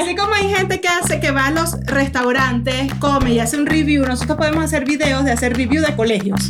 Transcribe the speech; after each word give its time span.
Así 0.00 0.16
como 0.16 0.32
hay 0.32 0.48
gente 0.48 0.80
que 0.80 0.88
hace 0.88 1.20
que 1.20 1.30
va 1.30 1.48
a 1.48 1.50
los 1.50 1.78
restaurantes, 1.84 2.90
come 3.00 3.34
y 3.34 3.38
hace 3.38 3.58
un 3.58 3.66
review, 3.66 4.06
nosotros 4.06 4.38
podemos 4.38 4.64
hacer 4.64 4.86
videos 4.86 5.26
de 5.26 5.32
hacer 5.32 5.54
review 5.54 5.82
de 5.82 5.94
colegios. 5.94 6.40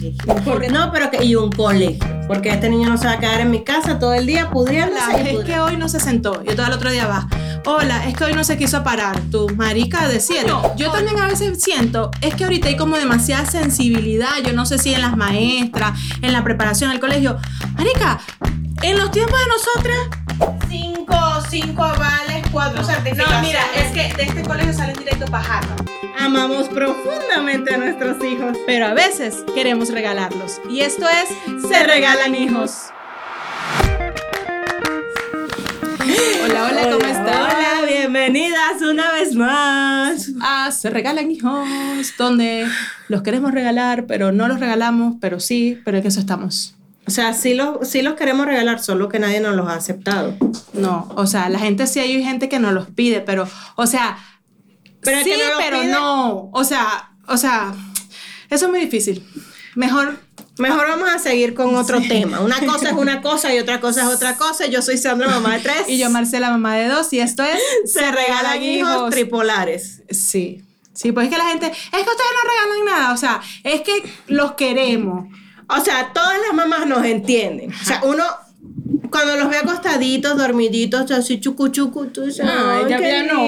Porque 0.44 0.68
no, 0.68 0.92
pero 0.92 1.10
que 1.10 1.24
y 1.24 1.34
un 1.34 1.50
colegio. 1.50 1.98
Porque 2.28 2.50
este 2.50 2.70
niño 2.70 2.88
no 2.88 2.96
se 2.96 3.06
va 3.06 3.14
a 3.14 3.18
quedar 3.18 3.40
en 3.40 3.50
mi 3.50 3.64
casa 3.64 3.98
todo 3.98 4.14
el 4.14 4.24
día 4.24 4.50
pudriendo. 4.50 4.94
Es 5.16 5.44
que 5.44 5.58
hoy 5.58 5.76
no 5.76 5.88
se 5.88 5.98
sentó. 5.98 6.44
Y 6.44 6.54
todo 6.54 6.66
el 6.66 6.72
otro 6.74 6.92
día 6.92 7.08
va. 7.08 7.26
Hola, 7.66 8.06
es 8.06 8.16
que 8.16 8.22
hoy 8.22 8.34
no 8.34 8.44
se 8.44 8.56
quiso 8.56 8.84
parar. 8.84 9.20
Tu 9.32 9.48
marica 9.56 10.06
de 10.06 10.20
cielo. 10.20 10.72
Yo 10.76 10.92
también 10.92 11.18
a 11.18 11.26
veces 11.26 11.60
siento, 11.60 12.12
es 12.20 12.36
que 12.36 12.44
ahorita 12.44 12.68
hay 12.68 12.76
como 12.76 12.98
demasiada 12.98 13.46
sensibilidad. 13.46 14.30
Yo 14.46 14.52
no 14.52 14.64
sé 14.64 14.78
si 14.78 14.94
en 14.94 15.00
las 15.00 15.16
maestras, 15.16 15.98
en 16.22 16.32
la 16.32 16.44
preparación 16.44 16.90
del 16.90 17.00
colegio. 17.00 17.36
Marica, 17.76 18.20
en 18.82 18.96
los 18.96 19.10
tiempos 19.10 19.40
de 19.40 19.46
nosotras, 19.48 20.20
cinco, 20.68 21.16
cinco 21.48 21.84
avales, 21.84 22.44
cuatro 22.52 22.82
certificaciones. 22.84 23.34
No, 23.34 23.40
mira, 23.40 23.60
es 23.76 23.92
que 23.92 24.14
de 24.16 24.22
este 24.24 24.42
colegio 24.42 24.72
salen 24.72 24.96
directo 24.96 25.26
para 25.26 25.60
Amamos 26.18 26.68
profundamente 26.68 27.74
a 27.74 27.78
nuestros 27.78 28.22
hijos, 28.24 28.56
pero 28.66 28.86
a 28.86 28.94
veces 28.94 29.44
queremos 29.54 29.90
regalarlos. 29.90 30.60
Y 30.68 30.80
esto 30.80 31.06
es 31.08 31.28
Se 31.68 31.82
Regalan 31.84 32.34
Hijos. 32.34 32.90
Hola, 36.44 36.68
hola, 36.70 36.82
¿cómo 36.82 37.06
están? 37.06 37.42
Hola, 37.42 37.86
bienvenidas 37.86 38.82
una 38.82 39.12
vez 39.12 39.34
más 39.34 40.30
a 40.42 40.70
Se 40.72 40.90
Regalan 40.90 41.30
Hijos, 41.30 41.68
donde 42.18 42.66
los 43.08 43.22
queremos 43.22 43.52
regalar, 43.52 44.06
pero 44.06 44.32
no 44.32 44.46
los 44.48 44.60
regalamos, 44.60 45.16
pero 45.20 45.40
sí, 45.40 45.80
pero 45.84 45.98
en 45.98 46.06
eso 46.06 46.20
estamos. 46.20 46.74
O 47.06 47.10
sea, 47.10 47.32
sí 47.34 47.54
los, 47.54 47.88
sí 47.88 48.02
los 48.02 48.14
queremos 48.14 48.46
regalar, 48.46 48.80
solo 48.82 49.08
que 49.08 49.18
nadie 49.18 49.40
nos 49.40 49.56
los 49.56 49.68
ha 49.68 49.74
aceptado. 49.74 50.36
No, 50.72 51.08
o 51.16 51.26
sea, 51.26 51.48
la 51.48 51.58
gente 51.58 51.86
sí 51.86 51.98
hay 51.98 52.22
gente 52.22 52.48
que 52.48 52.58
nos 52.58 52.72
los 52.72 52.88
pide, 52.88 53.20
pero, 53.20 53.48
o 53.74 53.86
sea, 53.86 54.18
pero 55.00 55.24
sí, 55.24 55.32
pero 55.58 55.84
no. 55.84 56.50
O 56.52 56.64
sea, 56.64 57.12
o 57.26 57.36
sea, 57.36 57.74
eso 58.48 58.66
es 58.66 58.70
muy 58.70 58.80
difícil. 58.80 59.26
Mejor 59.74 60.18
Mejor 60.60 60.88
vamos 60.88 61.08
a 61.08 61.18
seguir 61.18 61.54
con 61.54 61.74
otro 61.74 62.00
tema. 62.02 62.40
Una 62.40 62.60
cosa 62.60 62.90
es 62.90 62.94
una 62.94 63.22
cosa 63.22 63.54
y 63.54 63.58
otra 63.58 63.80
cosa 63.80 64.02
es 64.02 64.08
otra 64.08 64.36
cosa. 64.38 64.66
Yo 64.66 64.82
soy 64.82 64.98
Sandra, 64.98 65.28
mamá 65.28 65.54
de 65.54 65.60
tres. 65.60 65.88
Y 65.88 65.98
yo, 65.98 66.10
Marcela, 66.10 66.50
mamá 66.50 66.76
de 66.76 66.88
dos. 66.88 67.12
Y 67.12 67.20
esto 67.20 67.42
es 67.42 67.58
Se, 67.92 68.10
regalan 68.12 68.62
hijos, 68.62 69.10
tripolares. 69.10 70.02
Sí. 70.10 70.62
Sí, 70.92 71.12
pues 71.12 71.26
es 71.26 71.32
que 71.32 71.38
la 71.38 71.48
gente, 71.48 71.66
es 71.66 71.72
que 71.72 71.98
ustedes 71.98 72.30
no 72.36 72.50
regalan 72.50 72.84
nada. 72.84 73.14
O 73.14 73.16
sea, 73.16 73.40
es 73.64 73.80
que 73.80 74.04
los 74.26 74.52
queremos. 74.52 75.28
O 75.76 75.84
sea, 75.84 76.12
todas 76.12 76.38
las 76.40 76.54
mamás 76.54 76.86
nos 76.86 77.04
entienden. 77.04 77.72
O 77.72 77.84
sea, 77.84 78.02
uno 78.04 78.24
cuando 79.10 79.36
los 79.36 79.50
ve 79.50 79.56
acostaditos, 79.56 80.36
dormiditos, 80.36 81.10
así 81.10 81.40
chucu 81.40 81.68
chucu, 81.68 82.06
tú 82.06 82.22
dices, 82.22 82.46
Ay, 82.48 82.84
ya, 82.88 83.00
ya 83.00 83.22
no, 83.24 83.42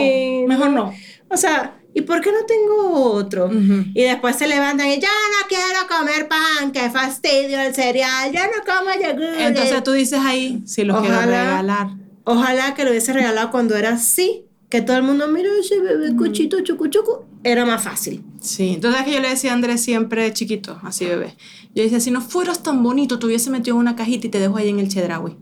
mejor 0.47 0.71
no. 0.71 0.93
O 1.29 1.37
sea, 1.37 1.77
¿y 1.95 2.03
por 2.03 2.21
qué 2.21 2.31
no 2.33 2.45
tengo 2.47 3.13
otro? 3.13 3.51
Y 3.95 4.03
después 4.03 4.37
se 4.37 4.47
levantan 4.47 4.89
y 4.89 5.01
ya 5.01 5.09
no 5.09 5.49
quiero 5.49 5.87
comer 5.89 6.29
pan, 6.29 6.73
qué 6.73 6.91
fastidio 6.91 7.61
el 7.61 7.75
cereal, 7.75 8.33
ya 8.33 8.47
no 8.47 8.63
como 8.65 8.91
yogur. 8.93 9.41
Entonces 9.41 9.83
tú 9.83 9.93
dices 9.93 10.21
ahí, 10.23 10.63
si 10.67 10.85
lo 10.85 11.01
quiero 11.01 11.21
regalar. 11.21 11.89
Ojalá 12.25 12.75
que 12.75 12.85
lo 12.85 12.91
hubiese 12.91 13.13
regalado 13.13 13.51
cuando 13.51 13.77
era 13.77 13.91
así, 13.91 14.47
que 14.69 14.81
todo 14.81 14.97
el 14.97 15.03
mundo, 15.03 15.27
mira 15.29 15.49
ese 15.59 15.81
bebé 15.81 16.15
cuchito, 16.17 16.61
chucu 16.61 16.89
chucu, 16.89 17.25
era 17.45 17.65
más 17.65 17.83
fácil. 17.83 18.25
Sí, 18.43 18.71
entonces 18.75 19.01
es 19.01 19.07
que 19.07 19.13
yo 19.15 19.21
le 19.21 19.29
decía 19.29 19.53
a 19.53 19.55
Andrés 19.55 19.81
siempre 19.81 20.33
chiquito, 20.33 20.79
así 20.83 21.05
bebé. 21.05 21.37
Yo 21.75 21.85
decía, 21.85 22.01
si 22.01 22.11
no 22.11 22.21
fueras 22.21 22.63
tan 22.63 22.83
bonito, 22.83 23.19
te 23.19 23.27
hubiese 23.27 23.51
metido 23.51 23.77
en 23.77 23.81
una 23.81 23.97
cajita 23.97 24.27
y 24.27 24.31
te 24.31 24.41
dejo 24.41 24.57
ahí 24.57 24.69
en 24.69 24.81
el 24.81 24.89
chedraui. 24.89 25.37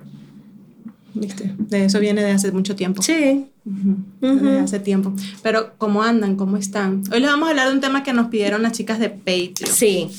¿Viste? 1.15 1.55
De 1.59 1.87
eso 1.87 1.99
viene 1.99 2.23
de 2.23 2.31
hace 2.31 2.53
mucho 2.53 2.77
tiempo. 2.77 3.03
Sí. 3.03 3.50
De 3.65 4.59
hace 4.59 4.81
tiempo. 4.81 5.13
Pero, 5.43 5.75
¿cómo 5.77 6.03
andan? 6.03 6.37
¿Cómo 6.37 6.57
están? 6.57 7.03
Hoy 7.13 7.21
les 7.21 7.31
vamos 7.31 7.47
a 7.47 7.51
hablar 7.51 7.69
de 7.69 7.75
un 7.75 7.81
tema 7.81 8.03
que 8.03 8.13
nos 8.13 8.29
pidieron 8.29 8.63
las 8.63 8.73
chicas 8.73 8.99
de 8.99 9.11
Patreon. 9.11 9.73
Sí. 9.73 10.11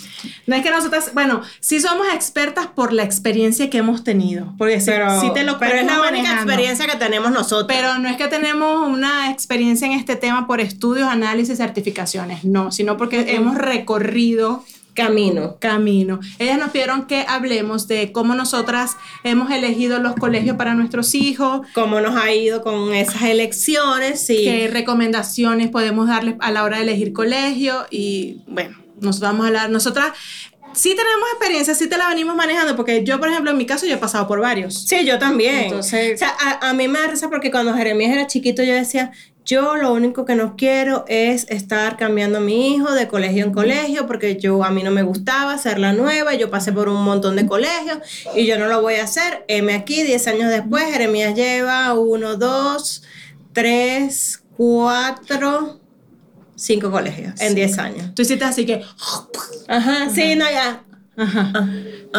No 0.45 0.55
es 0.55 0.63
que 0.63 0.69
nosotras, 0.69 1.11
bueno, 1.13 1.41
sí 1.59 1.79
somos 1.79 2.07
expertas 2.13 2.67
por 2.67 2.93
la 2.93 3.03
experiencia 3.03 3.69
que 3.69 3.79
hemos 3.79 4.03
tenido. 4.03 4.53
Porque 4.57 4.81
pero, 4.85 5.19
sí, 5.19 5.31
te 5.33 5.43
lo 5.43 5.57
Pero 5.57 5.75
es 5.75 5.85
la 5.85 6.01
única 6.01 6.33
experiencia 6.33 6.85
que 6.85 6.97
tenemos 6.97 7.31
nosotros. 7.31 7.67
Pero 7.67 7.97
no 7.97 8.09
es 8.09 8.17
que 8.17 8.27
tenemos 8.27 8.87
una 8.87 9.31
experiencia 9.31 9.87
en 9.87 9.93
este 9.93 10.15
tema 10.15 10.45
por 10.45 10.61
estudios, 10.61 11.07
análisis, 11.07 11.57
certificaciones. 11.57 12.43
No, 12.43 12.71
sino 12.71 12.97
porque 12.97 13.35
hemos 13.35 13.57
recorrido 13.57 14.63
Camino. 14.93 15.57
Camino. 15.59 16.19
Ellas 16.39 16.57
nos 16.59 16.71
pidieron 16.71 17.07
que 17.07 17.25
hablemos 17.27 17.87
de 17.87 18.11
cómo 18.11 18.35
nosotras 18.35 18.97
hemos 19.23 19.51
elegido 19.51 19.99
los 19.99 20.15
colegios 20.15 20.57
para 20.57 20.73
nuestros 20.73 21.15
hijos. 21.15 21.61
Cómo 21.73 22.01
nos 22.01 22.15
ha 22.15 22.31
ido 22.33 22.61
con 22.61 22.93
esas 22.93 23.23
elecciones. 23.23 24.29
y 24.29 24.43
Qué 24.43 24.69
recomendaciones 24.71 25.69
podemos 25.69 26.07
darles 26.07 26.35
a 26.39 26.51
la 26.51 26.63
hora 26.63 26.77
de 26.77 26.83
elegir 26.83 27.13
colegio. 27.13 27.85
Y 27.89 28.41
bueno, 28.47 28.77
nos 28.99 29.19
vamos 29.19 29.45
a 29.45 29.47
hablar. 29.47 29.69
Nosotras 29.69 30.11
sí 30.73 30.89
tenemos 30.95 31.27
experiencia, 31.33 31.73
sí 31.73 31.87
te 31.87 31.97
la 31.97 32.07
venimos 32.07 32.35
manejando, 32.35 32.75
porque 32.75 33.03
yo, 33.03 33.19
por 33.19 33.29
ejemplo, 33.29 33.51
en 33.51 33.57
mi 33.57 33.65
caso, 33.65 33.85
yo 33.85 33.95
he 33.95 33.97
pasado 33.97 34.27
por 34.27 34.39
varios. 34.39 34.83
Sí, 34.87 35.05
yo 35.05 35.19
también. 35.19 35.65
Entonces, 35.65 36.15
o 36.15 36.17
sea, 36.17 36.35
a, 36.39 36.69
a 36.69 36.73
mí 36.73 36.87
me 36.87 36.99
da 36.99 37.07
risa 37.07 37.29
porque 37.29 37.51
cuando 37.51 37.73
Jeremías 37.73 38.11
era 38.11 38.27
chiquito, 38.27 38.63
yo 38.63 38.73
decía, 38.73 39.11
yo 39.45 39.75
lo 39.75 39.93
único 39.93 40.25
que 40.25 40.35
no 40.35 40.55
quiero 40.55 41.03
es 41.07 41.45
estar 41.49 41.97
cambiando 41.97 42.37
a 42.37 42.41
mi 42.41 42.73
hijo 42.73 42.91
de 42.91 43.07
colegio 43.07 43.43
en 43.43 43.51
colegio 43.51 44.05
porque 44.05 44.37
yo 44.37 44.63
a 44.63 44.69
mí 44.69 44.83
no 44.83 44.91
me 44.91 45.03
gustaba 45.03 45.57
ser 45.57 45.79
la 45.79 45.93
nueva, 45.93 46.33
yo 46.35 46.49
pasé 46.49 46.71
por 46.71 46.87
un 46.89 47.03
montón 47.03 47.35
de 47.35 47.47
colegios 47.47 47.99
y 48.35 48.45
yo 48.45 48.59
no 48.59 48.67
lo 48.67 48.81
voy 48.81 48.95
a 48.95 49.03
hacer. 49.03 49.43
M 49.47 49.73
aquí, 49.73 50.03
10 50.03 50.27
años 50.27 50.49
después, 50.49 50.85
Jeremías 50.91 51.35
lleva 51.35 51.93
1, 51.93 52.37
2, 52.37 53.03
3, 53.53 54.43
4, 54.57 55.79
5 56.55 56.91
colegios 56.91 57.41
en 57.41 57.55
10 57.55 57.77
años. 57.79 58.15
Tú 58.15 58.21
hiciste 58.21 58.45
así 58.45 58.65
que... 58.65 58.83
Ajá, 59.67 60.09
sí, 60.09 60.35
no, 60.35 60.49
ya. 60.49 60.83
Ajá. 61.17 61.67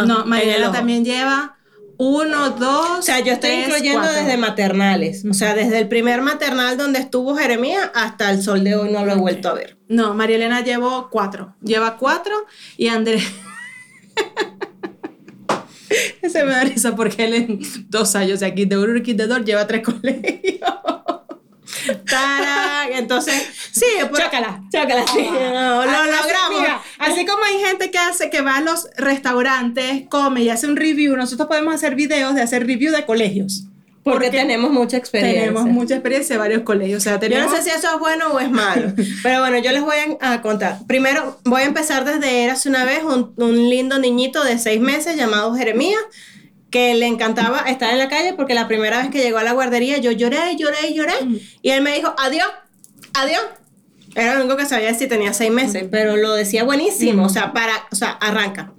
no, 0.06 0.26
Mariela 0.26 0.72
también 0.72 1.04
lleva 1.04 1.56
uno, 2.04 2.50
dos. 2.50 2.98
O 2.98 3.02
sea, 3.02 3.20
yo 3.20 3.34
estoy 3.34 3.52
incluyendo 3.52 4.12
desde 4.12 4.36
maternales. 4.36 5.24
O 5.24 5.34
sea, 5.34 5.54
desde 5.54 5.78
el 5.78 5.86
primer 5.86 6.20
maternal 6.20 6.76
donde 6.76 6.98
estuvo 6.98 7.36
Jeremías 7.36 7.92
hasta 7.94 8.32
el 8.32 8.42
sol 8.42 8.64
de 8.64 8.74
hoy 8.74 8.90
no 8.90 9.06
lo 9.06 9.12
he 9.12 9.16
vuelto 9.16 9.48
a 9.48 9.54
ver. 9.54 9.78
No, 9.86 10.12
María 10.12 10.34
Elena 10.34 10.64
llevó 10.64 11.10
cuatro. 11.10 11.54
Lleva 11.62 11.98
cuatro 11.98 12.34
y 12.76 12.88
Andrés. 12.88 13.22
Ese 16.22 16.42
me 16.42 16.50
da 16.50 16.64
risa 16.64 16.96
porque 16.96 17.24
él 17.24 17.34
en 17.34 17.60
dos 17.88 18.16
años 18.16 18.40
de 18.40 18.46
aquí 18.46 18.64
de 18.64 18.76
de 18.76 19.44
lleva 19.44 19.68
tres 19.68 19.82
colegios. 19.82 20.70
Entonces, 22.92 23.48
sí, 23.72 23.86
pues, 24.08 24.22
chócala, 24.22 24.62
chócala, 24.72 25.04
sí. 25.06 25.24
lo 25.24 25.84
logramos. 25.84 26.82
así 26.98 27.24
como 27.24 27.44
hay 27.44 27.58
gente 27.64 27.90
que 27.90 27.98
hace 27.98 28.30
que 28.30 28.40
va 28.40 28.56
a 28.56 28.60
los 28.60 28.88
restaurantes, 28.96 30.04
come 30.08 30.42
y 30.42 30.50
hace 30.50 30.66
un 30.66 30.76
review, 30.76 31.16
nosotros 31.16 31.48
podemos 31.48 31.74
hacer 31.74 31.94
videos 31.94 32.34
de 32.34 32.42
hacer 32.42 32.66
review 32.66 32.92
de 32.92 33.04
colegios. 33.04 33.64
Porque, 34.04 34.30
tenemos 34.30 34.72
mucha 34.72 34.96
experiencia. 34.96 35.42
Tenemos 35.42 35.64
mucha 35.66 35.94
experiencia 35.94 36.34
en 36.34 36.40
varios 36.40 36.62
colegios. 36.62 36.98
O 36.98 37.00
sea, 37.00 37.20
tenemos... 37.20 37.44
Yo 37.44 37.50
no 37.50 37.56
sé 37.56 37.62
si 37.62 37.70
eso 37.70 37.86
es 37.94 38.00
bueno 38.00 38.32
o 38.32 38.40
es 38.40 38.50
malo. 38.50 38.92
pero 39.22 39.38
bueno, 39.38 39.58
yo 39.58 39.70
les 39.70 39.82
voy 39.82 39.96
a, 40.20 40.42
contar. 40.42 40.78
Primero, 40.88 41.38
voy 41.44 41.62
a 41.62 41.66
empezar 41.66 42.04
desde 42.04 42.42
Eras 42.42 42.66
una 42.66 42.84
vez, 42.84 43.04
un, 43.04 43.32
un 43.36 43.70
lindo 43.70 44.00
niñito 44.00 44.42
de 44.42 44.58
seis 44.58 44.80
meses 44.80 45.16
llamado 45.16 45.54
Jeremías 45.54 46.00
que 46.72 46.94
le 46.94 47.06
encantaba 47.06 47.60
estar 47.68 47.92
en 47.92 47.98
la 47.98 48.08
calle 48.08 48.32
porque 48.32 48.54
la 48.54 48.66
primera 48.66 48.98
vez 48.98 49.10
que 49.10 49.18
llegó 49.18 49.38
a 49.38 49.44
la 49.44 49.52
guardería 49.52 49.98
yo 49.98 50.10
lloré, 50.10 50.56
lloré, 50.56 50.92
lloré. 50.92 51.12
Y 51.60 51.70
él 51.70 51.82
me 51.82 51.94
dijo, 51.94 52.12
adiós, 52.18 52.48
adiós. 53.14 53.42
Era 54.14 54.34
lo 54.34 54.40
único 54.40 54.56
que 54.56 54.66
sabía 54.66 54.92
si 54.92 55.06
tenía 55.06 55.32
seis 55.32 55.50
meses, 55.50 55.84
pero 55.90 56.16
lo 56.16 56.34
decía 56.34 56.64
buenísimo. 56.64 57.24
O 57.24 57.28
sea, 57.28 57.52
para, 57.52 57.72
o 57.90 57.94
sea, 57.94 58.10
arranca. 58.10 58.72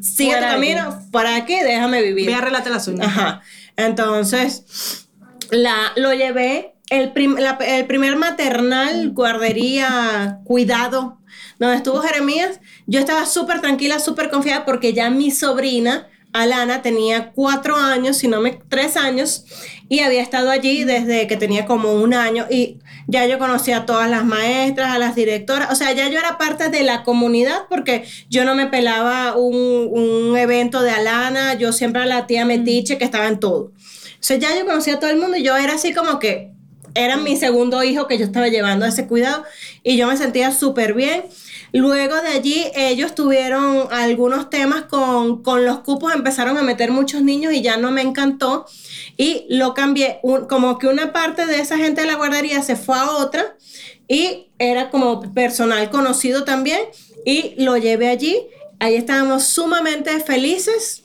Sigue 0.00 0.34
tu 0.36 0.40
camino, 0.40 1.02
para 1.12 1.36
aquí, 1.36 1.56
déjame 1.60 2.02
vivir. 2.02 2.26
Ve 2.26 2.34
a 2.34 2.40
relate 2.40 2.70
las 2.70 2.88
uñas. 2.88 3.06
Ajá. 3.06 3.42
Entonces, 3.76 5.08
la, 5.50 5.92
lo 5.96 6.14
llevé, 6.14 6.74
el, 6.90 7.12
el 7.14 7.86
primer 7.86 8.16
maternal, 8.16 9.10
guardería, 9.10 10.40
cuidado, 10.44 11.18
donde 11.58 11.76
estuvo 11.76 12.00
Jeremías, 12.00 12.60
yo 12.86 12.98
estaba 12.98 13.26
súper 13.26 13.60
tranquila, 13.60 14.00
súper 14.00 14.30
confiada 14.30 14.64
porque 14.64 14.92
ya 14.92 15.10
mi 15.10 15.30
sobrina 15.30 16.08
Alana 16.32 16.82
tenía 16.82 17.32
cuatro 17.32 17.76
años, 17.76 18.18
si 18.18 18.28
no 18.28 18.40
me, 18.40 18.60
tres 18.68 18.96
años, 18.96 19.44
y 19.88 20.00
había 20.00 20.22
estado 20.22 20.50
allí 20.50 20.84
desde 20.84 21.26
que 21.26 21.36
tenía 21.36 21.66
como 21.66 21.94
un 21.94 22.14
año 22.14 22.46
y 22.48 22.78
ya 23.08 23.26
yo 23.26 23.38
conocía 23.38 23.78
a 23.78 23.86
todas 23.86 24.08
las 24.08 24.24
maestras, 24.24 24.90
a 24.90 24.98
las 24.98 25.16
directoras, 25.16 25.72
o 25.72 25.74
sea, 25.74 25.92
ya 25.92 26.08
yo 26.08 26.20
era 26.20 26.38
parte 26.38 26.68
de 26.68 26.84
la 26.84 27.02
comunidad 27.02 27.62
porque 27.68 28.04
yo 28.28 28.44
no 28.44 28.54
me 28.54 28.68
pelaba 28.68 29.36
un, 29.36 30.36
evento 30.36 30.82
de 30.82 30.90
Alana, 30.90 31.54
yo 31.54 31.72
siempre 31.72 32.02
a 32.02 32.06
la 32.06 32.26
tía 32.26 32.44
Metiche 32.44 32.98
que 32.98 33.04
estaba 33.04 33.26
en 33.26 33.40
todo. 33.40 33.72
O 33.72 34.22
sea, 34.22 34.36
ya 34.36 34.56
yo 34.56 34.64
conocía 34.64 34.94
a 34.94 35.00
todo 35.00 35.10
el 35.10 35.18
mundo 35.18 35.36
y 35.36 35.42
yo 35.42 35.56
era 35.56 35.74
así 35.74 35.92
como 35.92 36.18
que 36.18 36.52
era 36.94 37.16
mi 37.16 37.36
segundo 37.36 37.82
hijo 37.82 38.06
que 38.06 38.18
yo 38.18 38.24
estaba 38.24 38.48
llevando 38.48 38.86
ese 38.86 39.06
cuidado 39.06 39.44
y 39.82 39.96
yo 39.96 40.06
me 40.06 40.16
sentía 40.16 40.52
súper 40.52 40.94
bien. 40.94 41.24
Luego 41.72 42.16
de 42.16 42.28
allí 42.28 42.64
ellos 42.74 43.14
tuvieron 43.14 43.86
algunos 43.92 44.50
temas 44.50 44.84
con, 44.84 45.42
los 45.64 45.78
cupos, 45.80 46.12
empezaron 46.14 46.58
a 46.58 46.62
meter 46.62 46.90
muchos 46.90 47.22
niños 47.22 47.52
y 47.52 47.62
ya 47.62 47.76
no 47.76 47.92
me 47.92 48.02
encantó 48.02 48.66
y 49.16 49.46
lo 49.48 49.74
cambié, 49.74 50.20
como 50.48 50.78
que 50.78 50.88
una 50.88 51.12
parte 51.12 51.46
de 51.46 51.60
esa 51.60 51.76
gente 51.76 52.00
de 52.00 52.06
la 52.08 52.16
guardería 52.16 52.62
se 52.62 52.74
fue 52.74 52.98
a 52.98 53.10
otra 53.10 53.56
y 54.08 54.50
era 54.58 54.90
como 54.90 55.32
personal 55.32 55.90
conocido 55.90 56.42
también 56.44 56.80
y 57.24 57.54
lo 57.62 57.76
llevé 57.76 58.08
allí. 58.08 58.36
Ahí 58.80 58.96
estábamos 58.96 59.44
sumamente 59.44 60.18
felices, 60.20 61.04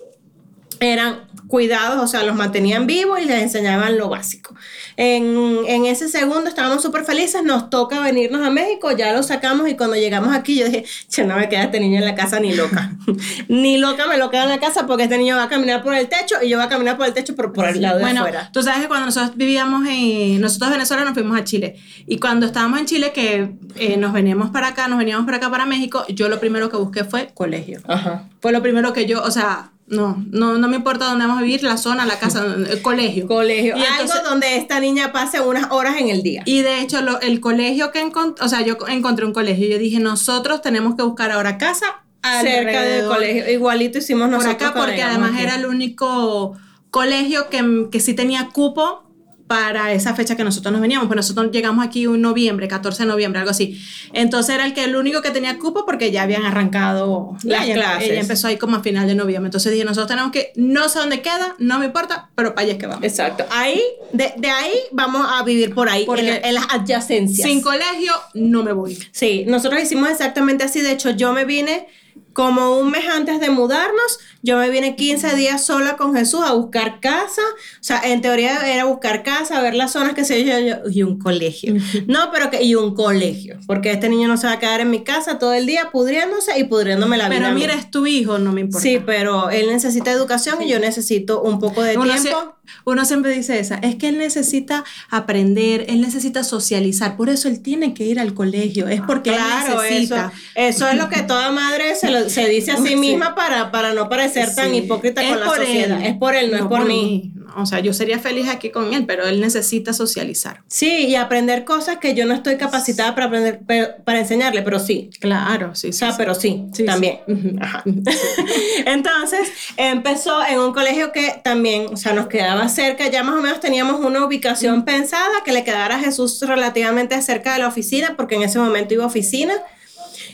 eran 0.80 1.26
cuidados, 1.48 2.04
o 2.04 2.08
sea, 2.08 2.24
los 2.24 2.36
mantenían 2.36 2.88
vivos 2.88 3.20
y 3.22 3.26
les 3.26 3.42
enseñaban 3.42 3.98
lo 3.98 4.10
básico. 4.10 4.56
En, 4.98 5.86
ese 5.86 6.10
segundo 6.10 6.50
estábamos 6.50 6.82
súper 6.82 7.06
felices, 7.06 7.44
nos 7.44 7.70
toca 7.70 8.00
venirnos 8.00 8.46
a 8.46 8.50
México, 8.50 8.92
ya 8.92 9.14
lo 9.14 9.22
sacamos 9.24 9.70
y 9.70 9.76
cuando 9.76 9.96
llegamos 9.96 10.34
aquí 10.34 10.58
yo 10.58 10.66
dije, 10.66 10.86
che, 11.08 11.24
no 11.26 11.36
me 11.36 11.48
queda 11.48 11.64
este 11.64 11.80
niño 11.80 12.00
en 12.00 12.06
la 12.06 12.16
casa 12.16 12.40
ni 12.40 12.54
loca. 12.56 12.94
ni 13.48 13.78
loca 13.78 14.08
me 14.08 14.18
lo 14.18 14.30
queda 14.32 14.44
en 14.44 14.50
la 14.50 14.60
casa 14.60 14.88
porque 14.88 15.04
este 15.04 15.18
niño 15.18 15.36
va 15.36 15.44
a 15.44 15.50
caminar 15.50 15.84
por 15.84 15.94
el 15.94 16.08
techo 16.08 16.36
y 16.42 16.50
yo 16.50 16.58
voy 16.58 16.66
a 16.66 16.70
caminar 16.70 16.98
por 16.98 17.06
el 17.06 17.14
techo 17.14 17.36
pero 17.36 17.54
por 17.54 17.68
el 17.68 17.82
lado 17.82 18.00
de 18.00 18.06
afuera. 18.06 18.50
Tú 18.52 18.64
sabes 18.64 18.82
que 18.82 18.88
cuando 18.88 19.06
nosotros 19.06 19.38
vivíamos 19.38 19.88
en, 19.88 20.42
nosotros 20.42 20.72
Venezuela 20.72 21.04
nos 21.04 21.14
fuimos 21.14 21.38
a 21.38 21.44
Chile 21.44 21.76
y 22.08 22.18
cuando 22.18 22.48
estábamos 22.48 22.80
en 22.80 22.86
Chile 22.86 23.12
que 23.14 23.56
eh, 23.76 23.98
nos 23.98 24.14
veníamos 24.14 24.50
para 24.50 24.70
acá, 24.70 24.88
nos 24.88 24.98
veníamos 24.98 25.26
para 25.26 25.38
acá 25.38 25.52
para 25.52 25.66
México, 25.66 26.06
yo 26.10 26.30
lo 26.30 26.40
primero 26.40 26.70
que 26.70 26.78
busqué 26.78 27.04
fue 27.04 27.30
colegio. 27.34 27.82
Ajá. 27.88 28.28
Fue 28.42 28.52
lo 28.52 28.62
primero 28.62 28.94
que 28.94 29.06
yo, 29.06 29.22
o 29.24 29.32
sea, 29.32 29.72
no, 29.88 30.24
no, 30.32 30.58
no 30.58 30.68
me 30.68 30.78
importa 30.78 31.06
dónde 31.06 31.26
vamos 31.26 31.42
a 31.42 31.44
vivir, 31.44 31.62
la 31.64 31.78
zona, 31.78 32.06
la 32.06 32.18
casa, 32.18 32.44
el 32.70 32.82
colegio. 32.82 33.28
Colegio. 33.28 33.78
Y 33.78 33.84
Algo 33.84 34.14
donde 34.28 34.58
esta 34.58 34.80
niña 34.80 35.12
pase 35.12 35.42
unas 35.42 35.72
horas 35.72 35.98
en 35.98 36.10
el 36.10 36.24
día. 36.24 36.42
Y 36.46 36.62
de 36.62 36.82
hecho, 36.82 37.00
el 37.22 37.40
colegio 37.40 37.92
que 37.92 38.02
encontré, 38.02 38.44
o 38.44 38.50
sea, 38.50 38.62
yo 38.62 38.78
encontré 38.88 39.26
un 39.26 39.34
colegio. 39.34 39.68
Yo 39.68 39.78
dije, 39.78 40.00
nosotros 40.00 40.62
tenemos 40.62 40.96
que 40.96 41.04
buscar 41.04 41.32
ahora 41.32 41.58
casa 41.58 42.04
cerca 42.42 42.82
del 42.82 43.08
colegio. 43.08 43.52
Igualito 43.52 44.00
hicimos 44.00 44.30
nosotros. 44.30 44.56
Por 44.56 44.68
acá, 44.68 44.80
porque 44.80 45.04
además 45.04 45.40
era 45.40 45.56
el 45.56 45.66
único 45.66 46.58
colegio 46.90 47.50
que, 47.50 47.88
que 47.92 48.00
sí 48.00 48.14
tenía 48.14 48.50
cupo 48.50 49.05
para 49.48 49.94
esa 49.94 50.16
fecha 50.16 50.36
que 50.36 50.44
nosotros 50.44 50.72
nos 50.72 50.82
veníamos, 50.82 51.08
pues 51.08 51.18
nosotros 51.18 51.52
llegamos 51.52 51.86
aquí 51.86 52.06
en 52.06 52.22
noviembre, 52.22 52.68
14 52.68 53.04
de 53.04 53.10
noviembre, 53.10 53.40
algo 53.40 53.52
así. 53.52 53.80
Entonces 54.14 54.56
era 54.56 54.66
el 54.66 54.74
que 54.74 54.84
el 54.84 54.96
único 54.96 55.22
que 55.22 55.30
tenía 55.30 55.60
cupo 55.60 55.86
porque 55.86 56.12
ya 56.12 56.24
habían 56.24 56.46
arrancado 56.46 57.38
las 57.44 57.66
clases. 57.66 58.10
Ella 58.10 58.22
empezó 58.22 58.48
ahí 58.48 58.58
como 58.58 58.78
a 58.78 58.82
final 58.82 59.06
de 59.08 59.14
noviembre. 59.14 59.48
Entonces 59.48 59.72
dije, 59.72 59.86
nosotros 59.86 60.08
tenemos 60.08 60.32
que, 60.32 60.52
no 60.56 60.90
sé 60.90 61.00
dónde 61.00 61.22
queda, 61.22 61.56
no 61.60 61.78
me 61.78 61.86
importa, 61.86 62.30
pero 62.34 62.56
para 62.56 62.66
allá 62.66 62.74
es 62.74 62.80
que 62.80 62.88
vamos. 62.88 63.04
Exacto. 63.04 63.46
Ahí, 63.52 63.82
de, 64.14 64.34
de 64.38 64.50
ahí 64.50 64.74
vamos 64.92 65.28
a 65.30 65.44
vivir 65.44 65.76
por 65.76 65.90
ahí, 65.90 66.06
porque 66.06 66.42
en, 66.44 66.54
las 66.54 66.66
adyacencias. 66.72 67.48
Sin 67.48 67.62
colegio 67.62 68.14
no 68.34 68.64
me 68.64 68.74
voy. 68.74 68.98
Sí, 69.12 69.46
nosotros 69.48 69.82
hicimos 69.82 70.10
exactamente 70.10 70.64
así. 70.64 70.82
De 70.82 70.92
hecho, 70.92 71.12
yo 71.12 71.34
me 71.34 71.46
vine 71.46 71.88
como 72.36 72.78
un 72.78 72.92
mes 72.92 73.06
antes 73.08 73.40
de 73.40 73.50
mudarnos, 73.50 74.20
yo 74.44 74.58
me 74.58 74.70
vine 74.70 74.98
15 74.98 75.38
días 75.38 75.66
sola 75.66 75.96
con 75.96 76.14
Jesús 76.14 76.42
a 76.46 76.52
buscar 76.52 77.00
casa. 77.00 77.42
O 77.42 77.84
sea, 77.84 78.02
en 78.04 78.22
teoría 78.22 78.70
era 78.70 78.84
buscar 78.84 79.24
casa, 79.24 79.62
ver 79.62 79.74
las 79.74 79.94
zonas 79.94 80.16
que 80.16 80.26
se 80.26 80.44
yo, 80.44 80.54
y 80.92 81.04
un 81.04 81.18
colegio. 81.18 81.74
No, 82.08 82.32
pero 82.34 82.52
que 82.52 82.62
y 82.62 82.76
un 82.76 82.94
colegio, 82.94 83.58
porque 83.66 83.94
este 83.94 84.10
niño 84.10 84.28
no 84.28 84.36
se 84.36 84.48
va 84.48 84.54
a 84.54 84.60
quedar 84.60 84.82
en 84.82 84.92
mi 84.92 85.06
casa 85.06 85.40
todo 85.40 85.54
el 85.54 85.66
día 85.66 85.92
pudriéndose 85.94 86.60
y 86.60 86.66
pudriéndome 86.66 87.18
la 87.18 87.30
vida. 87.30 87.40
Pero 87.40 87.56
mira, 87.56 87.74
es 87.74 87.90
tu 87.90 88.06
hijo, 88.06 88.38
no 88.38 88.52
me 88.52 88.60
importa. 88.62 88.84
Sí, 88.84 89.02
pero 89.06 89.50
él 89.50 89.68
necesita 89.68 90.12
educación 90.12 90.62
y 90.62 90.68
yo 90.68 90.78
necesito 90.78 91.42
un 91.42 91.60
poco 91.60 91.84
de 91.84 91.96
tiempo. 91.96 92.55
Uno 92.86 93.06
siempre 93.06 93.32
dice 93.32 93.60
esa, 93.60 93.76
es 93.76 93.96
que 93.96 94.10
él 94.10 94.18
necesita 94.18 94.84
aprender, 95.10 95.86
él 95.90 96.02
necesita 96.02 96.44
socializar, 96.44 97.18
por 97.18 97.30
eso 97.30 97.48
él 97.48 97.62
tiene 97.62 97.94
que 97.94 98.06
ir 98.06 98.20
al 98.20 98.34
colegio, 98.34 98.88
es 98.88 99.02
porque 99.02 99.32
él 99.32 99.42
necesita. 99.68 100.32
Eso, 100.56 100.86
eso 100.86 100.90
es 100.90 100.98
lo 100.98 101.10
que 101.10 101.24
toda 101.24 101.52
madre 101.52 101.96
se 101.96 102.12
lo 102.12 102.30
se 102.30 102.48
dice 102.50 102.72
a 102.72 102.78
sí 102.84 102.96
misma 102.96 103.36
para, 103.36 103.72
para 103.72 103.94
no 103.94 104.10
parecer 104.10 104.54
tan 104.54 104.74
hipócrita 104.74 105.22
con 105.28 105.40
la 105.40 105.46
sociedad. 105.48 106.06
Es 106.06 106.16
por 106.18 106.36
él, 106.36 106.52
no, 106.52 106.58
es 106.58 106.64
por, 106.64 106.86
mí. 106.86 107.32
O 107.56 107.66
sea, 107.66 107.80
yo 107.80 107.94
sería 107.94 108.20
feliz 108.20 108.48
aquí 108.48 108.70
con 108.70 108.94
él, 108.94 109.06
pero 109.06 109.26
él 109.26 109.42
necesita 109.42 109.94
socializar. 109.94 110.64
Sí, 110.68 111.08
y 111.08 111.16
aprender 111.16 111.66
cosas 111.66 111.98
que 111.98 112.14
yo 112.14 112.26
no 112.26 112.34
estoy 112.34 112.58
capacitada 112.58 113.16
para 113.16 113.28
aprender, 113.28 113.62
para 114.04 114.20
enseñarle, 114.20 114.62
pero 114.62 114.80
sí. 114.80 115.10
Claro, 115.20 115.76
sí. 115.76 115.90
o 115.90 115.94
sea, 115.94 116.16
pero 116.18 116.36
sí, 116.36 116.66
también. 116.86 117.20
Entonces, 118.86 119.50
empezó 119.78 120.46
en 120.46 120.60
un 120.60 120.74
colegio 120.74 121.12
que 121.12 121.40
también, 121.44 121.88
o 121.92 121.98
sea, 121.98 122.14
nos 122.14 122.28
quedaba 122.28 122.68
cerca, 122.70 123.10
ya 123.10 123.24
más 123.24 123.36
o 123.36 123.42
menos 123.42 123.60
teníamos 123.60 124.00
una 124.00 124.26
ubicación 124.26 124.86
pensada 124.86 125.44
que 125.44 125.52
le 125.52 125.64
quedara 125.64 125.96
a 125.96 126.00
Jesús 126.00 126.42
relativamente 126.42 127.22
cerca 127.22 127.54
de 127.54 127.60
la 127.60 127.68
oficina, 127.68 128.16
porque 128.16 128.36
en 128.36 128.44
ese 128.44 128.60
momento 128.60 128.94
iba 128.94 129.04
a 129.04 129.08
oficina. 129.08 129.54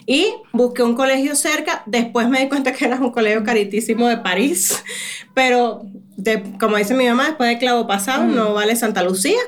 Y 0.06 0.34
busqué 0.52 0.84
un 0.84 0.96
colegio 0.96 1.36
cerca, 1.36 1.84
después 1.86 2.28
me 2.28 2.40
di 2.40 2.50
cuenta 2.50 2.74
que 2.74 2.86
era 2.86 2.98
un 2.98 3.12
colegio 3.12 3.44
caritísimo 3.44 4.08
de 4.08 4.18
París, 4.18 4.84
pero 5.34 5.84
como 6.60 6.78
dice 6.78 6.94
mi 6.94 7.08
mamá, 7.08 7.28
después 7.28 7.50
de 7.50 7.58
clavo 7.58 7.88
pasado, 7.88 8.26
no 8.26 8.54
vale 8.54 8.76
Santa 8.76 9.04
Lucía. 9.04 9.40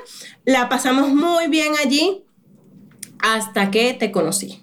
La 0.44 0.68
pasamos 0.68 1.08
muy 1.10 1.48
bien 1.48 1.72
allí 1.82 2.24
hasta 3.20 3.70
que 3.70 3.94
te 3.94 4.10
conocí. 4.10 4.62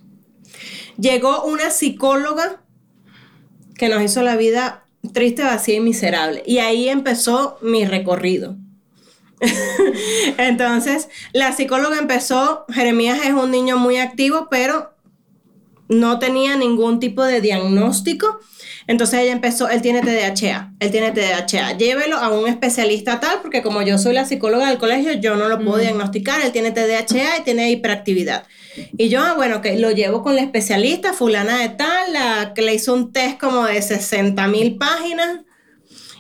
Llegó 0.98 1.44
una 1.46 1.70
psicóloga 1.72 2.62
que 3.76 3.90
nos 3.90 4.04
hizo 4.04 4.22
la 4.22 4.36
vida 4.36 4.86
triste, 5.14 5.44
vacía 5.44 5.76
y 5.76 5.80
miserable. 5.80 6.44
Y 6.46 6.60
ahí 6.60 6.90
empezó 6.90 7.58
mi 7.62 7.86
recorrido. 7.86 8.56
Entonces, 10.38 11.10
la 11.34 11.52
psicóloga 11.52 11.98
empezó, 11.98 12.66
Jeremías 12.72 13.20
es 13.26 13.34
un 13.34 13.50
niño 13.50 13.78
muy 13.78 13.98
activo, 13.98 14.48
pero 14.52 14.94
no 15.92 16.20
tenía 16.20 16.56
ningún 16.56 17.00
tipo 17.00 17.24
de 17.24 17.42
diagnóstico. 17.42 18.40
Entonces 18.88 19.20
ella 19.20 19.34
empezó, 19.34 19.70
él 19.70 19.82
tiene 19.82 20.02
TDAH, 20.02 20.72
él 20.80 20.92
tiene 20.92 21.12
TDAH, 21.12 21.78
llévelo 21.78 22.18
a 22.18 22.30
un 22.30 22.48
especialista 22.48 23.20
tal, 23.20 23.42
porque 23.42 23.62
como 23.62 23.82
yo 23.82 23.98
soy 23.98 24.14
la 24.14 24.26
psicóloga 24.26 24.70
del 24.70 24.80
colegio, 24.80 25.14
yo 25.14 25.36
no 25.36 25.50
lo 25.50 25.60
puedo 25.60 25.78
diagnosticar, 25.78 26.42
él 26.42 26.52
tiene 26.52 26.72
TDAH 26.72 27.40
y 27.40 27.44
tiene 27.44 27.70
hiperactividad. 27.72 28.46
Y 28.98 29.10
yo, 29.10 29.22
ah, 29.22 29.34
bueno, 29.36 29.62
que 29.62 29.78
lo 29.78 29.92
llevo 29.92 30.24
con 30.24 30.36
la 30.36 30.42
especialista, 30.42 31.14
fulana 31.14 31.60
de 31.60 31.70
tal, 31.70 32.14
la 32.14 32.54
que 32.56 32.62
le 32.62 32.74
hizo 32.74 32.94
un 32.94 33.12
test 33.12 33.38
como 33.38 33.66
de 33.66 33.82
60 33.82 34.48
mil 34.48 34.78
páginas, 34.78 35.42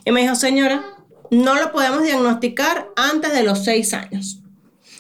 y 0.04 0.12
me 0.12 0.22
dijo, 0.22 0.36
señora, 0.36 0.84
no 1.30 1.56
lo 1.56 1.72
podemos 1.72 2.04
diagnosticar 2.04 2.90
antes 2.96 3.34
de 3.34 3.44
los 3.44 3.64
seis 3.64 3.94
años. 3.94 4.40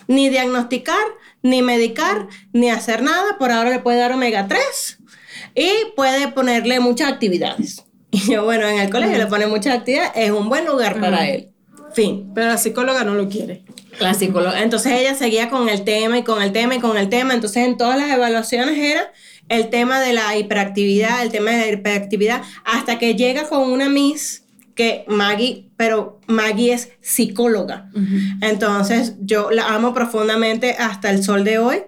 Ni 0.07 0.29
diagnosticar 0.29 1.03
ni 1.43 1.61
medicar, 1.61 2.27
ni 2.53 2.69
hacer 2.69 3.01
nada. 3.01 3.37
Por 3.37 3.51
ahora 3.51 3.69
le 3.69 3.79
puede 3.79 3.99
dar 3.99 4.11
omega 4.11 4.47
3 4.47 4.99
y 5.55 5.69
puede 5.95 6.27
ponerle 6.29 6.79
muchas 6.79 7.11
actividades. 7.11 7.83
Y 8.13 8.29
yo, 8.29 8.43
bueno, 8.43 8.67
en 8.67 8.77
el 8.77 8.89
colegio 8.89 9.17
le 9.17 9.27
pone 9.27 9.47
muchas 9.47 9.73
actividades, 9.73 10.11
es 10.15 10.31
un 10.31 10.49
buen 10.49 10.65
lugar 10.65 10.99
para 10.99 11.29
él. 11.29 11.53
Fin. 11.93 12.29
Pero 12.35 12.47
la 12.47 12.57
psicóloga 12.57 13.05
no 13.05 13.13
lo 13.13 13.29
quiere. 13.29 13.63
La 14.01 14.13
psicóloga. 14.13 14.61
Entonces 14.63 14.91
ella 14.93 15.15
seguía 15.15 15.49
con 15.49 15.69
el 15.69 15.85
tema 15.85 16.17
y 16.17 16.23
con 16.23 16.41
el 16.41 16.51
tema 16.51 16.75
y 16.75 16.79
con 16.79 16.97
el 16.97 17.07
tema. 17.07 17.33
Entonces 17.33 17.65
en 17.65 17.77
todas 17.77 17.97
las 17.97 18.11
evaluaciones 18.11 18.77
era 18.77 19.13
el 19.47 19.69
tema 19.69 20.01
de 20.01 20.11
la 20.11 20.37
hiperactividad, 20.37 21.21
el 21.21 21.31
tema 21.31 21.51
de 21.51 21.57
la 21.57 21.71
hiperactividad, 21.71 22.41
hasta 22.65 22.99
que 22.99 23.15
llega 23.15 23.47
con 23.47 23.71
una 23.71 23.89
Miss 23.89 24.40
que 24.75 25.05
Maggie, 25.07 25.69
pero 25.77 26.19
Maggie 26.27 26.73
es 26.73 26.89
psicóloga. 27.01 27.89
Entonces 28.41 29.15
yo 29.19 29.51
la 29.51 29.73
amo 29.73 29.93
profundamente 29.93 30.75
hasta 30.79 31.09
el 31.09 31.23
sol 31.23 31.43
de 31.43 31.59
hoy. 31.59 31.83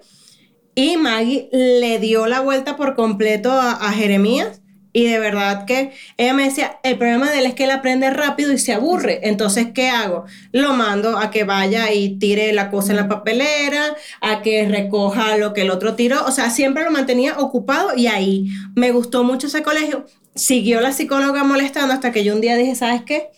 Y 0.76 0.98
Maggie 0.98 1.50
le 1.52 2.00
dio 2.00 2.26
la 2.26 2.40
vuelta 2.40 2.76
por 2.76 2.96
completo 2.96 3.52
a, 3.52 3.92
Jeremías 3.92 4.62
Y 4.92 5.06
de 5.06 5.20
verdad 5.20 5.66
que 5.66 5.92
ella 6.18 6.34
me 6.34 6.46
decía, 6.46 6.80
el 6.82 6.98
problema 6.98 7.30
de 7.30 7.40
él 7.40 7.46
es 7.46 7.54
que 7.54 7.66
él 7.66 7.72
aprende 7.72 8.10
rápido 8.10 8.52
y 8.52 8.58
se 8.58 8.74
aburre. 8.74 9.20
Entonces, 9.24 9.68
¿qué 9.74 9.90
hago? 9.90 10.26
Lo 10.52 10.74
mando 10.74 11.20
a 11.20 11.30
que 11.30 11.44
vaya 11.44 11.92
y 11.94 12.18
tire 12.18 12.54
la 12.54 12.72
cosa 12.72 12.92
en 12.92 12.98
la 12.98 13.08
papelera, 13.08 13.96
a 14.22 14.42
que 14.42 14.68
recoja 14.68 15.38
lo 15.38 15.54
que 15.54 15.62
el 15.62 15.70
otro 15.70 15.94
tiró. 15.94 16.26
O 16.26 16.32
sea, 16.32 16.50
siempre 16.50 16.84
lo 16.84 16.92
mantenía 16.92 17.38
ocupado 17.38 17.96
y 17.96 18.08
ahí 18.08 18.48
me 18.76 18.92
gustó 18.92 19.24
mucho 19.24 19.48
ese 19.48 19.62
colegio. 19.62 20.06
Siguió 20.36 20.82
la 20.82 20.92
psicóloga 20.92 21.44
molestando 21.44 21.94
hasta 21.94 22.12
que 22.12 22.24
yo 22.24 22.34
un 22.34 22.42
día 22.42 22.56
dije, 22.56 22.76
¿sabes 22.76 23.04
qué? 23.04 23.30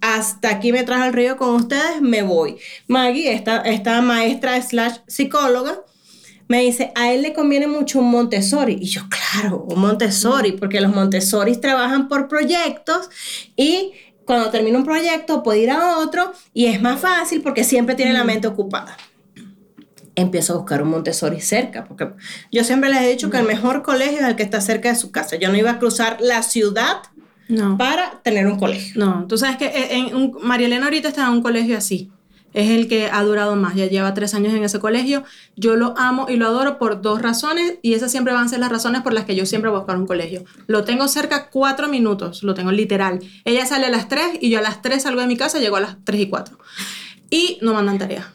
Hasta 0.00 0.50
aquí 0.50 0.72
me 0.72 0.84
trajo 0.84 1.04
el 1.04 1.12
río 1.12 1.36
con 1.36 1.54
ustedes, 1.54 2.00
me 2.00 2.22
voy. 2.22 2.56
Maggie, 2.86 3.32
esta, 3.32 3.62
esta 3.62 4.00
maestra 4.02 4.60
slash 4.60 4.98
psicóloga, 5.06 5.82
me 6.46 6.60
dice, 6.60 6.92
a 6.94 7.12
él 7.12 7.22
le 7.22 7.32
conviene 7.32 7.66
mucho 7.66 8.00
un 8.00 8.10
Montessori. 8.10 8.78
Y 8.80 8.86
yo, 8.86 9.02
claro, 9.08 9.64
un 9.68 9.80
Montessori, 9.80 10.52
porque 10.52 10.80
los 10.80 10.94
Montessori 10.94 11.56
trabajan 11.56 12.08
por 12.08 12.28
proyectos 12.28 13.08
y 13.56 13.92
cuando 14.24 14.50
termina 14.50 14.78
un 14.78 14.84
proyecto 14.84 15.42
puede 15.42 15.60
ir 15.60 15.70
a 15.70 15.98
otro 15.98 16.32
y 16.52 16.66
es 16.66 16.80
más 16.80 17.00
fácil 17.00 17.42
porque 17.42 17.64
siempre 17.64 17.94
tiene 17.94 18.12
la 18.12 18.24
mente 18.24 18.46
ocupada. 18.46 18.96
Empiezo 20.16 20.54
a 20.54 20.56
buscar 20.58 20.82
un 20.82 20.90
Montessori 20.90 21.40
cerca, 21.40 21.84
porque 21.84 22.08
yo 22.52 22.64
siempre 22.64 22.90
les 22.90 23.02
he 23.02 23.08
dicho 23.08 23.30
que 23.30 23.38
el 23.38 23.46
mejor 23.46 23.82
colegio 23.82 24.20
es 24.20 24.24
el 24.24 24.36
que 24.36 24.42
está 24.42 24.60
cerca 24.60 24.88
de 24.88 24.96
su 24.96 25.10
casa. 25.10 25.36
Yo 25.36 25.50
no 25.50 25.56
iba 25.56 25.72
a 25.72 25.78
cruzar 25.78 26.18
la 26.20 26.42
ciudad 26.42 26.98
para 27.78 28.20
tener 28.22 28.46
un 28.46 28.58
colegio. 28.58 28.94
No, 28.96 29.26
tú 29.26 29.36
sabes 29.36 29.56
que 29.56 29.70
en 29.90 30.14
un, 30.14 30.38
María 30.42 30.66
Elena 30.66 30.86
ahorita 30.86 31.08
está 31.08 31.24
en 31.24 31.30
un 31.30 31.42
colegio 31.42 31.76
así 31.76 32.10
es 32.54 32.70
el 32.70 32.88
que 32.88 33.10
ha 33.10 33.22
durado 33.22 33.56
más, 33.56 33.74
ya 33.74 33.86
lleva 33.86 34.14
tres 34.14 34.32
años 34.32 34.54
en 34.54 34.64
ese 34.64 34.78
colegio. 34.78 35.24
Yo 35.56 35.76
lo 35.76 35.94
amo 35.98 36.26
y 36.28 36.36
lo 36.36 36.46
adoro 36.46 36.78
por 36.78 37.02
dos 37.02 37.20
razones 37.20 37.74
y 37.82 37.94
esas 37.94 38.12
siempre 38.12 38.32
van 38.32 38.46
a 38.46 38.48
ser 38.48 38.60
las 38.60 38.70
razones 38.70 39.02
por 39.02 39.12
las 39.12 39.24
que 39.24 39.34
yo 39.34 39.44
siempre 39.44 39.70
voy 39.70 39.78
a 39.78 39.80
buscar 39.80 39.98
un 39.98 40.06
colegio. 40.06 40.44
Lo 40.68 40.84
tengo 40.84 41.08
cerca 41.08 41.50
cuatro 41.50 41.88
minutos, 41.88 42.44
lo 42.44 42.54
tengo 42.54 42.70
literal. 42.70 43.20
Ella 43.44 43.66
sale 43.66 43.86
a 43.86 43.90
las 43.90 44.08
tres 44.08 44.38
y 44.40 44.50
yo 44.50 44.60
a 44.60 44.62
las 44.62 44.80
tres 44.80 45.02
salgo 45.02 45.20
de 45.20 45.26
mi 45.26 45.36
casa, 45.36 45.58
llego 45.58 45.76
a 45.76 45.80
las 45.80 45.96
tres 46.04 46.20
y 46.20 46.28
cuatro. 46.28 46.58
Y 47.28 47.58
no 47.60 47.74
mandan 47.74 47.98
tarea. 47.98 48.32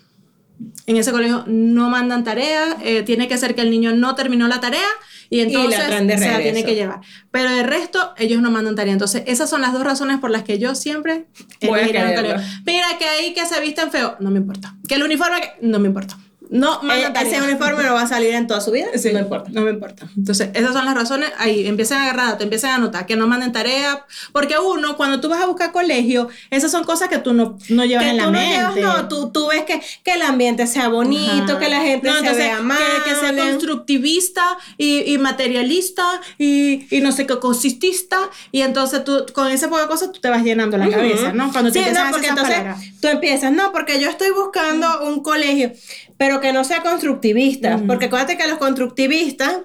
En 0.86 0.98
ese 0.98 1.12
colegio 1.12 1.46
no 1.48 1.90
mandan 1.90 2.24
tarea, 2.24 2.78
eh, 2.84 3.04
tiene 3.04 3.28
que 3.28 3.38
ser 3.38 3.56
que 3.56 3.62
el 3.62 3.72
niño 3.72 3.94
no 3.94 4.16
terminó 4.16 4.48
la 4.48 4.60
tarea 4.60 4.88
y 5.30 5.40
entonces 5.42 5.82
se 5.86 6.32
la 6.32 6.40
tiene 6.40 6.64
que 6.64 6.76
llevar. 6.76 7.02
Pero 7.32 7.50
de 7.52 7.64
resto, 7.64 8.14
ellos 8.18 8.42
no 8.42 8.52
mandan 8.52 8.76
tarea. 8.76 8.94
Entonces, 8.94 9.24
esas 9.28 9.50
son 9.50 9.62
las 9.62 9.74
dos 9.74 9.84
razones 9.84 10.20
por 10.20 10.32
las 10.32 10.44
que 10.44 10.58
yo 10.58 10.76
siempre 10.76 11.28
voy 11.62 11.80
a 11.80 12.42
Mira, 12.66 12.88
que 12.98 13.06
ahí 13.06 13.34
que 13.34 13.46
se 13.46 13.62
visten 13.62 13.92
feo, 13.92 14.18
no 14.20 14.32
me 14.32 14.40
importa. 14.40 14.76
Que 14.88 14.96
el 14.96 15.04
uniforme, 15.04 15.40
no 15.62 15.80
me 15.80 15.88
importa. 15.88 16.18
No, 16.50 16.82
eh, 16.92 17.14
ese 17.22 17.42
uniforme 17.44 17.84
no 17.84 17.94
va 17.94 18.02
a 18.02 18.08
salir 18.08 18.34
en 18.34 18.48
toda 18.48 18.60
su 18.60 18.72
vida. 18.72 18.88
Sí, 18.96 19.12
no 19.14 19.20
importa. 19.20 19.52
No 19.54 19.62
me 19.62 19.70
importa. 19.70 20.08
Entonces, 20.18 20.50
esas 20.56 20.74
son 20.74 20.84
las 20.84 20.96
razones. 20.96 21.32
Ahí 21.38 21.68
empiezan 21.68 22.00
a 22.00 22.04
agarrar, 22.06 22.40
te 22.40 22.44
empiezan 22.44 22.72
a 22.72 22.76
anotar, 22.76 23.06
que 23.06 23.16
no 23.16 23.28
manden 23.28 23.52
tarea. 23.52 24.04
Porque 24.32 24.56
uno, 24.58 24.98
cuando 24.98 25.22
tú 25.22 25.30
vas 25.30 25.42
a 25.44 25.46
buscar 25.46 25.72
colegio, 25.72 26.28
esas 26.50 26.72
son 26.72 26.84
cosas 26.86 27.08
que 27.08 27.20
tú 27.20 27.34
no, 27.34 27.60
no 27.70 27.86
llevas 27.86 28.08
en 28.08 28.18
la 28.18 28.26
tú 28.26 28.32
mente. 28.32 28.62
No, 28.62 28.76
llevas, 28.76 29.02
no, 29.02 29.08
tú, 29.08 29.30
tú 29.30 29.48
ves 29.50 29.64
que, 29.66 29.80
que 30.04 30.14
el 30.14 30.24
ambiente 30.24 30.66
sea 30.66 30.88
bonito, 30.88 31.60
que 31.60 31.70
la 31.70 31.82
gente 31.82 32.12
se 32.12 32.34
vea 32.34 32.58
amable. 32.58 32.84
Que, 33.06 33.12
que, 33.12 33.16
sea 33.16 33.36
constructivista 33.36 34.58
y, 34.76 35.14
y 35.14 35.18
materialista 35.20 36.20
y, 36.40 36.88
y, 36.90 37.02
no 37.02 37.12
sé 37.12 37.28
qué, 37.28 37.38
cosistista. 37.38 38.18
Y 38.52 38.62
entonces 38.62 39.04
tú, 39.04 39.24
con 39.34 39.52
ese 39.52 39.68
poco 39.68 39.82
de 39.82 39.88
cosas, 39.88 40.12
tú 40.12 40.20
te 40.20 40.30
vas 40.30 40.44
llenando 40.44 40.78
la 40.80 40.90
cabeza, 40.90 41.32
¿no? 41.32 41.52
Cuando 41.52 41.72
sí, 41.72 41.80
no, 41.94 42.10
porque 42.10 42.28
entonces 42.28 42.58
tú 43.00 43.08
empiezas, 43.08 43.52
no, 43.52 43.72
porque 43.72 44.00
yo 44.02 44.10
estoy 44.10 44.32
buscando 44.32 45.04
un 45.04 45.22
colegio 45.22 45.74
pero 46.20 46.42
que 46.42 46.52
no 46.52 46.66
sea 46.66 46.82
constructivista, 46.82 47.82
porque 47.88 48.08
acuérdate 48.08 48.36
que 48.36 48.46
los 48.46 48.58
constructivistas 48.58 49.60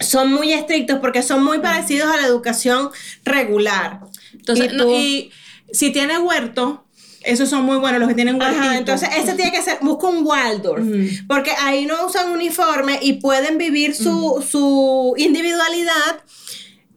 son 0.00 0.32
muy 0.32 0.54
estrictos 0.54 0.98
porque 0.98 1.22
son 1.22 1.44
muy 1.44 1.58
parecidos 1.58 2.10
a 2.10 2.16
la 2.16 2.26
educación 2.26 2.88
regular. 3.22 4.00
Entonces, 4.32 4.72
y, 4.88 5.30
si 5.70 5.90
tiene 5.90 6.18
huerto, 6.20 6.86
esos 7.22 7.50
son 7.50 7.64
muy 7.64 7.76
buenos 7.76 8.00
los 8.00 8.08
que 8.08 8.14
tienen 8.14 8.40
huerto. 8.40 8.62
entonces 8.72 9.10
ese 9.14 9.34
tiene 9.34 9.52
que 9.52 9.60
ser, 9.60 9.76
busca 9.82 10.06
un 10.06 10.24
Waldorf, 10.24 10.86
porque 11.26 11.50
ahí 11.60 11.84
no 11.84 12.06
usan 12.06 12.30
uniforme 12.30 12.98
y 13.02 13.20
pueden 13.20 13.58
vivir 13.58 13.94
su, 13.94 14.42
su 14.48 15.12
individualidad 15.18 16.22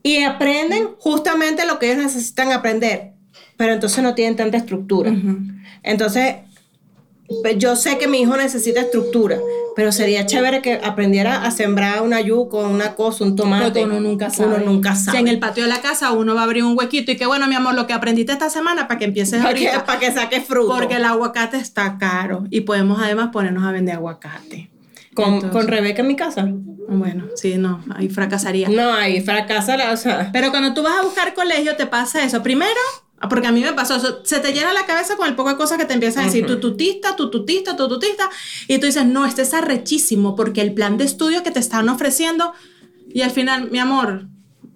y 0.02 0.24
aprenden 0.24 0.92
justamente 0.98 1.66
lo 1.66 1.78
que 1.78 1.92
ellos 1.92 2.06
necesitan 2.06 2.54
aprender, 2.54 3.16
pero 3.58 3.74
entonces 3.74 4.02
no 4.02 4.16
tienen 4.16 4.38
tanta 4.38 4.56
estructura. 4.56 5.14
Entonces, 5.84 6.36
yo 7.58 7.76
sé 7.76 7.98
que 7.98 8.08
mi 8.08 8.22
hijo 8.22 8.36
necesita 8.38 8.82
estructura, 8.82 9.40
pero 9.76 9.92
sería 9.92 10.26
chévere 10.26 10.62
que 10.62 10.82
aprendiera 10.84 11.44
a 11.44 11.52
sembrar 11.52 12.02
una 12.02 12.22
yuca, 12.22 12.58
una 12.58 12.96
cosa, 12.96 13.24
un 13.24 13.36
tomate. 13.36 13.84
Uno 13.84 14.00
nunca 14.00 14.30
sabe. 14.30 14.56
Uno 14.56 14.66
nunca 14.66 14.96
sabe. 14.96 15.18
Si 15.18 15.22
en 15.24 15.28
el 15.28 15.40
patio 15.40 15.64
de 15.64 15.70
la 15.70 15.82
casa 15.82 16.12
uno 16.12 16.36
va 16.36 16.42
a 16.42 16.44
abrir 16.44 16.64
un 16.64 16.78
huequito 16.78 17.12
y 17.12 17.18
que 17.18 17.26
bueno, 17.26 17.48
mi 17.48 17.56
amor, 17.56 17.74
lo 17.74 17.88
que 17.88 17.94
aprendiste 17.94 18.32
esta 18.32 18.50
semana 18.50 18.88
para 18.88 19.00
que 19.00 19.06
empieces 19.06 19.42
ahorita. 19.42 19.86
para 19.86 20.00
que 20.00 20.12
saques 20.12 20.46
fruto. 20.46 20.76
Porque 20.76 20.96
el 20.96 21.06
aguacate 21.06 21.58
está 21.58 21.98
caro 21.98 22.46
y 22.50 22.62
podemos 22.62 23.00
además 23.02 23.30
ponernos 23.32 23.64
a 23.64 23.72
vender 23.72 23.96
aguacate. 23.96 24.70
Con, 25.14 25.42
con 25.50 25.68
Rebeca 25.68 26.02
en 26.02 26.08
mi 26.08 26.16
casa. 26.16 26.48
Bueno, 26.88 27.26
sí, 27.36 27.56
no, 27.58 27.84
ahí 27.96 28.10
fracasaría. 28.10 28.70
No, 28.70 28.94
ahí 28.94 29.22
fracasa 29.22 29.78
la, 29.78 29.92
o 29.92 29.98
sea. 29.98 30.30
Pero 30.32 30.52
cuando 30.52 30.74
tú 30.74 30.84
vas 30.84 31.00
a 31.00 31.04
buscar 31.04 31.34
colegio 31.34 31.76
te 31.76 31.86
pasa 31.86 32.24
eso. 32.24 32.42
Primero, 32.44 32.80
porque 33.30 33.48
a 33.48 33.52
mí 33.52 33.62
me 33.62 33.74
pasó, 33.74 34.24
se 34.24 34.40
te 34.40 34.54
llena 34.54 34.74
la 34.74 34.86
cabeza 34.86 35.16
con 35.16 35.28
el 35.28 35.36
poco 35.36 35.50
de 35.50 35.56
cosas 35.56 35.78
que 35.78 35.86
te 35.86 35.94
empiezan 35.94 36.24
a 36.24 36.26
decir, 36.28 36.46
tu 36.46 36.60
tutista, 36.60 37.16
tu 37.16 37.30
tutista, 37.30 37.76
tu 37.76 37.88
tutista, 37.88 38.30
y 38.68 38.80
tú 38.80 38.86
dices, 38.88 39.06
no, 39.06 39.26
este 39.26 39.44
es 39.44 39.54
arrechísimo, 39.54 40.36
porque 40.36 40.62
el 40.62 40.74
plan 40.74 40.98
de 40.98 41.06
estudio 41.06 41.44
que 41.44 41.52
te 41.52 41.60
están 41.60 41.88
ofreciendo, 41.90 42.54
y 43.14 43.22
al 43.22 43.32
final, 43.32 43.70
mi 43.70 43.80
amor, 43.80 44.28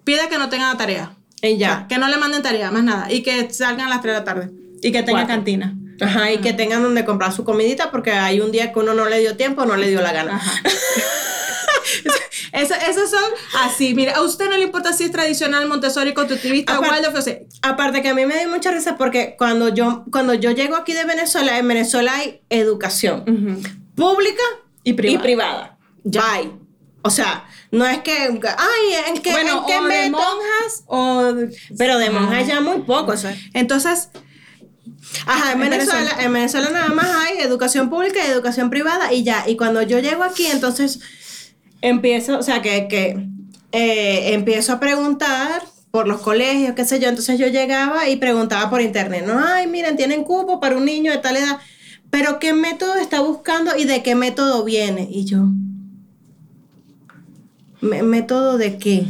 pide 0.04 0.28
que 0.28 0.38
no 0.38 0.48
tengan 0.48 0.76
tarea. 0.76 1.12
Y 1.42 1.58
ya. 1.58 1.86
que 1.88 1.98
no 1.98 2.08
le 2.08 2.16
manden 2.16 2.42
tarea, 2.42 2.70
más 2.70 2.84
nada, 2.84 3.12
y 3.12 3.22
que 3.22 3.52
salgan 3.52 3.86
a 3.86 3.90
las 3.90 4.02
3 4.02 4.14
de 4.14 4.18
la 4.18 4.24
tarde, 4.24 4.50
y 4.82 4.92
que 4.92 5.02
tengan 5.02 5.26
cantina. 5.26 5.76
Ajá, 6.00 6.30
y 6.30 6.38
que 6.38 6.52
tengan 6.52 6.82
donde 6.82 7.04
comprar 7.04 7.32
su 7.32 7.44
comidita, 7.44 7.90
porque 7.90 8.12
hay 8.12 8.40
un 8.40 8.52
día 8.52 8.72
que 8.72 8.78
uno 8.78 8.94
no 8.94 9.06
le 9.06 9.18
dio 9.20 9.36
tiempo, 9.36 9.64
no 9.64 9.76
le 9.76 9.88
dio 9.88 10.02
la 10.02 10.12
gana. 10.12 10.36
Ajá. 10.36 10.62
Esos 12.52 13.10
son 13.10 13.24
así. 13.64 13.94
Mira, 13.94 14.16
a 14.16 14.22
usted 14.22 14.48
no 14.48 14.56
le 14.56 14.64
importa 14.64 14.92
si 14.92 15.04
es 15.04 15.12
tradicional, 15.12 15.66
Montessori, 15.66 16.14
constructivista, 16.14 16.78
Waldorf, 16.80 17.16
o 17.16 17.22
sea. 17.22 17.38
Aparte 17.62 18.02
que 18.02 18.08
a 18.08 18.14
mí 18.14 18.26
me 18.26 18.38
dio 18.38 18.48
mucha 18.48 18.70
risa 18.70 18.96
porque 18.96 19.34
cuando 19.38 19.68
yo, 19.68 20.04
cuando 20.10 20.34
yo 20.34 20.50
llego 20.50 20.76
aquí 20.76 20.92
de 20.92 21.04
Venezuela, 21.04 21.58
en 21.58 21.68
Venezuela 21.68 22.14
hay 22.14 22.42
educación 22.50 23.24
pública 23.94 24.42
y 24.84 24.92
privada. 24.92 25.78
Ya. 26.04 26.32
hay. 26.32 26.52
O 27.02 27.10
sea, 27.10 27.46
no 27.70 27.86
es 27.86 27.98
que, 27.98 28.12
ay, 28.12 28.94
¿en 29.08 29.22
qué, 29.22 29.30
bueno, 29.30 29.60
¿en 29.60 29.66
qué 29.66 29.78
o 29.78 29.84
de 29.84 30.10
monjas 30.10 30.84
o... 30.86 31.34
Pero 31.78 31.98
de 31.98 32.10
monjas 32.10 32.46
ya 32.46 32.60
muy 32.60 32.82
poco. 32.82 33.14
Entonces... 33.54 34.10
Ajá, 35.24 35.52
en 35.52 35.60
Venezuela, 35.60 36.10
en 36.18 36.32
Venezuela 36.32 36.70
nada 36.70 36.88
más 36.88 37.06
hay 37.06 37.38
educación 37.38 37.90
pública 37.90 38.18
y 38.24 38.30
educación 38.30 38.70
privada 38.70 39.12
y 39.12 39.22
ya. 39.22 39.48
Y 39.48 39.56
cuando 39.56 39.82
yo 39.82 40.00
llego 40.00 40.24
aquí, 40.24 40.46
entonces 40.46 41.00
empiezo, 41.88 42.38
o 42.38 42.42
sea, 42.42 42.62
que, 42.62 42.88
que 42.88 43.28
eh, 43.72 44.34
empiezo 44.34 44.72
a 44.72 44.80
preguntar 44.80 45.62
por 45.90 46.08
los 46.08 46.20
colegios, 46.20 46.74
qué 46.74 46.84
sé 46.84 47.00
yo. 47.00 47.08
Entonces 47.08 47.38
yo 47.38 47.46
llegaba 47.46 48.08
y 48.08 48.16
preguntaba 48.16 48.68
por 48.68 48.80
internet, 48.80 49.24
no, 49.26 49.38
ay, 49.38 49.66
miren, 49.66 49.96
tienen 49.96 50.24
cupo 50.24 50.60
para 50.60 50.76
un 50.76 50.84
niño 50.84 51.12
de 51.12 51.18
tal 51.18 51.36
edad, 51.36 51.58
pero 52.10 52.38
¿qué 52.38 52.52
método 52.52 52.94
está 52.96 53.20
buscando 53.20 53.76
y 53.76 53.84
de 53.84 54.02
qué 54.02 54.14
método 54.14 54.64
viene? 54.64 55.08
Y 55.10 55.24
yo, 55.24 55.46
¿método 57.80 58.58
de 58.58 58.78
qué? 58.78 59.06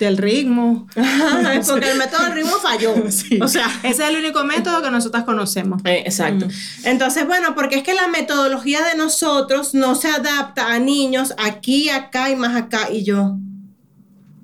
Del 0.00 0.16
ritmo. 0.16 0.86
porque 1.68 1.90
el 1.90 1.98
método 1.98 2.24
del 2.24 2.32
ritmo 2.32 2.56
falló. 2.62 2.94
O 3.42 3.48
sea, 3.48 3.66
ese 3.82 4.02
es 4.02 4.08
el 4.08 4.16
único 4.16 4.44
método 4.44 4.82
que 4.82 4.90
nosotros 4.90 5.24
conocemos. 5.24 5.82
Eh, 5.84 6.02
exacto. 6.04 6.48
Entonces, 6.84 7.26
bueno, 7.26 7.54
porque 7.54 7.76
es 7.76 7.82
que 7.82 7.94
la 7.94 8.08
metodología 8.08 8.80
de 8.84 8.96
nosotros 8.96 9.74
no 9.74 9.94
se 9.94 10.08
adapta 10.08 10.72
a 10.72 10.78
niños 10.78 11.34
aquí, 11.38 11.88
acá 11.88 12.30
y 12.30 12.36
más 12.36 12.56
acá. 12.56 12.90
Y 12.90 13.04
yo. 13.04 13.36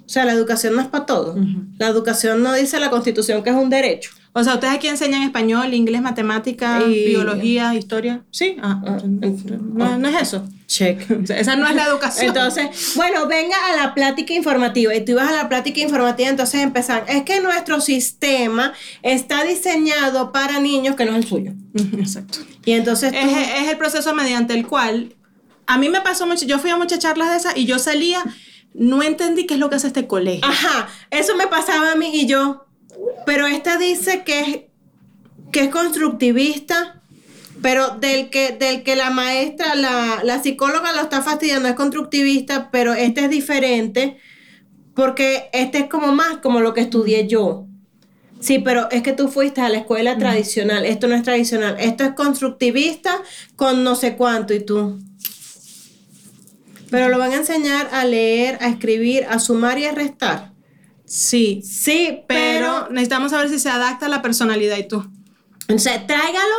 O 0.07 0.09
sea, 0.09 0.25
la 0.25 0.33
educación 0.33 0.77
no 0.77 0.83
es 0.83 0.89
para 0.89 1.05
todo. 1.05 1.35
La 1.79 1.89
educación 1.89 2.43
no 2.43 2.55
dice 2.55 2.79
la 2.79 2.91
constitución 2.91 3.43
que 3.43 3.51
es 3.51 3.57
un 3.57 3.71
derecho. 3.71 4.11
O 4.33 4.45
sea, 4.45 4.55
¿ustedes 4.55 4.75
aquí 4.75 4.87
enseñan 4.87 5.23
español, 5.23 5.73
inglés, 5.75 6.03
matemática, 6.03 6.81
biología, 6.85 7.75
historia? 7.75 8.23
Sí. 8.31 8.57
Ah, 8.63 8.81
ah, 8.87 8.99
no, 9.03 9.99
no, 9.99 10.09
es 10.09 10.23
eso. 10.23 10.47
Check. 10.67 11.09
esa 11.31 11.57
no 11.57 11.67
es 11.67 11.75
la 11.75 11.87
educación. 11.87 12.29
Entonces, 12.29 12.95
bueno, 12.97 13.27
venga 13.27 13.57
a 13.71 13.77
la 13.77 13.95
plática 13.95 14.35
informativa. 14.35 14.95
Y 14.95 15.05
tú 15.05 15.13
ibas 15.13 15.29
a 15.29 15.33
la 15.33 15.49
plática 15.49 15.81
informativa, 15.81 16.29
entonces 16.29 16.61
empezar. 16.61 17.05
Es 17.09 17.23
que 17.23 17.41
nuestro 17.41 17.81
sistema 17.81 18.73
está 19.03 19.45
diseñado 19.45 20.33
para 20.33 20.61
niños 20.61 20.97
que 20.97 21.05
no 21.05 21.13
es 21.13 21.19
el 21.19 21.27
suyo. 21.27 21.53
Exacto. 21.99 22.39
Y 22.65 22.73
entonces 22.73 23.13
tú... 23.13 23.19
es, 23.19 23.49
es 23.63 23.69
el 23.69 23.79
proceso 23.79 24.15
mediante 24.15 24.55
el 24.55 24.67
cual. 24.67 25.15
A 25.67 25.79
mí 25.79 25.89
me 25.89 26.01
pasó 26.01 26.27
mucho. 26.27 26.47
Yo 26.47 26.59
fui 26.59 26.71
a 26.71 26.77
muchas 26.77 26.99
charlas 26.99 27.31
de 27.31 27.37
esas 27.37 27.57
y 27.57 27.67
yo 27.67 27.79
salía. 27.79 28.23
No 28.75 29.03
entendí 29.03 29.47
qué 29.47 29.55
es 29.55 29.61
lo 29.61 29.71
que 29.71 29.77
hace 29.77 29.87
este 29.87 30.07
colegio. 30.07 30.45
Ajá. 30.45 30.89
Eso 31.11 31.35
me 31.37 31.47
pasaba 31.47 31.93
a 31.93 31.97
mí 31.97 32.11
y 32.13 32.27
yo 32.27 32.67
pero 33.25 33.47
esta 33.47 33.77
dice 33.77 34.23
que 34.25 34.41
es, 34.41 34.61
que 35.53 35.65
es 35.65 35.69
constructivista, 35.69 37.03
pero 37.63 37.97
del 37.99 38.31
que, 38.31 38.53
del 38.53 38.83
que 38.83 38.97
la 38.97 39.11
maestra, 39.11 39.75
la, 39.75 40.21
la 40.23 40.43
psicóloga 40.43 40.93
lo 40.93 41.03
está 41.03 41.23
fastidiando 41.23 41.69
es 41.69 41.75
constructivista, 41.75 42.71
pero 42.71 42.93
este 42.93 43.25
es 43.25 43.31
diferente 43.31 44.19
porque 44.95 45.51
este 45.53 45.79
es 45.79 45.89
como 45.89 46.13
más 46.13 46.39
como 46.39 46.61
lo 46.61 46.75
que 46.75 46.81
estudié 46.81 47.27
yo. 47.29 47.67
Sí, 48.41 48.59
pero 48.59 48.91
es 48.91 49.03
que 49.03 49.13
tú 49.13 49.29
fuiste 49.29 49.61
a 49.61 49.69
la 49.69 49.79
escuela 49.79 50.19
tradicional. 50.19 50.85
Esto 50.85 51.07
no 51.09 51.15
es 51.15 51.23
tradicional. 51.23 51.77
Esto 51.79 52.05
es 52.05 52.11
constructivista 52.13 53.23
con 53.57 53.83
no 53.83 53.95
sé 53.95 54.17
cuánto 54.17 54.55
y 54.55 54.61
tú. 54.61 54.99
Pero 56.91 57.09
lo 57.09 57.19
van 57.19 57.33
a 57.33 57.37
enseñar 57.37 57.89
a 57.93 58.05
leer, 58.05 58.59
a 58.61 58.69
escribir, 58.69 59.27
a 59.29 59.39
sumar 59.39 59.79
y 59.79 59.87
a 59.87 59.93
restar. 59.93 60.53
Sí. 61.05 61.63
Sí, 61.65 62.21
Pero 62.27 62.61
pero, 62.61 62.89
necesitamos 62.91 63.31
saber 63.33 63.49
si 63.49 63.59
se 63.59 63.69
adapta 63.69 64.07
a 64.07 64.09
la 64.09 64.23
personalidad 64.23 64.77
y 64.77 64.87
tú. 64.89 65.05
Sea, 65.79 66.07
tráigalo 66.07 66.55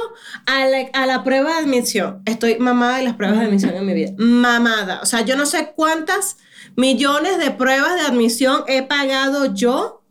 a 0.46 0.66
la, 0.66 0.90
a 0.94 1.06
la 1.06 1.24
prueba 1.24 1.54
de 1.54 1.60
admisión. 1.60 2.22
Estoy 2.26 2.58
mamada 2.60 2.98
de 2.98 3.04
las 3.04 3.16
pruebas 3.16 3.40
de 3.40 3.46
admisión 3.46 3.76
en 3.76 3.86
mi 3.86 3.94
vida. 3.94 4.12
Mamada. 4.18 5.02
O 5.02 5.06
sea, 5.06 5.22
yo 5.22 5.36
no 5.36 5.46
sé 5.46 5.74
cuántas 5.76 6.38
millones 6.76 7.38
de 7.38 7.52
pruebas 7.52 7.96
de 7.96 8.02
admisión 8.02 8.64
he 8.68 8.84
pagado 8.84 9.54
yo. 9.54 10.04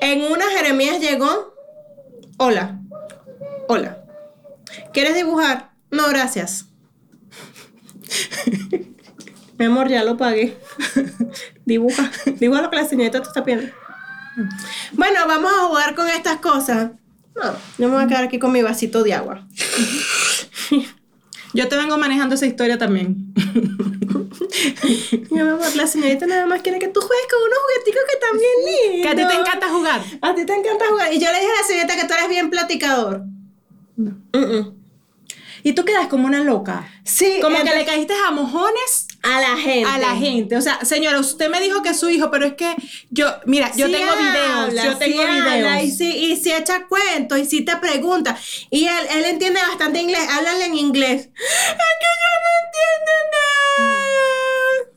En 0.00 0.22
una 0.22 0.44
Jeremías 0.56 1.00
llegó. 1.00 1.54
Hola. 2.38 2.80
Hola. 3.68 4.04
¿Quieres 4.92 5.14
dibujar? 5.14 5.72
No, 5.90 6.08
gracias. 6.08 6.66
Mi 9.58 9.66
amor, 9.66 9.88
ya 9.88 10.02
lo 10.02 10.16
pagué. 10.16 10.58
Dibuja. 11.64 12.10
Dibuja 12.38 12.62
lo 12.62 12.70
que 12.70 12.76
la 12.76 12.86
señorita 12.86 13.20
te 13.20 13.28
está 13.28 13.44
pidiendo. 13.44 13.72
Bueno, 14.92 15.20
vamos 15.28 15.52
a 15.52 15.66
jugar 15.66 15.94
con 15.94 16.08
estas 16.08 16.38
cosas. 16.38 16.90
No, 17.36 17.52
yo 17.78 17.88
me 17.88 17.94
voy 17.94 18.04
a 18.04 18.06
quedar 18.06 18.24
aquí 18.24 18.38
con 18.38 18.52
mi 18.52 18.62
vasito 18.62 19.02
de 19.02 19.14
agua. 19.14 19.46
Yo 21.54 21.68
te 21.68 21.76
vengo 21.76 21.96
manejando 21.98 22.34
esa 22.34 22.46
historia 22.46 22.78
también. 22.78 23.32
Mi 25.30 25.38
amor, 25.38 25.60
la 25.76 25.86
señorita 25.86 26.26
nada 26.26 26.46
más 26.46 26.62
quiere 26.62 26.80
que 26.80 26.88
tú 26.88 27.00
juegues 27.00 27.26
con 27.30 27.42
unos 27.42 27.58
jugueticos 27.62 28.02
que 28.08 28.14
están 28.14 28.36
bien 28.38 29.02
Que 29.02 29.08
a 29.08 29.14
ti 29.14 29.24
te 29.34 29.40
encanta 29.40 29.68
jugar. 29.68 30.02
A 30.20 30.34
ti 30.34 30.44
te 30.44 30.52
encanta 30.52 30.86
jugar. 30.88 31.12
Y 31.12 31.20
yo 31.20 31.30
le 31.30 31.38
dije 31.38 31.52
a 31.52 31.60
la 31.60 31.66
señorita 31.66 31.96
que 31.96 32.08
tú 32.08 32.14
eres 32.14 32.28
bien 32.28 32.50
platicador. 32.50 33.22
Mm-mm. 33.96 34.74
Y 35.66 35.72
tú 35.72 35.84
quedas 35.86 36.08
como 36.08 36.26
una 36.26 36.44
loca. 36.44 36.86
Sí, 37.04 37.38
Como 37.40 37.56
que 37.64 37.74
le 37.74 37.84
caíste 37.86 38.12
a 38.26 38.30
mojones 38.30 39.08
a 39.22 39.40
la 39.40 39.56
gente. 39.56 39.88
a 39.90 39.96
la 39.98 40.14
gente. 40.14 40.56
O 40.58 40.60
sea, 40.60 40.84
señora, 40.84 41.18
usted 41.18 41.48
me 41.48 41.58
dijo 41.60 41.82
que 41.82 41.88
es 41.88 41.98
su 41.98 42.10
hijo, 42.10 42.30
pero 42.30 42.44
es 42.44 42.52
que 42.52 42.76
yo, 43.10 43.26
mira, 43.46 43.72
yo 43.74 43.86
Sí 43.86 43.92
tengo 43.92 44.12
videos. 44.14 44.58
habla, 44.58 44.84
Yo 44.84 44.98
tengo 44.98 45.22
sí 45.22 45.26
habla, 45.26 45.56
videos. 45.78 45.82
y 45.84 45.90
sí, 45.90 46.16
y 46.16 46.36
sí 46.36 46.52
echa 46.52 46.84
cuentos, 46.86 47.38
y 47.38 47.46
sí 47.46 47.62
te 47.62 47.76
pregunta. 47.78 48.36
Y 48.70 48.84
él, 48.86 49.06
él 49.16 49.24
entiende 49.24 49.58
bastante 49.66 50.00
inglés, 50.02 50.20
háblale 50.30 50.66
en 50.66 50.74
inglés. 50.76 51.22
Es 51.22 51.32
que 51.32 52.10
yo 52.20 52.30
no 52.44 52.50
entiendo 52.66 53.12
nada. 53.32 54.90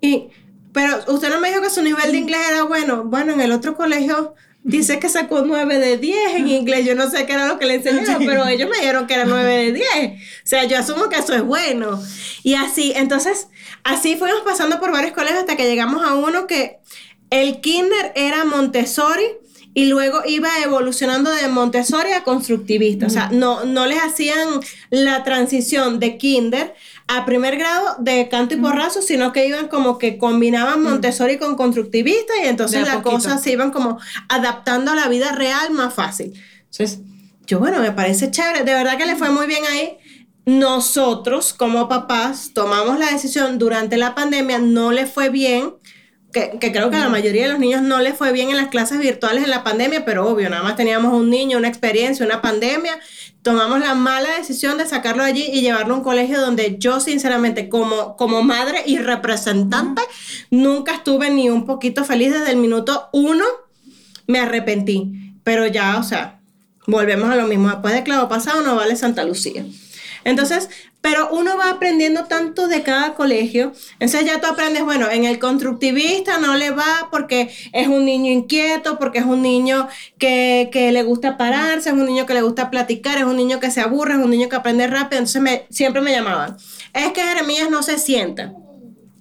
Y, 0.00 0.28
pero 0.72 1.04
usted 1.14 1.30
no 1.30 1.40
me 1.40 1.50
dijo 1.50 1.62
que 1.62 1.70
su 1.70 1.82
nivel 1.82 2.10
de 2.12 2.18
inglés 2.18 2.40
era 2.50 2.64
bueno. 2.64 3.04
Bueno, 3.04 3.32
en 3.32 3.40
el 3.40 3.52
otro 3.52 3.76
colegio 3.76 4.34
dice 4.64 4.98
que 4.98 5.08
sacó 5.08 5.42
9 5.42 5.78
de 5.78 5.98
10 5.98 6.34
en 6.36 6.48
inglés. 6.48 6.84
Yo 6.84 6.96
no 6.96 7.08
sé 7.08 7.26
qué 7.26 7.34
era 7.34 7.46
lo 7.46 7.58
que 7.58 7.66
le 7.66 7.74
enseñaron, 7.74 8.16
pero 8.26 8.48
ellos 8.48 8.68
me 8.68 8.78
dijeron 8.78 9.06
que 9.06 9.14
era 9.14 9.26
9 9.26 9.56
de 9.56 9.72
10. 9.72 9.86
O 9.88 10.16
sea, 10.42 10.64
yo 10.64 10.78
asumo 10.78 11.08
que 11.08 11.16
eso 11.16 11.34
es 11.34 11.42
bueno. 11.42 12.02
Y 12.42 12.54
así, 12.54 12.92
entonces, 12.96 13.48
así 13.84 14.16
fuimos 14.16 14.40
pasando 14.40 14.80
por 14.80 14.90
varios 14.90 15.12
colegios 15.12 15.40
hasta 15.40 15.56
que 15.56 15.68
llegamos 15.68 16.04
a 16.04 16.14
uno 16.14 16.46
que 16.46 16.78
el 17.30 17.60
kinder 17.60 18.12
era 18.16 18.44
Montessori 18.44 19.24
y 19.74 19.86
luego 19.86 20.22
iba 20.24 20.48
evolucionando 20.62 21.30
de 21.30 21.48
Montessori 21.48 22.12
a 22.12 22.22
constructivista. 22.24 23.06
O 23.06 23.10
sea, 23.10 23.28
no, 23.32 23.64
no 23.64 23.86
les 23.86 23.98
hacían 24.00 24.48
la 24.90 25.24
transición 25.24 26.00
de 26.00 26.16
kinder 26.16 26.74
a 27.06 27.26
primer 27.26 27.56
grado 27.58 27.96
de 27.98 28.28
canto 28.28 28.54
y 28.54 28.58
porrazo, 28.58 29.02
sino 29.02 29.32
que 29.32 29.46
iban 29.46 29.68
como 29.68 29.98
que 29.98 30.16
combinaban 30.16 30.82
Montessori 30.82 31.38
con 31.38 31.56
constructivista 31.56 32.32
y 32.42 32.46
entonces 32.48 32.82
las 32.82 32.98
cosas 32.98 33.42
se 33.42 33.52
iban 33.52 33.70
como 33.70 33.98
adaptando 34.28 34.92
a 34.92 34.94
la 34.94 35.08
vida 35.08 35.32
real 35.32 35.70
más 35.72 35.92
fácil. 35.92 36.32
Entonces, 36.70 37.00
yo 37.46 37.58
bueno, 37.58 37.80
me 37.80 37.92
parece 37.92 38.30
chévere. 38.30 38.64
De 38.64 38.72
verdad 38.72 38.96
que 38.96 39.06
le 39.06 39.16
fue 39.16 39.30
muy 39.30 39.46
bien 39.46 39.64
ahí. 39.70 39.98
Nosotros 40.46 41.52
como 41.52 41.88
papás 41.88 42.52
tomamos 42.54 42.98
la 42.98 43.10
decisión 43.10 43.58
durante 43.58 43.96
la 43.96 44.14
pandemia, 44.14 44.58
no 44.58 44.92
le 44.92 45.06
fue 45.06 45.30
bien, 45.30 45.74
que, 46.32 46.58
que 46.58 46.72
creo 46.72 46.90
que 46.90 46.96
a 46.96 47.00
la 47.00 47.08
mayoría 47.08 47.44
de 47.44 47.52
los 47.52 47.58
niños 47.58 47.80
no 47.80 48.00
les 48.00 48.14
fue 48.14 48.32
bien 48.32 48.50
en 48.50 48.56
las 48.56 48.68
clases 48.68 48.98
virtuales 48.98 49.44
en 49.44 49.50
la 49.50 49.62
pandemia, 49.62 50.04
pero 50.04 50.28
obvio, 50.28 50.50
nada 50.50 50.62
más 50.62 50.76
teníamos 50.76 51.14
un 51.14 51.30
niño, 51.30 51.56
una 51.56 51.68
experiencia, 51.68 52.26
una 52.26 52.42
pandemia, 52.42 52.98
tomamos 53.44 53.78
la 53.78 53.94
mala 53.94 54.38
decisión 54.38 54.78
de 54.78 54.86
sacarlo 54.86 55.22
de 55.22 55.28
allí 55.28 55.44
y 55.52 55.60
llevarlo 55.60 55.94
a 55.94 55.98
un 55.98 56.02
colegio 56.02 56.40
donde 56.40 56.78
yo 56.78 56.98
sinceramente 56.98 57.68
como, 57.68 58.16
como 58.16 58.42
madre 58.42 58.82
y 58.86 58.96
representante 58.96 60.00
nunca 60.50 60.94
estuve 60.94 61.30
ni 61.30 61.50
un 61.50 61.66
poquito 61.66 62.04
feliz 62.04 62.32
desde 62.32 62.50
el 62.50 62.56
minuto 62.56 63.10
uno, 63.12 63.44
me 64.26 64.40
arrepentí, 64.40 65.34
pero 65.44 65.66
ya, 65.66 65.98
o 65.98 66.02
sea, 66.02 66.40
volvemos 66.86 67.30
a 67.30 67.36
lo 67.36 67.46
mismo, 67.46 67.68
después 67.68 67.92
de 67.92 68.02
clavo 68.02 68.30
pasado 68.30 68.62
no 68.62 68.76
vale 68.76 68.96
Santa 68.96 69.24
Lucía. 69.24 69.66
Entonces, 70.24 70.70
pero 71.04 71.28
uno 71.32 71.58
va 71.58 71.68
aprendiendo 71.68 72.24
tanto 72.24 72.66
de 72.66 72.82
cada 72.82 73.12
colegio. 73.12 73.74
Entonces 74.00 74.24
ya 74.24 74.40
tú 74.40 74.46
aprendes, 74.46 74.84
bueno, 74.84 75.10
en 75.10 75.26
el 75.26 75.38
constructivista 75.38 76.38
no 76.38 76.56
le 76.56 76.70
va 76.70 77.08
porque 77.10 77.54
es 77.74 77.88
un 77.88 78.06
niño 78.06 78.32
inquieto, 78.32 78.98
porque 78.98 79.18
es 79.18 79.26
un 79.26 79.42
niño 79.42 79.86
que, 80.16 80.70
que 80.72 80.92
le 80.92 81.02
gusta 81.02 81.36
pararse, 81.36 81.90
es 81.90 81.94
un 81.94 82.06
niño 82.06 82.24
que 82.24 82.32
le 82.32 82.40
gusta 82.40 82.70
platicar, 82.70 83.18
es 83.18 83.24
un 83.24 83.36
niño 83.36 83.60
que 83.60 83.70
se 83.70 83.82
aburre, 83.82 84.14
es 84.14 84.18
un 84.18 84.30
niño 84.30 84.48
que 84.48 84.56
aprende 84.56 84.86
rápido. 84.86 85.18
Entonces 85.18 85.42
me, 85.42 85.66
siempre 85.68 86.00
me 86.00 86.10
llamaban. 86.10 86.56
Es 86.94 87.12
que 87.12 87.20
Jeremías 87.20 87.68
no 87.68 87.82
se 87.82 87.98
sienta. 87.98 88.54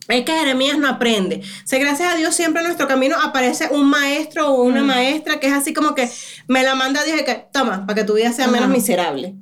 Es 0.08 0.24
que 0.24 0.32
Jeremías 0.32 0.78
no 0.78 0.88
aprende. 0.88 1.42
O 1.44 1.68
sea, 1.68 1.80
gracias 1.80 2.14
a 2.14 2.16
Dios 2.16 2.34
siempre 2.34 2.62
en 2.62 2.68
nuestro 2.68 2.88
camino 2.88 3.18
aparece 3.22 3.68
un 3.72 3.90
maestro 3.90 4.54
o 4.54 4.64
una 4.64 4.84
maestra 4.84 5.42
que 5.42 5.48
es 5.48 5.54
así 5.54 5.74
como 5.74 5.96
que 5.96 6.10
me 6.48 6.64
la 6.64 6.76
manda 6.76 7.04
Dios 7.04 7.20
y 7.20 7.26
que 7.26 7.46
toma, 7.52 7.86
para 7.86 7.96
que 7.96 8.06
tu 8.06 8.14
vida 8.14 8.32
sea 8.32 8.48
menos 8.48 8.70
miserable. 8.70 9.36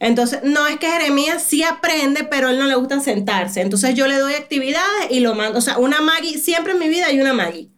Entonces, 0.00 0.40
no 0.44 0.66
es 0.66 0.78
que 0.78 0.88
Jeremías 0.90 1.42
sí 1.42 1.62
aprende, 1.62 2.24
pero 2.24 2.48
a 2.48 2.50
él 2.52 2.58
no 2.58 2.66
le 2.66 2.74
gusta 2.76 3.00
sentarse. 3.00 3.60
Entonces 3.60 3.94
yo 3.94 4.06
le 4.06 4.18
doy 4.18 4.34
actividades 4.34 5.10
y 5.10 5.20
lo 5.20 5.34
mando. 5.34 5.58
O 5.58 5.62
sea, 5.62 5.78
una 5.78 6.00
Maggie, 6.00 6.38
siempre 6.38 6.72
en 6.72 6.78
mi 6.78 6.88
vida 6.88 7.06
hay 7.06 7.20
una 7.20 7.32
Maggie. 7.32 7.68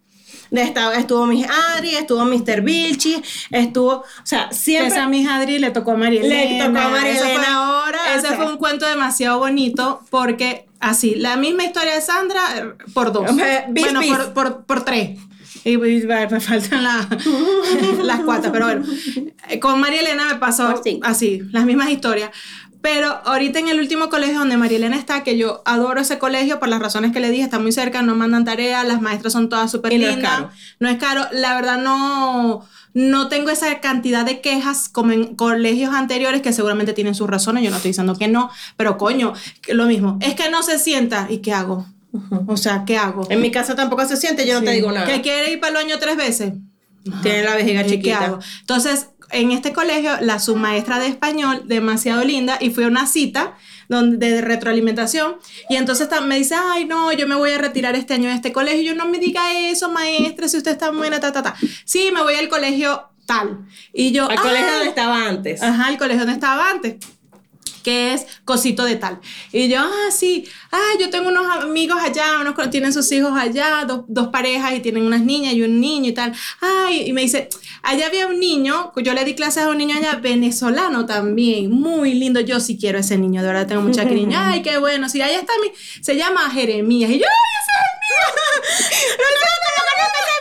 Estuvo 0.51 1.25
Miss 1.27 1.47
Adri, 1.47 1.95
estuvo 1.95 2.25
Mr. 2.25 2.61
Vilchi, 2.61 3.21
estuvo, 3.51 3.91
o 3.93 4.05
sea, 4.25 4.51
siempre... 4.51 4.89
Esa 4.89 5.05
a 5.05 5.07
mi 5.07 5.25
Adri 5.25 5.59
le 5.59 5.71
tocó 5.71 5.91
a 5.91 5.95
María 5.95 6.23
Le 6.23 6.59
tocó 6.59 6.77
a 6.77 6.89
María 6.89 7.53
ahora, 7.55 7.99
o 8.13 8.17
Ese 8.17 8.27
sea. 8.27 8.35
fue 8.35 8.51
un 8.51 8.57
cuento 8.57 8.85
demasiado 8.85 9.39
bonito 9.39 10.01
porque 10.09 10.67
así, 10.81 11.15
la 11.15 11.37
misma 11.37 11.63
historia 11.63 11.95
de 11.95 12.01
Sandra 12.01 12.41
eh, 12.57 12.83
por 12.93 13.13
dos. 13.13 13.29
Eh, 13.39 13.65
bis, 13.69 13.85
bueno, 13.85 14.01
bis. 14.01 14.11
Por, 14.11 14.33
por, 14.33 14.65
por 14.65 14.83
tres. 14.83 15.17
Y 15.63 15.77
pues, 15.77 16.05
me 16.05 16.39
faltan 16.39 16.83
la- 16.83 17.07
las 18.03 18.19
cuatro, 18.21 18.51
pero 18.51 18.65
bueno. 18.65 18.85
Eh, 19.49 19.59
Con 19.59 19.79
María 19.79 20.01
Elena 20.01 20.25
me 20.25 20.35
pasó 20.35 20.73
así, 21.03 21.41
las 21.51 21.65
mismas 21.65 21.89
historias. 21.89 22.31
Pero 22.81 23.09
ahorita 23.25 23.59
en 23.59 23.67
el 23.67 23.79
último 23.79 24.09
colegio 24.09 24.39
donde 24.39 24.57
María 24.57 24.77
Elena 24.77 24.95
está, 24.95 25.23
que 25.23 25.37
yo 25.37 25.61
adoro 25.65 26.01
ese 26.01 26.17
colegio 26.17 26.59
por 26.59 26.67
las 26.67 26.79
razones 26.79 27.11
que 27.11 27.19
le 27.19 27.29
dije, 27.29 27.43
está 27.43 27.59
muy 27.59 27.71
cerca, 27.71 28.01
no 28.01 28.15
mandan 28.15 28.43
tareas, 28.43 28.87
las 28.87 29.01
maestras 29.01 29.33
son 29.33 29.49
todas 29.49 29.69
súper 29.69 29.93
Y 29.93 29.99
no 29.99 30.07
es 30.07 30.15
lindas. 30.15 30.31
caro. 30.31 30.49
No 30.79 30.89
es 30.89 30.97
caro. 30.97 31.27
La 31.31 31.53
verdad 31.53 31.77
no, 31.77 32.65
no 32.95 33.27
tengo 33.27 33.51
esa 33.51 33.79
cantidad 33.81 34.25
de 34.25 34.41
quejas 34.41 34.89
como 34.89 35.11
en 35.11 35.35
colegios 35.35 35.93
anteriores 35.93 36.41
que 36.41 36.53
seguramente 36.53 36.93
tienen 36.93 37.13
sus 37.13 37.29
razones. 37.29 37.63
Yo 37.63 37.69
no 37.69 37.75
estoy 37.75 37.89
diciendo 37.89 38.15
que 38.17 38.27
no, 38.27 38.49
pero 38.77 38.97
coño, 38.97 39.33
lo 39.67 39.85
mismo. 39.85 40.17
Es 40.19 40.33
que 40.33 40.49
no 40.49 40.63
se 40.63 40.79
sienta. 40.79 41.27
¿Y 41.29 41.37
qué 41.37 41.53
hago? 41.53 41.85
O 42.47 42.57
sea, 42.57 42.83
¿qué 42.85 42.97
hago? 42.97 43.25
En 43.29 43.41
mi 43.41 43.51
casa 43.51 43.75
tampoco 43.75 44.05
se 44.05 44.17
siente, 44.17 44.45
yo 44.47 44.59
no 44.59 44.65
te 44.65 44.71
digo 44.71 44.91
nada. 44.91 45.05
¿Que 45.07 45.21
quiere 45.21 45.51
ir 45.51 45.59
para 45.59 45.69
el 45.79 45.85
baño 45.85 45.97
tres 45.99 46.17
veces? 46.17 46.53
Tiene 47.23 47.43
la 47.43 47.55
vejiga 47.55 47.81
¿Y 47.81 47.83
qué 47.85 47.89
chiquita. 47.91 48.25
hago? 48.25 48.39
Entonces, 48.59 49.07
en 49.31 49.51
este 49.51 49.71
colegio, 49.71 50.11
la 50.21 50.39
submaestra 50.39 50.99
de 50.99 51.07
español, 51.07 51.63
demasiado 51.65 52.23
linda, 52.23 52.57
y 52.59 52.69
fue 52.69 52.83
a 52.83 52.87
una 52.87 53.07
cita 53.07 53.55
donde, 53.87 54.29
de 54.29 54.41
retroalimentación, 54.41 55.35
y 55.69 55.77
entonces 55.77 56.09
me 56.25 56.35
dice, 56.37 56.55
ay, 56.55 56.85
no, 56.85 57.11
yo 57.13 57.27
me 57.27 57.35
voy 57.35 57.51
a 57.51 57.57
retirar 57.57 57.95
este 57.95 58.13
año 58.13 58.29
de 58.29 58.35
este 58.35 58.51
colegio, 58.51 58.81
y 58.81 58.85
yo 58.85 58.95
no 58.95 59.07
me 59.07 59.19
diga 59.19 59.41
eso, 59.69 59.89
maestra, 59.89 60.47
si 60.49 60.57
usted 60.57 60.71
está 60.71 60.91
buena, 60.91 61.19
ta, 61.19 61.31
ta, 61.31 61.41
ta. 61.43 61.55
Sí, 61.85 62.09
me 62.13 62.21
voy 62.21 62.35
al 62.35 62.49
colegio 62.49 63.09
tal. 63.25 63.65
Y 63.93 64.11
yo, 64.11 64.29
Al 64.29 64.37
colegio 64.39 64.65
"Ah". 64.69 64.73
donde 64.75 64.89
estaba 64.89 65.27
antes. 65.27 65.63
Ajá, 65.63 65.89
el 65.89 65.97
colegio 65.97 66.19
donde 66.25 66.33
estaba 66.33 66.69
antes 66.69 66.97
que 67.81 68.13
es 68.13 68.27
cosito 68.45 68.83
de 68.83 68.95
tal. 68.95 69.19
Y 69.51 69.67
yo, 69.67 69.79
ah, 69.79 70.11
sí, 70.11 70.47
ah, 70.71 70.91
yo 70.99 71.09
tengo 71.09 71.29
unos 71.29 71.45
amigos 71.47 71.97
allá, 72.01 72.39
unos 72.39 72.55
tienen 72.69 72.93
sus 72.93 73.11
hijos 73.11 73.31
allá, 73.35 73.85
dos, 73.87 74.05
dos 74.07 74.27
parejas 74.27 74.73
y 74.73 74.79
tienen 74.79 75.03
unas 75.05 75.21
niñas 75.21 75.53
y 75.53 75.63
un 75.63 75.79
niño 75.79 76.09
y 76.09 76.13
tal. 76.13 76.33
Ay, 76.59 77.07
y 77.07 77.13
me 77.13 77.21
dice, 77.21 77.49
allá 77.83 78.07
había 78.07 78.27
un 78.27 78.39
niño, 78.39 78.91
yo 78.97 79.13
le 79.13 79.25
di 79.25 79.35
clases 79.35 79.63
a 79.63 79.69
un 79.69 79.77
niño 79.77 79.97
allá, 79.97 80.15
venezolano 80.15 81.05
también, 81.05 81.71
muy 81.71 82.13
lindo, 82.13 82.39
yo 82.39 82.59
sí 82.59 82.77
quiero 82.77 82.99
ese 82.99 83.17
niño, 83.17 83.41
de 83.41 83.47
verdad 83.47 83.67
tengo 83.67 83.81
mucha 83.81 84.03
cariño. 84.03 84.37
Ay, 84.39 84.61
qué 84.61 84.77
bueno, 84.77 85.09
sí, 85.09 85.21
allá 85.21 85.39
está 85.39 85.53
mi, 85.61 85.71
se 86.01 86.15
llama 86.15 86.49
Jeremías. 86.49 87.11
Y 87.11 87.19
yo, 87.19 87.25
ay, 87.25 87.51
ese 87.61 87.71
es 87.71 87.85
el 87.87 87.97
mío. 88.01 88.41
No, 89.17 89.25
no, 89.25 89.41
no, 89.41 89.61
no, 89.61 89.81
no, 89.81 89.93
no, 89.97 90.03
ese 90.03 90.31
es 90.31 90.40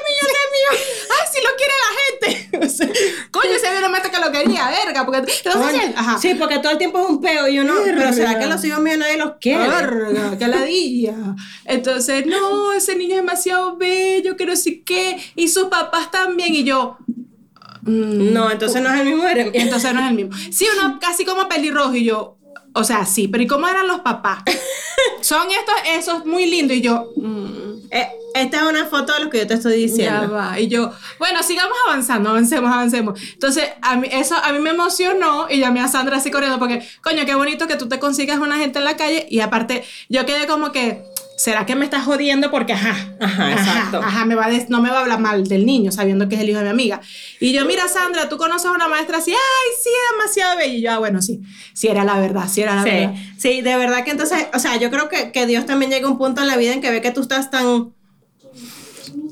mío. 0.52 0.80
Ay, 1.10 1.28
si 1.32 1.40
lo 1.42 1.50
quiere 1.56 1.72
la 1.80 1.96
gente. 1.96 2.50
O 2.60 2.68
sea, 2.68 2.86
coño, 3.30 3.52
ese 3.54 3.70
viene 3.70 3.88
mete 3.88 4.10
que 4.10 4.18
lo 4.18 4.30
que 4.30 4.42
quería, 4.42 4.68
verga, 4.68 5.04
porque 5.04 5.18
entonces, 5.18 5.92
ajá. 5.96 6.18
Sí, 6.18 6.34
porque 6.34 6.58
todo 6.58 6.72
el 6.72 6.78
tiempo 6.78 7.00
es 7.00 7.08
un 7.08 7.20
peo 7.20 7.48
y 7.48 7.54
yo 7.54 7.64
no, 7.64 7.74
pero 7.84 8.12
será 8.12 8.38
que 8.38 8.46
los 8.46 8.62
hijos 8.64 8.80
míos 8.80 8.98
nadie 8.98 9.16
los 9.16 9.32
quiere. 9.40 9.66
Verga, 9.68 10.38
qué 10.38 10.48
ladilla. 10.48 11.14
Entonces, 11.64 12.26
no, 12.26 12.72
ese 12.72 12.96
niño 12.96 13.14
es 13.14 13.20
demasiado 13.20 13.76
bello, 13.76 14.36
que 14.36 14.46
no 14.46 14.56
sé 14.56 14.82
qué, 14.82 15.18
y 15.36 15.48
sus 15.48 15.64
papás 15.64 16.10
también, 16.10 16.54
y 16.54 16.64
yo, 16.64 16.98
mm, 17.82 18.32
no, 18.32 18.50
entonces 18.50 18.82
no 18.82 18.92
es 18.92 19.00
el 19.00 19.06
mismo 19.06 19.24
Entonces 19.28 19.94
no 19.94 20.00
es 20.00 20.08
el 20.08 20.14
mismo. 20.14 20.36
Sí, 20.50 20.66
uno 20.76 20.98
casi 21.00 21.24
como 21.24 21.48
pelirrojo 21.48 21.94
y 21.94 22.04
yo, 22.04 22.36
o 22.74 22.84
sea, 22.84 23.04
sí, 23.06 23.28
pero 23.28 23.42
¿y 23.44 23.46
cómo 23.46 23.68
eran 23.68 23.86
los 23.86 24.00
papás? 24.00 24.42
Son 25.20 25.48
estos, 25.50 25.74
esos 25.88 26.26
muy 26.26 26.46
lindos 26.46 26.76
y 26.76 26.80
yo... 26.80 27.10
Mm. 27.16 27.60
Eh, 27.90 28.08
esta 28.34 28.58
es 28.58 28.62
una 28.62 28.86
foto 28.86 29.12
de 29.12 29.24
lo 29.24 29.30
que 29.30 29.38
yo 29.38 29.46
te 29.46 29.54
estoy 29.54 29.76
diciendo. 29.76 30.22
Ya 30.22 30.28
va. 30.28 30.60
Y 30.60 30.68
yo, 30.68 30.92
bueno, 31.18 31.42
sigamos 31.42 31.76
avanzando, 31.86 32.30
avancemos, 32.30 32.72
avancemos. 32.72 33.20
Entonces, 33.32 33.64
a 33.82 33.96
mí, 33.96 34.08
eso 34.10 34.36
a 34.36 34.52
mí 34.52 34.60
me 34.60 34.70
emocionó 34.70 35.48
y 35.50 35.58
llamé 35.58 35.80
a 35.80 35.88
Sandra 35.88 36.18
así 36.18 36.30
corriendo 36.30 36.58
porque, 36.58 36.86
coño, 37.02 37.26
qué 37.26 37.34
bonito 37.34 37.66
que 37.66 37.76
tú 37.76 37.88
te 37.88 37.98
consigas 37.98 38.38
una 38.38 38.58
gente 38.58 38.78
en 38.78 38.84
la 38.84 38.96
calle 38.96 39.26
y 39.28 39.40
aparte, 39.40 39.84
yo 40.08 40.24
quedé 40.26 40.46
como 40.46 40.70
que 40.70 41.02
¿será 41.40 41.64
que 41.64 41.74
me 41.74 41.86
estás 41.86 42.04
jodiendo? 42.04 42.50
Porque, 42.50 42.74
ajá, 42.74 42.94
ajá, 43.18 43.52
exacto. 43.52 43.96
Ajá, 43.96 44.26
me 44.26 44.34
va 44.34 44.48
no 44.68 44.82
me 44.82 44.90
va 44.90 44.98
a 44.98 45.00
hablar 45.00 45.20
mal 45.20 45.48
del 45.48 45.64
niño, 45.64 45.90
sabiendo 45.90 46.28
que 46.28 46.34
es 46.34 46.42
el 46.42 46.50
hijo 46.50 46.58
de 46.58 46.64
mi 46.64 46.70
amiga. 46.70 47.00
Y 47.40 47.54
yo, 47.54 47.64
mira, 47.64 47.88
Sandra, 47.88 48.28
tú 48.28 48.36
conoces 48.36 48.66
a 48.66 48.72
una 48.72 48.88
maestra 48.88 49.18
así, 49.18 49.30
ay, 49.30 49.70
sí, 49.82 49.88
demasiado 50.12 50.58
bella. 50.58 50.74
Y 50.74 50.82
yo, 50.82 50.92
ah, 50.92 50.98
bueno, 50.98 51.22
sí, 51.22 51.40
sí 51.72 51.88
era 51.88 52.04
la 52.04 52.20
verdad, 52.20 52.46
sí 52.46 52.60
era 52.60 52.74
la 52.74 52.84
verdad. 52.84 53.14
Sí, 53.38 53.62
de 53.62 53.76
verdad 53.76 54.04
que 54.04 54.10
entonces, 54.10 54.48
o 54.52 54.58
sea, 54.58 54.76
yo 54.76 54.90
creo 54.90 55.08
que, 55.08 55.32
que 55.32 55.46
Dios 55.46 55.64
también 55.64 55.90
llega 55.90 56.06
a 56.06 56.10
un 56.10 56.18
punto 56.18 56.42
en 56.42 56.48
la 56.48 56.58
vida 56.58 56.74
en 56.74 56.82
que 56.82 56.90
ve 56.90 57.00
que 57.00 57.10
tú 57.10 57.22
estás 57.22 57.50
tan 57.50 57.94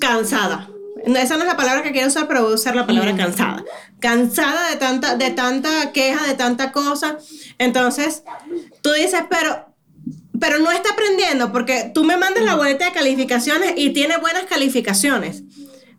cansada. 0.01 0.71
Esa 1.05 1.37
no 1.37 1.43
es 1.43 1.47
la 1.47 1.59
palabra 1.59 1.83
que 1.83 1.93
quiero 1.93 2.09
usar, 2.09 2.27
pero 2.27 2.43
voy 2.43 2.53
a 2.53 2.55
usar 2.55 2.75
la 2.75 2.87
palabra 2.87 3.15
cansada. 3.17 3.65
Cansada 4.01 4.71
de 4.71 4.77
tanta, 4.77 5.17
de 5.17 5.31
tanta 5.31 5.93
queja, 5.93 6.27
de 6.27 6.35
tanta 6.35 6.73
cosa. 6.73 7.19
Entonces, 7.59 8.23
tú 8.81 8.93
dices, 8.93 9.25
pero 9.29 9.68
pero 10.41 10.59
no 10.59 10.71
está 10.71 10.91
aprendiendo 10.91 11.53
porque 11.53 11.91
tú 11.95 12.05
me 12.05 12.17
mandas 12.17 12.45
la 12.45 12.55
boleta 12.55 12.87
de 12.87 12.93
calificaciones 12.93 13.75
y 13.77 13.91
tiene 13.91 14.17
buenas 14.19 14.45
calificaciones. 14.45 15.43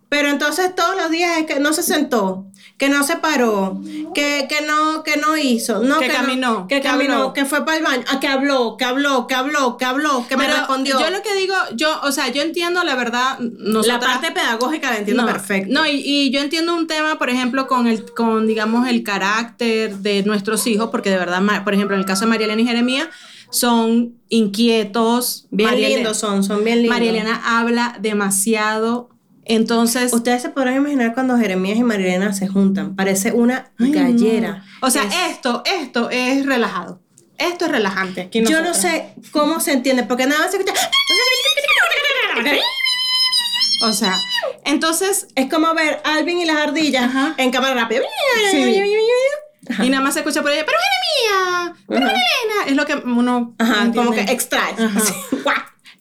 Pero 0.10 0.30
entonces 0.30 0.74
todos 0.76 0.96
los 0.96 1.12
días 1.12 1.38
es 1.38 1.46
que 1.46 1.60
no 1.60 1.72
se 1.72 1.84
sentó, 1.84 2.48
que 2.80 2.90
no 2.90 3.04
se 3.04 3.18
paró, 3.18 3.80
que, 4.16 4.48
que 4.50 4.66
no, 4.66 5.04
que 5.04 5.18
no 5.18 5.38
hizo, 5.38 5.84
no, 5.84 6.00
que, 6.00 6.08
caminó, 6.08 6.66
que, 6.66 6.82
caminó, 6.82 7.32
que 7.32 7.46
fue 7.46 7.64
para 7.64 7.78
el 7.78 7.84
baño, 7.84 8.04
que 8.20 8.28
habló, 8.28 8.76
que 8.76 8.86
habló, 8.86 9.28
que 9.28 9.36
habló, 9.36 9.78
que 9.78 9.86
habló, 9.86 10.26
que 10.28 10.36
me 10.36 10.48
respondió. 10.48 11.00
Yo 11.00 11.12
lo 11.12 11.22
que 11.22 11.36
digo, 11.36 11.54
yo, 11.76 12.00
o 12.02 12.12
sea, 12.12 12.30
yo 12.30 12.42
entiendo 12.42 12.84
la 12.84 12.96
verdad. 12.96 13.38
la 13.40 14.00
parte 14.00 14.32
pedagógica 14.32 14.90
la 14.90 14.98
entiendo 14.98 15.26
perfecto. 15.28 15.72
No, 15.72 15.86
y, 15.86 16.02
y, 16.04 16.32
yo 16.32 16.40
entiendo 16.40 16.74
un 16.74 16.88
tema, 16.88 17.20
por 17.20 17.30
ejemplo, 17.30 17.68
con 17.68 17.86
el, 17.86 18.12
con, 18.14 18.48
digamos, 18.48 18.88
el 18.88 19.04
carácter 19.04 19.98
de 19.98 20.24
nuestros 20.24 20.66
hijos, 20.66 20.90
porque 20.90 21.12
de 21.12 21.18
verdad, 21.18 21.44
por 21.64 21.76
ejemplo, 21.76 21.96
en 21.96 22.00
el 22.00 22.08
caso 22.08 22.22
de 22.22 22.32
María 22.32 22.46
Elena 22.46 22.64
y 22.64 22.66
Jeremías, 22.66 23.10
son 23.50 24.16
inquietos. 24.30 25.48
Bien 25.52 25.76
lindos 25.76 26.18
son, 26.18 26.44
son 26.44 26.64
bien 26.64 26.82
lindos. 26.82 26.98
María 26.98 27.12
Elena 27.12 27.42
habla 27.46 27.98
demasiado. 28.00 29.10
Entonces. 29.46 30.14
Ustedes 30.14 30.44
se 30.44 30.50
podrán 30.50 30.76
imaginar 30.76 31.14
cuando 31.14 31.38
Jeremías 31.38 31.78
y 31.78 31.84
María 31.84 32.08
Elena 32.08 32.34
se 32.34 32.48
juntan. 32.48 32.96
Parece 32.96 33.32
una 33.34 33.72
gallera. 33.78 34.64
O 34.82 34.90
sea, 34.92 35.04
esto, 35.30 35.64
esto 35.66 36.10
es 36.10 36.46
relajado. 36.46 37.02
Esto 37.38 37.66
es 37.66 37.72
relajante. 37.72 38.30
Yo 38.32 38.62
no 38.62 38.74
sé 38.74 39.14
cómo 39.32 39.60
se 39.60 39.72
entiende, 39.72 40.04
porque 40.04 40.26
nada 40.26 40.42
más 40.42 40.52
se 40.52 40.58
escucha. 40.58 40.74
O 43.82 43.94
sea, 43.94 44.14
entonces. 44.66 45.28
Es 45.36 45.50
como 45.50 45.74
ver 45.74 46.02
Alvin 46.04 46.40
y 46.42 46.46
las 46.46 46.58
ardillas 46.58 47.12
en 47.38 47.50
cámara 47.52 47.74
rápida. 47.76 48.02
Y 49.84 49.90
nada 49.90 50.04
más 50.04 50.14
se 50.16 50.22
escucha 50.22 50.42
por 50.42 50.52
ella, 50.52 50.66
pero 50.66 50.78
Jeremías, 50.80 51.80
pero 51.88 52.06
Elena. 52.08 52.66
Es 52.68 52.76
lo 52.76 52.86
que 52.86 52.96
uno. 52.96 53.56
Ajá, 53.58 53.92
como 53.94 54.12
que 54.12 54.22
extrae. 54.22 54.74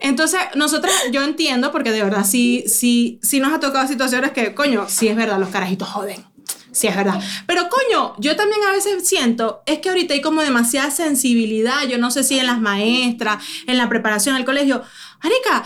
Entonces, 0.01 0.41
nosotras, 0.55 0.93
yo 1.11 1.23
entiendo, 1.23 1.73
porque 1.73 1.91
de 1.91 2.03
verdad 2.03 2.25
sí, 2.25 2.65
sí, 2.69 3.19
sí 3.23 3.41
nos 3.41 3.53
ha 3.53 3.61
tocado 3.61 3.87
situaciones 3.89 4.31
que, 4.31 4.55
coño, 4.55 4.87
sí 4.89 5.09
es 5.09 5.17
verdad, 5.17 5.39
los 5.39 5.49
carajitos 5.49 5.89
joden. 5.89 6.25
Sí, 6.71 6.87
es 6.87 6.95
verdad. 6.95 7.21
Pero 7.47 7.69
coño, 7.69 8.15
yo 8.19 8.37
también 8.37 8.61
a 8.69 8.73
veces 8.73 9.09
siento, 9.09 9.63
es 9.67 9.81
que 9.81 9.89
ahorita 9.89 10.15
hay 10.15 10.21
como 10.21 10.43
demasiada 10.43 10.91
sensibilidad, 10.91 11.83
yo 11.89 11.99
no 11.99 12.11
sé 12.13 12.23
si 12.23 12.39
en 12.39 12.47
las 12.47 12.61
maestras, 12.61 13.43
en 13.67 13.77
la 13.77 13.89
preparación 13.89 14.37
del 14.37 14.45
colegio. 14.45 14.83
Arica, 15.21 15.65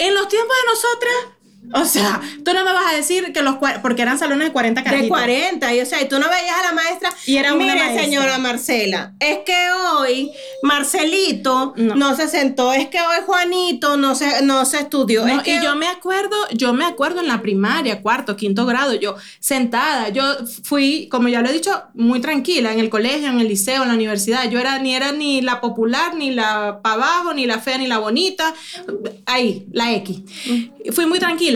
en 0.00 0.14
los 0.14 0.28
tiempos 0.28 0.56
de 0.56 0.70
nosotras, 0.72 1.39
o 1.72 1.84
sea, 1.84 2.20
tú 2.44 2.52
no 2.52 2.64
me 2.64 2.72
vas 2.72 2.92
a 2.92 2.96
decir 2.96 3.32
que 3.32 3.42
los 3.42 3.56
porque 3.82 4.02
eran 4.02 4.18
salones 4.18 4.48
de 4.48 4.52
40 4.52 4.82
carajitos. 4.82 5.04
De 5.04 5.24
40, 5.24 5.74
y 5.74 5.80
o 5.80 5.86
sea, 5.86 6.02
y 6.02 6.08
tú 6.08 6.18
no 6.18 6.26
veías 6.28 6.56
a 6.58 6.62
la 6.64 6.72
maestra 6.72 7.12
y 7.26 7.36
era 7.36 7.54
una 7.54 7.74
Mire, 7.74 8.00
señora 8.00 8.38
Marcela, 8.38 9.12
es 9.20 9.38
que 9.46 9.56
hoy 9.70 10.32
Marcelito 10.62 11.74
no. 11.76 12.16
se 12.16 12.28
sentó, 12.28 12.72
es 12.72 12.88
que 12.88 12.98
hoy 12.98 13.18
Juanito 13.24 13.96
no 13.96 14.14
se, 14.14 14.42
no 14.42 14.64
se 14.64 14.80
estudió. 14.80 15.24
y 15.44 15.62
yo 15.62 15.76
me 15.76 15.86
acuerdo, 15.86 16.36
yo 16.52 16.72
me 16.72 16.84
acuerdo 16.84 17.20
en 17.20 17.28
la 17.28 17.40
primaria, 17.40 18.02
cuarto, 18.02 18.36
quinto 18.36 18.66
grado, 18.66 18.94
yo 18.94 19.14
sentada, 19.38 20.08
yo 20.08 20.24
fui, 20.64 21.08
como 21.10 21.28
ya 21.28 21.40
lo 21.40 21.50
he 21.50 21.52
dicho, 21.52 21.84
muy 21.94 22.20
tranquila 22.20 22.72
en 22.72 22.80
el 22.80 22.90
colegio, 22.90 23.28
en 23.28 23.38
el 23.38 23.48
liceo, 23.48 23.82
en 23.82 23.88
la 23.88 23.94
universidad. 23.94 24.50
Yo 24.50 24.58
era 24.58 24.78
ni 24.78 24.94
era 24.94 25.12
ni 25.12 25.40
la 25.40 25.60
popular, 25.60 26.14
ni 26.14 26.32
la 26.32 26.80
para 26.82 26.94
abajo, 26.96 27.34
ni 27.34 27.46
la 27.46 27.60
fea, 27.60 27.78
ni 27.78 27.86
la 27.86 27.98
bonita. 27.98 28.54
Ahí, 29.26 29.66
la 29.72 29.92
X. 29.92 30.20
Mm. 30.46 30.92
Fui 30.92 31.06
muy 31.06 31.18
tranquila 31.18 31.49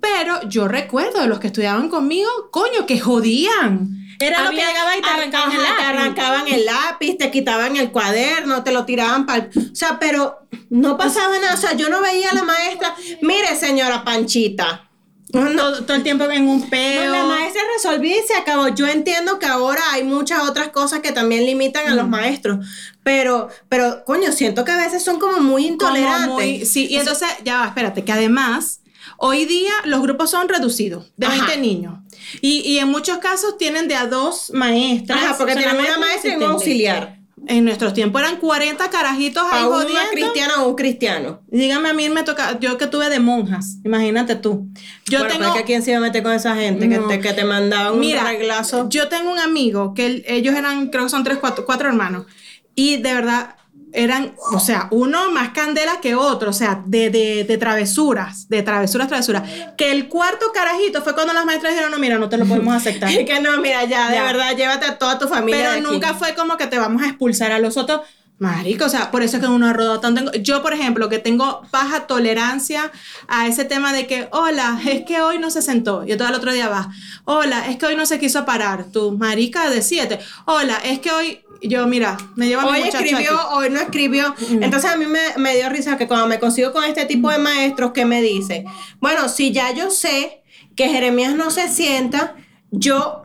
pero 0.00 0.48
yo 0.48 0.68
recuerdo 0.68 1.20
de 1.20 1.28
los 1.28 1.38
que 1.38 1.48
estudiaban 1.48 1.88
conmigo, 1.88 2.28
coño, 2.50 2.86
que 2.86 2.98
jodían. 2.98 3.96
Era 4.18 4.44
lo 4.44 4.50
que 4.50 4.56
llegaba 4.56 4.96
y 4.96 5.02
te 5.02 5.08
arrancaban, 5.08 5.52
el 5.52 5.62
lápiz. 5.62 5.76
te 5.76 5.84
arrancaban 5.84 6.48
el 6.48 6.64
lápiz, 6.64 7.18
te 7.18 7.30
quitaban 7.30 7.76
el 7.76 7.90
cuaderno, 7.90 8.64
te 8.64 8.72
lo 8.72 8.84
tiraban 8.84 9.26
para 9.26 9.48
O 9.54 9.74
sea, 9.74 9.98
pero 9.98 10.38
no 10.70 10.96
pasaba 10.96 11.38
nada. 11.38 11.54
O 11.54 11.58
sea, 11.58 11.74
yo 11.74 11.88
no 11.88 12.00
veía 12.00 12.30
a 12.30 12.34
la 12.34 12.44
maestra. 12.44 12.94
Mire, 13.20 13.54
señora 13.56 14.04
Panchita. 14.04 14.88
todo, 15.30 15.94
el 15.94 16.02
tiempo 16.02 16.24
en 16.30 16.48
un 16.48 16.68
peo. 16.70 17.12
la 17.12 17.24
maestra 17.24 17.62
resolvía 17.76 18.16
y 18.18 18.26
se 18.26 18.34
acabó. 18.34 18.68
Yo 18.68 18.86
entiendo 18.86 19.38
que 19.38 19.46
ahora 19.46 19.82
hay 19.92 20.02
muchas 20.02 20.48
otras 20.48 20.68
cosas 20.68 21.00
que 21.00 21.12
también 21.12 21.44
limitan 21.44 21.86
a 21.86 21.94
los 21.94 22.08
maestros. 22.08 22.66
Pero, 23.02 23.48
pero, 23.68 24.04
coño, 24.04 24.32
siento 24.32 24.64
que 24.64 24.72
a 24.72 24.78
veces 24.78 25.04
son 25.04 25.18
como 25.18 25.40
muy 25.40 25.66
intolerantes. 25.66 26.72
sí, 26.72 26.86
y 26.88 26.96
entonces, 26.96 27.28
ya 27.44 27.58
va, 27.58 27.66
espérate, 27.66 28.02
que 28.02 28.12
además 28.12 28.80
Hoy 29.18 29.44
día 29.46 29.72
los 29.84 30.02
grupos 30.02 30.30
son 30.30 30.48
reducidos, 30.48 31.12
de 31.16 31.28
20 31.28 31.56
niños. 31.58 31.94
Y, 32.40 32.60
y, 32.60 32.78
en 32.78 32.88
muchos 32.88 33.18
casos 33.18 33.56
tienen 33.56 33.88
de 33.88 33.94
a 33.94 34.06
dos 34.06 34.50
maestras. 34.52 35.22
Ajá, 35.22 35.38
porque 35.38 35.54
tienen 35.54 35.76
una 35.76 35.98
maestra 35.98 36.32
y 36.32 36.36
un 36.36 36.42
auxiliar. 36.42 37.16
En 37.48 37.64
nuestros 37.64 37.94
tiempos 37.94 38.20
eran 38.20 38.38
40 38.38 38.90
carajitos 38.90 39.44
ahí 39.52 39.62
a 39.62 39.68
una 39.68 40.08
cristiana 40.10 40.62
o 40.62 40.70
un 40.70 40.74
cristiano. 40.74 41.42
Dígame, 41.46 41.90
a 41.90 41.92
mí 41.92 42.08
me 42.08 42.24
toca, 42.24 42.58
yo 42.58 42.76
que 42.76 42.88
tuve 42.88 43.08
de 43.08 43.20
monjas, 43.20 43.76
imagínate 43.84 44.34
tú. 44.34 44.66
Yo 45.08 45.20
bueno, 45.20 45.34
tengo... 45.34 45.54
que 45.54 45.62
quién 45.62 45.82
se 45.82 45.92
iba 45.92 45.98
a 45.98 46.00
meter 46.00 46.24
con 46.24 46.32
esa 46.32 46.56
gente 46.56 46.88
que, 46.88 46.98
te, 46.98 47.20
que 47.20 47.32
te 47.34 47.44
mandaban 47.44 48.00
Mira, 48.00 48.22
un 48.22 48.28
reglazo. 48.28 48.88
Yo 48.88 49.08
tengo 49.08 49.30
un 49.30 49.38
amigo 49.38 49.94
que 49.94 50.24
ellos 50.26 50.56
eran, 50.56 50.88
creo 50.88 51.04
que 51.04 51.10
son 51.10 51.22
tres, 51.22 51.38
cuatro, 51.38 51.64
cuatro 51.64 51.88
hermanos. 51.88 52.26
Y 52.74 52.96
de 52.96 53.14
verdad, 53.14 53.55
eran, 53.92 54.34
o 54.52 54.60
sea, 54.60 54.88
uno 54.90 55.30
más 55.30 55.50
candela 55.50 56.00
que 56.00 56.14
otro, 56.14 56.50
o 56.50 56.52
sea, 56.52 56.82
de, 56.84 57.10
de, 57.10 57.44
de, 57.44 57.58
travesuras, 57.58 58.48
de 58.48 58.62
travesuras, 58.62 59.08
travesuras. 59.08 59.42
Que 59.76 59.90
el 59.92 60.08
cuarto 60.08 60.46
carajito 60.52 61.02
fue 61.02 61.14
cuando 61.14 61.32
las 61.32 61.44
maestras 61.46 61.72
dijeron, 61.72 61.90
no, 61.90 61.98
mira, 61.98 62.18
no 62.18 62.28
te 62.28 62.36
lo 62.36 62.46
podemos 62.46 62.74
aceptar. 62.74 63.10
y 63.10 63.24
que 63.26 63.40
no, 63.40 63.58
mira, 63.58 63.84
ya, 63.84 64.10
de 64.10 64.20
verdad, 64.20 64.56
llévate 64.56 64.86
a 64.86 64.98
toda 64.98 65.18
tu 65.18 65.28
familia. 65.28 65.72
Pero 65.74 65.90
nunca 65.90 66.14
fue 66.14 66.34
como 66.34 66.56
que 66.56 66.66
te 66.66 66.78
vamos 66.78 67.02
a 67.02 67.06
expulsar 67.06 67.52
a 67.52 67.58
los 67.58 67.76
otros. 67.76 68.00
Marico, 68.38 68.84
o 68.84 68.88
sea, 68.90 69.10
por 69.10 69.22
eso 69.22 69.38
es 69.38 69.42
que 69.42 69.48
uno 69.48 69.66
ha 69.66 69.72
rodado 69.72 69.98
tanto. 70.00 70.30
Yo, 70.32 70.62
por 70.62 70.74
ejemplo, 70.74 71.08
que 71.08 71.18
tengo 71.18 71.62
baja 71.72 72.06
tolerancia 72.06 72.92
a 73.28 73.46
ese 73.46 73.64
tema 73.64 73.94
de 73.94 74.06
que, 74.06 74.28
hola, 74.30 74.78
es 74.86 75.06
que 75.06 75.22
hoy 75.22 75.38
no 75.38 75.50
se 75.50 75.62
sentó. 75.62 76.04
Yo 76.04 76.18
todo 76.18 76.28
el 76.28 76.34
otro 76.34 76.52
día 76.52 76.68
va, 76.68 76.90
hola, 77.24 77.66
es 77.70 77.78
que 77.78 77.86
hoy 77.86 77.96
no 77.96 78.04
se 78.04 78.18
quiso 78.18 78.44
parar. 78.44 78.84
Tu 78.92 79.12
marica 79.12 79.70
de 79.70 79.80
siete. 79.80 80.18
Hola, 80.44 80.76
es 80.84 80.98
que 80.98 81.12
hoy 81.12 81.45
yo, 81.62 81.86
mira, 81.86 82.16
me 82.34 82.48
lleva 82.48 82.64
Hoy 82.66 82.82
escribió, 82.82 83.50
hoy 83.50 83.70
no 83.70 83.80
escribió. 83.80 84.34
Entonces 84.50 84.90
a 84.90 84.96
mí 84.96 85.06
me, 85.06 85.20
me, 85.36 85.56
dio 85.56 85.68
risa 85.68 85.96
que 85.96 86.06
cuando 86.06 86.26
me 86.26 86.38
consigo 86.38 86.72
con 86.72 86.84
este 86.84 87.04
tipo 87.06 87.30
de 87.30 87.38
maestros 87.38 87.92
que 87.92 88.04
me 88.04 88.22
dice, 88.22 88.64
bueno, 89.00 89.28
si 89.28 89.52
ya 89.52 89.72
yo 89.72 89.90
sé 89.90 90.42
que 90.74 90.88
Jeremías 90.88 91.34
no 91.34 91.50
se 91.50 91.68
sienta, 91.68 92.36
yo, 92.70 93.22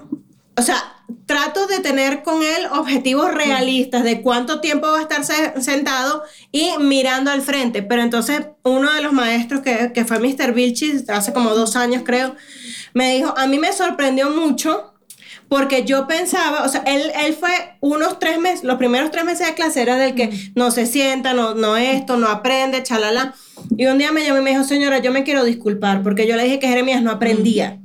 o 0.56 0.62
sea, 0.62 1.02
trato 1.26 1.68
de 1.68 1.80
tener 1.80 2.24
con 2.24 2.44
él 2.44 2.68
objetivos 2.74 3.34
realistas 3.34 4.04
de 4.04 4.22
cuánto 4.22 4.60
tiempo 4.60 4.88
va 4.88 5.00
a 5.00 5.02
estar 5.02 5.24
sentado 5.62 6.24
y 6.52 6.72
mirando 6.80 7.32
al 7.32 7.42
frente. 7.42 7.84
Pero 7.84 8.02
entonces 8.02 8.48
uno 8.64 8.92
de 8.92 9.02
los 9.02 9.14
maestros 9.14 9.62
que, 9.62 9.92
que 9.94 10.06
fue 10.06 10.20
Mr. 10.20 10.54
Vilchis, 10.54 11.10
hace 11.10 11.34
como 11.34 11.52
dos 11.52 11.76
años 11.76 12.04
creo, 12.06 12.36
me 12.94 13.16
dijo, 13.16 13.34
a 13.38 13.48
mí 13.48 13.60
me 13.60 13.72
sorprendió 13.74 14.30
mucho 14.30 14.91
porque 15.52 15.84
yo 15.84 16.08
pensaba, 16.08 16.64
o 16.64 16.70
sea, 16.70 16.82
él, 16.88 17.12
él 17.26 17.34
fue 17.34 17.52
unos 17.82 18.20
tres 18.20 18.40
meses, 18.40 18.64
los 18.64 18.78
primeros 18.78 19.12
tres 19.12 19.26
meses 19.26 19.46
de 19.46 19.54
clase 19.54 19.82
era 19.82 19.98
del 19.98 20.16
que 20.16 20.30
no 20.56 20.72
se 20.72 20.86
sienta, 20.86 21.34
no, 21.34 21.56
no 21.56 21.76
esto, 21.76 22.16
no 22.16 22.30
aprende, 22.30 22.84
chalala. 22.84 23.36
Y 23.76 23.86
un 23.88 23.98
día 23.98 24.14
me 24.14 24.24
llamó 24.24 24.40
y 24.40 24.44
me 24.44 24.52
dijo, 24.52 24.64
señora, 24.64 25.00
yo 25.00 25.12
me 25.12 25.26
quiero 25.26 25.44
disculpar, 25.44 26.04
porque 26.04 26.26
yo 26.26 26.38
le 26.38 26.46
dije 26.46 26.60
que 26.60 26.70
Jeremías 26.70 27.02
no 27.04 27.12
aprendía. 27.12 27.82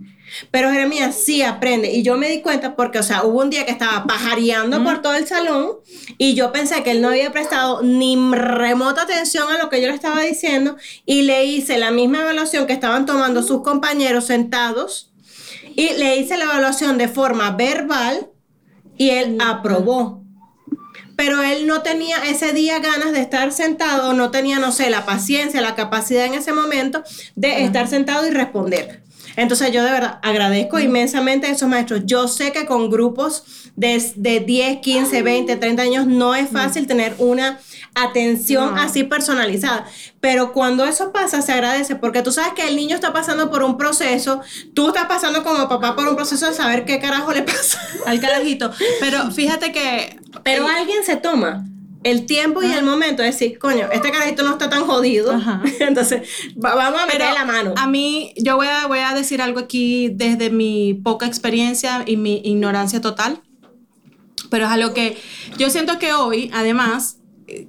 Pero 0.52 0.70
Jeremías 0.70 1.16
sí 1.16 1.42
aprende. 1.42 1.90
Y 1.90 2.04
yo 2.04 2.16
me 2.16 2.28
di 2.28 2.40
cuenta 2.40 2.76
porque, 2.76 3.00
o 3.00 3.02
sea, 3.02 3.24
hubo 3.24 3.40
un 3.40 3.50
día 3.50 3.66
que 3.66 3.72
estaba 3.72 4.06
pajareando 4.06 4.84
por 4.84 5.02
todo 5.02 5.14
el 5.14 5.26
salón 5.26 5.78
y 6.18 6.34
yo 6.34 6.52
pensé 6.52 6.84
que 6.84 6.92
él 6.92 7.02
no 7.02 7.08
había 7.08 7.32
prestado 7.32 7.82
ni 7.82 8.16
remota 8.30 9.02
atención 9.02 9.50
a 9.50 9.58
lo 9.58 9.70
que 9.70 9.82
yo 9.82 9.88
le 9.88 9.94
estaba 9.94 10.20
diciendo 10.20 10.76
y 11.04 11.22
le 11.22 11.44
hice 11.46 11.78
la 11.78 11.90
misma 11.90 12.20
evaluación 12.20 12.68
que 12.68 12.74
estaban 12.74 13.06
tomando 13.06 13.42
sus 13.42 13.62
compañeros 13.62 14.26
sentados 14.26 15.10
y 15.76 15.92
le 15.98 16.16
hice 16.16 16.38
la 16.38 16.44
evaluación 16.44 16.96
de 16.98 17.06
forma 17.06 17.50
verbal 17.52 18.30
y 18.96 19.10
él 19.10 19.38
aprobó. 19.40 20.24
Pero 21.16 21.42
él 21.42 21.66
no 21.66 21.82
tenía 21.82 22.16
ese 22.26 22.52
día 22.52 22.78
ganas 22.78 23.12
de 23.12 23.20
estar 23.20 23.52
sentado, 23.52 24.12
no 24.12 24.30
tenía, 24.30 24.58
no 24.58 24.72
sé, 24.72 24.90
la 24.90 25.06
paciencia, 25.06 25.60
la 25.60 25.74
capacidad 25.74 26.24
en 26.24 26.34
ese 26.34 26.52
momento 26.52 27.02
de 27.36 27.64
estar 27.64 27.88
sentado 27.88 28.26
y 28.26 28.30
responder. 28.30 29.02
Entonces 29.36 29.70
yo 29.70 29.84
de 29.84 29.90
verdad 29.90 30.18
agradezco 30.22 30.78
inmensamente 30.78 31.46
a 31.46 31.50
esos 31.50 31.68
maestros. 31.68 32.02
Yo 32.06 32.26
sé 32.26 32.52
que 32.52 32.64
con 32.64 32.90
grupos 32.90 33.44
de, 33.76 34.12
de 34.16 34.40
10, 34.40 34.78
15, 34.80 35.22
20, 35.22 35.56
30 35.56 35.82
años 35.82 36.06
no 36.06 36.34
es 36.34 36.48
fácil 36.48 36.86
tener 36.86 37.14
una 37.18 37.58
atención 37.96 38.78
así 38.78 39.04
personalizada. 39.04 39.86
Pero 40.20 40.52
cuando 40.52 40.84
eso 40.84 41.12
pasa, 41.12 41.42
se 41.42 41.52
agradece 41.52 41.96
porque 41.96 42.22
tú 42.22 42.30
sabes 42.30 42.52
que 42.52 42.68
el 42.68 42.76
niño 42.76 42.94
está 42.94 43.12
pasando 43.12 43.50
por 43.50 43.62
un 43.62 43.76
proceso, 43.76 44.40
tú 44.74 44.88
estás 44.88 45.06
pasando 45.06 45.42
como 45.42 45.68
papá 45.68 45.96
por 45.96 46.06
un 46.06 46.14
proceso 46.14 46.46
de 46.46 46.54
saber 46.54 46.84
qué 46.84 47.00
carajo 47.00 47.32
le 47.32 47.42
pasa 47.42 47.80
al 48.06 48.20
carajito. 48.20 48.70
Pero 49.00 49.30
fíjate 49.32 49.72
que... 49.72 50.20
Pero 50.44 50.68
alguien 50.68 51.02
se 51.04 51.16
toma 51.16 51.64
el 52.04 52.26
tiempo 52.26 52.62
y 52.62 52.70
el 52.70 52.84
momento 52.84 53.22
de 53.22 53.30
decir, 53.30 53.58
coño, 53.58 53.88
este 53.90 54.12
carajito 54.12 54.44
no 54.44 54.52
está 54.52 54.68
tan 54.68 54.84
jodido. 54.84 55.32
Entonces, 55.80 56.28
vamos 56.54 57.02
a 57.02 57.06
meter 57.06 57.32
la 57.32 57.44
mano. 57.44 57.74
A 57.76 57.88
mí, 57.88 58.32
yo 58.36 58.56
voy 58.56 58.68
a, 58.68 58.86
voy 58.86 59.00
a 59.00 59.12
decir 59.14 59.40
algo 59.42 59.58
aquí 59.58 60.10
desde 60.10 60.50
mi 60.50 60.94
poca 60.94 61.26
experiencia 61.26 62.04
y 62.06 62.16
mi 62.16 62.42
ignorancia 62.44 63.00
total. 63.00 63.40
Pero 64.50 64.66
es 64.66 64.70
algo 64.70 64.94
que 64.94 65.16
yo 65.58 65.70
siento 65.70 65.98
que 65.98 66.12
hoy, 66.12 66.50
además, 66.54 67.18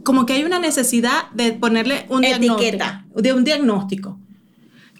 como 0.03 0.25
que 0.25 0.33
hay 0.33 0.43
una 0.43 0.59
necesidad 0.59 1.29
de 1.31 1.53
ponerle 1.53 2.05
un 2.09 2.23
Etiqueta. 2.23 2.47
diagnóstico. 2.57 3.21
De 3.21 3.33
un 3.33 3.43
diagnóstico. 3.43 4.19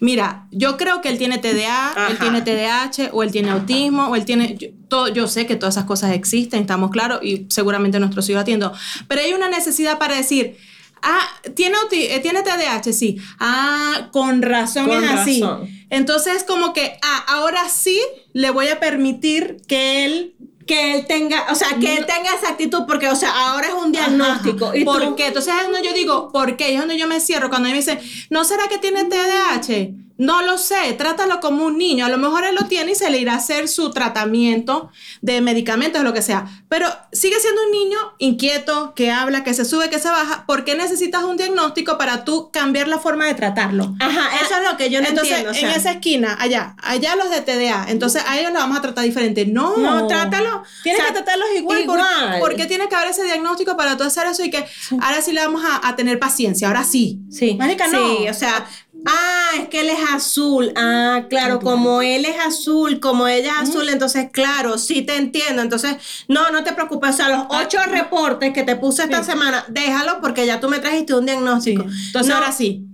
Mira, 0.00 0.46
yo 0.52 0.76
creo 0.76 1.00
que 1.00 1.08
él 1.08 1.18
tiene 1.18 1.38
TDA, 1.38 2.08
él 2.10 2.18
tiene 2.18 2.42
TDAH, 2.42 3.10
o 3.12 3.22
él 3.22 3.32
tiene 3.32 3.50
autismo, 3.50 4.08
o 4.08 4.16
él 4.16 4.24
tiene. 4.24 4.56
Yo, 4.56 4.68
todo, 4.88 5.08
yo 5.08 5.26
sé 5.26 5.46
que 5.46 5.56
todas 5.56 5.74
esas 5.74 5.86
cosas 5.86 6.12
existen, 6.12 6.60
estamos 6.60 6.90
claros, 6.90 7.20
y 7.22 7.46
seguramente 7.48 7.98
nuestros 7.98 8.28
hijos 8.28 8.42
atiendo. 8.42 8.72
Pero 9.08 9.22
hay 9.22 9.32
una 9.32 9.48
necesidad 9.48 9.98
para 9.98 10.16
decir. 10.16 10.56
Ah, 11.00 11.28
¿tiene, 11.54 11.76
eh, 11.92 12.18
¿tiene 12.18 12.42
TDAH? 12.42 12.92
Sí. 12.92 13.18
Ah, 13.38 14.08
con 14.10 14.42
razón 14.42 14.90
es 14.90 15.08
así. 15.08 15.44
Entonces, 15.90 16.42
como 16.42 16.72
que, 16.72 16.98
ah, 17.02 17.24
ahora 17.28 17.68
sí 17.68 18.00
le 18.32 18.50
voy 18.50 18.66
a 18.66 18.80
permitir 18.80 19.58
que 19.68 20.04
él 20.04 20.34
que 20.68 20.94
él 20.94 21.06
tenga, 21.06 21.46
o 21.50 21.56
sea, 21.56 21.70
que 21.80 21.96
él 21.96 22.06
tenga 22.06 22.32
esa 22.34 22.50
actitud, 22.50 22.84
porque, 22.86 23.08
o 23.08 23.16
sea, 23.16 23.30
ahora 23.30 23.68
es 23.68 23.74
un 23.74 23.90
diagnóstico. 23.90 24.72
¿Y 24.74 24.84
¿Por 24.84 25.16
qué? 25.16 25.26
Entonces 25.26 25.52
es 25.52 25.64
donde 25.64 25.82
yo 25.82 25.92
digo, 25.92 26.30
¿por 26.30 26.56
qué? 26.56 26.74
es 26.74 26.78
donde 26.78 26.96
yo 26.96 27.08
me 27.08 27.18
cierro 27.18 27.48
cuando 27.48 27.68
me 27.70 27.74
dicen, 27.74 27.98
¿no 28.30 28.44
será 28.44 28.68
que 28.68 28.78
tiene 28.78 29.04
TDAH? 29.04 30.07
No 30.18 30.42
lo 30.42 30.58
sé, 30.58 30.92
trátalo 30.94 31.38
como 31.38 31.64
un 31.64 31.78
niño. 31.78 32.04
A 32.04 32.08
lo 32.08 32.18
mejor 32.18 32.44
él 32.44 32.56
lo 32.56 32.66
tiene 32.66 32.92
y 32.92 32.94
se 32.96 33.08
le 33.08 33.18
irá 33.18 33.34
a 33.34 33.36
hacer 33.36 33.68
su 33.68 33.92
tratamiento 33.92 34.90
de 35.22 35.40
medicamentos 35.40 36.02
lo 36.02 36.12
que 36.12 36.22
sea. 36.22 36.44
Pero 36.68 36.88
sigue 37.12 37.38
siendo 37.38 37.62
un 37.62 37.70
niño 37.70 37.98
inquieto, 38.18 38.94
que 38.94 39.12
habla, 39.12 39.44
que 39.44 39.54
se 39.54 39.64
sube, 39.64 39.88
que 39.88 40.00
se 40.00 40.08
baja. 40.08 40.44
¿Por 40.44 40.64
qué 40.64 40.74
necesitas 40.74 41.22
un 41.22 41.36
diagnóstico 41.36 41.96
para 41.98 42.24
tú 42.24 42.50
cambiar 42.50 42.88
la 42.88 42.98
forma 42.98 43.26
de 43.26 43.34
tratarlo? 43.34 43.94
Ajá, 44.00 44.30
eso 44.44 44.56
es 44.56 44.68
lo 44.68 44.76
que 44.76 44.90
yo 44.90 45.00
no 45.00 45.06
Entonces, 45.06 45.38
entiendo. 45.38 45.58
en 45.58 45.80
esa 45.80 45.92
esquina, 45.92 46.36
allá, 46.40 46.74
allá 46.82 47.14
los 47.14 47.30
de 47.30 47.40
TDA. 47.40 47.86
Entonces 47.88 48.24
a 48.26 48.40
ellos 48.40 48.52
los 48.52 48.60
vamos 48.60 48.78
a 48.78 48.82
tratar 48.82 49.04
diferente. 49.04 49.46
No, 49.46 49.76
no, 49.76 50.08
trátalo. 50.08 50.64
Tienes 50.82 51.00
que 51.00 51.12
tratarlos 51.12 51.48
igual. 51.56 51.82
igual. 51.82 52.40
¿Por, 52.40 52.56
qué 52.56 52.66
tiene 52.66 52.88
que 52.88 52.96
haber 52.96 53.10
ese 53.10 53.22
diagnóstico 53.22 53.76
para 53.76 53.96
tú 53.96 54.02
hacer 54.02 54.26
eso 54.26 54.42
y 54.42 54.50
que 54.50 54.66
ahora 55.00 55.22
sí 55.22 55.30
le 55.30 55.40
vamos 55.40 55.62
a, 55.64 55.86
a, 55.86 55.94
tener 55.94 56.18
paciencia? 56.18 56.66
Ahora 56.66 56.82
sí. 56.82 57.20
Sí. 57.30 57.54
Mágica, 57.54 57.86
no. 57.86 58.16
Sí, 58.16 58.28
o 58.28 58.34
sea, 58.34 58.66
Ah, 59.06 59.50
es 59.60 59.68
que 59.68 59.80
él 59.80 59.90
es 59.90 59.98
azul. 60.12 60.72
Ah, 60.76 61.24
claro, 61.28 61.60
como 61.60 62.02
él 62.02 62.24
es 62.24 62.36
azul, 62.44 63.00
como 63.00 63.28
ella 63.28 63.52
es 63.62 63.68
azul, 63.68 63.88
entonces, 63.88 64.28
claro, 64.32 64.78
sí 64.78 65.02
te 65.02 65.16
entiendo. 65.16 65.62
Entonces, 65.62 65.96
no, 66.28 66.50
no 66.50 66.64
te 66.64 66.72
preocupes. 66.72 67.10
O 67.10 67.12
sea, 67.12 67.28
los 67.28 67.46
ah. 67.50 67.62
ocho 67.64 67.78
reportes 67.90 68.52
que 68.52 68.62
te 68.62 68.76
puse 68.76 69.04
esta 69.04 69.22
semana, 69.22 69.64
déjalo 69.68 70.20
porque 70.20 70.46
ya 70.46 70.60
tú 70.60 70.68
me 70.68 70.78
trajiste 70.78 71.14
un 71.14 71.26
diagnóstico. 71.26 71.82
Entonces, 71.82 72.34
ahora 72.34 72.52
sí. 72.52 72.86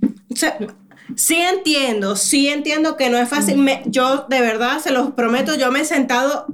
sí 1.16 1.36
entiendo, 1.36 2.16
sí 2.16 2.48
entiendo 2.48 2.96
que 2.96 3.10
no 3.10 3.18
es 3.18 3.28
fácil. 3.28 3.64
yo, 3.86 4.26
de 4.28 4.40
verdad, 4.40 4.80
se 4.80 4.92
los 4.92 5.12
prometo, 5.12 5.56
yo 5.56 5.70
me 5.70 5.80
he 5.80 5.84
sentado 5.84 6.46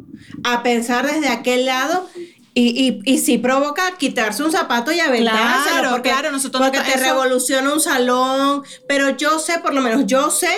a 0.45 0.63
pensar 0.63 1.07
desde 1.11 1.29
aquel 1.29 1.67
lado 1.67 2.09
y, 2.55 3.01
y, 3.05 3.13
y 3.13 3.19
si 3.19 3.39
provoca 3.39 3.97
quitarse 3.97 4.43
un 4.43 4.51
zapato 4.51 4.93
y 4.93 5.01
aventárselo. 5.01 5.63
Claro, 5.63 5.91
porque, 5.93 6.11
claro, 6.11 6.33
nosotros 6.33 6.63
porque 6.63 6.81
te 6.81 6.99
revoluciona 6.99 7.73
un 7.73 7.81
salón. 7.81 8.63
Pero 8.89 9.17
yo 9.17 9.39
sé, 9.39 9.59
por 9.61 9.75
lo 9.75 9.81
menos, 9.81 10.07
yo 10.07 10.31
sé 10.31 10.53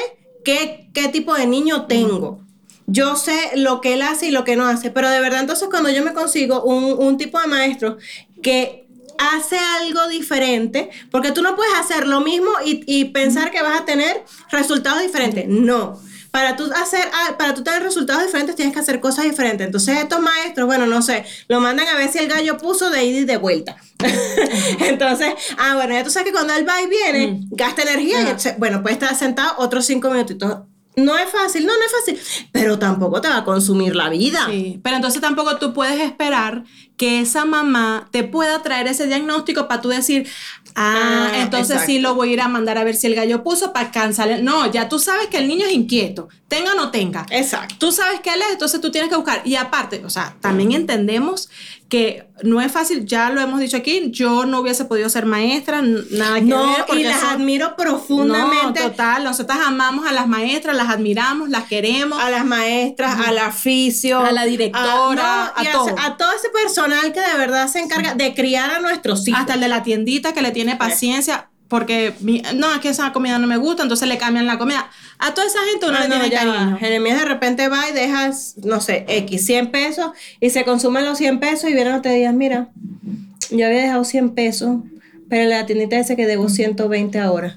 qué, 0.44 0.88
qué 0.94 1.08
tipo 1.08 1.34
de 1.34 1.46
niño 1.46 1.86
tengo. 1.86 2.40
Yo 2.86 3.16
sé 3.16 3.52
lo 3.56 3.80
que 3.80 3.94
él 3.94 4.02
hace 4.02 4.26
y 4.26 4.30
lo 4.30 4.44
que 4.44 4.56
no 4.56 4.66
hace. 4.66 4.90
Pero 4.90 5.08
de 5.10 5.20
verdad, 5.20 5.40
entonces, 5.40 5.68
cuando 5.70 5.90
yo 5.90 6.02
me 6.02 6.14
consigo 6.14 6.62
un, 6.62 6.84
un 6.84 7.16
tipo 7.18 7.40
de 7.40 7.46
maestro 7.46 7.98
que 8.42 8.88
hace 9.18 9.56
algo 9.58 10.08
diferente, 10.08 10.90
porque 11.10 11.32
tú 11.32 11.42
no 11.42 11.54
puedes 11.54 11.74
hacer 11.74 12.06
lo 12.06 12.20
mismo 12.20 12.50
y, 12.64 12.82
y 12.86 13.06
pensar 13.06 13.50
que 13.50 13.62
vas 13.62 13.80
a 13.80 13.84
tener 13.84 14.24
resultados 14.50 15.02
diferentes. 15.02 15.46
No 15.46 16.00
para 16.32 16.56
tú 16.56 16.64
hacer, 16.74 17.08
ah, 17.12 17.36
para 17.38 17.54
tú 17.54 17.62
tener 17.62 17.82
resultados 17.82 18.24
diferentes 18.24 18.56
tienes 18.56 18.74
que 18.74 18.80
hacer 18.80 18.98
cosas 19.00 19.26
diferentes. 19.26 19.64
Entonces 19.64 19.98
estos 19.98 20.20
maestros, 20.20 20.66
bueno, 20.66 20.86
no 20.86 21.02
sé, 21.02 21.24
lo 21.46 21.60
mandan 21.60 21.86
a 21.86 21.96
ver 21.96 22.10
si 22.10 22.18
el 22.18 22.26
gallo 22.26 22.56
puso 22.56 22.90
de 22.90 23.04
ida 23.04 23.18
y 23.20 23.24
de 23.24 23.36
vuelta. 23.36 23.76
Entonces, 24.80 25.34
ah, 25.58 25.74
bueno, 25.76 25.94
ya 25.94 26.02
tú 26.02 26.10
sabes 26.10 26.26
que 26.26 26.32
cuando 26.32 26.54
él 26.54 26.66
va 26.66 26.82
y 26.82 26.86
viene, 26.88 27.26
mm. 27.28 27.48
gasta 27.50 27.82
energía 27.82 28.22
y, 28.22 28.58
bueno, 28.58 28.82
puede 28.82 28.94
estar 28.94 29.14
sentado 29.14 29.54
otros 29.58 29.84
cinco 29.84 30.10
minutitos 30.10 30.56
no 30.96 31.16
es 31.16 31.30
fácil, 31.30 31.66
no, 31.66 31.72
no 31.72 31.84
es 31.84 31.92
fácil, 31.92 32.46
pero 32.52 32.78
tampoco 32.78 33.20
te 33.20 33.28
va 33.28 33.38
a 33.38 33.44
consumir 33.44 33.96
la 33.96 34.10
vida. 34.10 34.46
Sí, 34.50 34.78
pero 34.82 34.96
entonces 34.96 35.22
tampoco 35.22 35.56
tú 35.56 35.72
puedes 35.72 35.98
esperar 36.00 36.64
que 36.96 37.20
esa 37.20 37.44
mamá 37.44 38.08
te 38.10 38.24
pueda 38.24 38.62
traer 38.62 38.86
ese 38.86 39.06
diagnóstico 39.06 39.66
para 39.68 39.80
tú 39.80 39.88
decir, 39.88 40.28
ah, 40.74 41.30
ah 41.32 41.38
entonces 41.40 41.82
sí 41.86 41.98
lo 41.98 42.14
voy 42.14 42.30
a 42.30 42.32
ir 42.32 42.40
a 42.40 42.48
mandar 42.48 42.78
a 42.78 42.84
ver 42.84 42.94
si 42.94 43.06
el 43.06 43.14
gallo 43.14 43.42
puso 43.42 43.72
para 43.72 43.90
cansar. 43.90 44.42
No, 44.42 44.70
ya 44.70 44.88
tú 44.88 44.98
sabes 44.98 45.28
que 45.28 45.38
el 45.38 45.48
niño 45.48 45.66
es 45.66 45.72
inquieto, 45.72 46.28
tenga 46.48 46.72
o 46.72 46.74
no 46.74 46.90
tenga. 46.90 47.26
Exacto. 47.30 47.74
Tú 47.78 47.92
sabes 47.92 48.20
que 48.20 48.30
él 48.30 48.40
es, 48.42 48.52
entonces 48.52 48.80
tú 48.80 48.90
tienes 48.90 49.10
que 49.10 49.16
buscar. 49.16 49.42
Y 49.44 49.56
aparte, 49.56 50.02
o 50.04 50.10
sea, 50.10 50.36
también 50.40 50.72
entendemos 50.72 51.48
que 51.92 52.26
no 52.42 52.62
es 52.62 52.72
fácil, 52.72 53.04
ya 53.04 53.28
lo 53.28 53.42
hemos 53.42 53.60
dicho 53.60 53.76
aquí, 53.76 54.10
yo 54.12 54.46
no 54.46 54.60
hubiese 54.60 54.86
podido 54.86 55.10
ser 55.10 55.26
maestra, 55.26 55.82
nada 55.82 56.36
que 56.36 56.46
no, 56.46 56.74
ver. 56.88 56.98
y 56.98 57.04
las 57.04 57.22
admiro 57.22 57.76
profundamente. 57.76 58.80
No, 58.80 58.90
total, 58.90 59.24
nosotras 59.24 59.58
amamos 59.62 60.06
a 60.06 60.12
las 60.12 60.26
maestras, 60.26 60.74
las 60.74 60.88
admiramos, 60.88 61.50
las 61.50 61.64
queremos. 61.64 62.18
A 62.18 62.30
las 62.30 62.46
maestras, 62.46 63.18
al 63.26 63.36
oficio. 63.46 64.20
A 64.20 64.32
la 64.32 64.44
directora, 64.44 65.52
a, 65.54 65.70
todo. 65.70 65.94
A, 65.98 66.16
todo 66.16 66.32
ese 66.32 66.48
personal 66.48 66.91
que 67.12 67.20
de 67.20 67.38
verdad 67.38 67.68
se 67.68 67.80
encarga 67.80 68.14
de 68.14 68.34
criar 68.34 68.70
a 68.70 68.80
nuestros 68.80 69.26
hijos. 69.28 69.40
Hasta 69.40 69.54
el 69.54 69.60
de 69.60 69.68
la 69.68 69.82
tiendita 69.82 70.32
que 70.32 70.42
le 70.42 70.50
tiene 70.50 70.76
paciencia 70.76 71.48
porque 71.72 72.12
no, 72.54 72.70
es 72.74 72.80
que 72.80 72.90
esa 72.90 73.14
comida 73.14 73.38
no 73.38 73.46
me 73.46 73.56
gusta, 73.56 73.82
entonces 73.82 74.06
le 74.06 74.18
cambian 74.18 74.46
la 74.46 74.58
comida. 74.58 74.90
A 75.18 75.32
toda 75.32 75.46
esa 75.46 75.60
gente 75.70 75.86
uno 75.88 76.00
le 76.00 76.06
tiene 76.06 76.30
cariño. 76.30 76.76
Jeremías 76.76 77.20
de 77.20 77.24
repente 77.24 77.68
va 77.68 77.88
y 77.88 77.94
dejas, 77.94 78.56
no 78.62 78.78
sé, 78.82 79.06
X, 79.08 79.46
100 79.46 79.70
pesos 79.70 80.10
y 80.38 80.50
se 80.50 80.66
consumen 80.66 81.06
los 81.06 81.16
100 81.16 81.40
pesos 81.40 81.70
y 81.70 81.72
vienen 81.72 82.02
te 82.02 82.12
días, 82.12 82.34
mira, 82.34 82.68
yo 83.50 83.64
había 83.64 83.80
dejado 83.80 84.04
100 84.04 84.34
pesos, 84.34 84.80
pero 85.30 85.48
la 85.48 85.64
tiendita 85.64 85.96
dice 85.96 86.14
que 86.14 86.26
debo 86.26 86.50
120 86.50 87.18
ahora. 87.18 87.56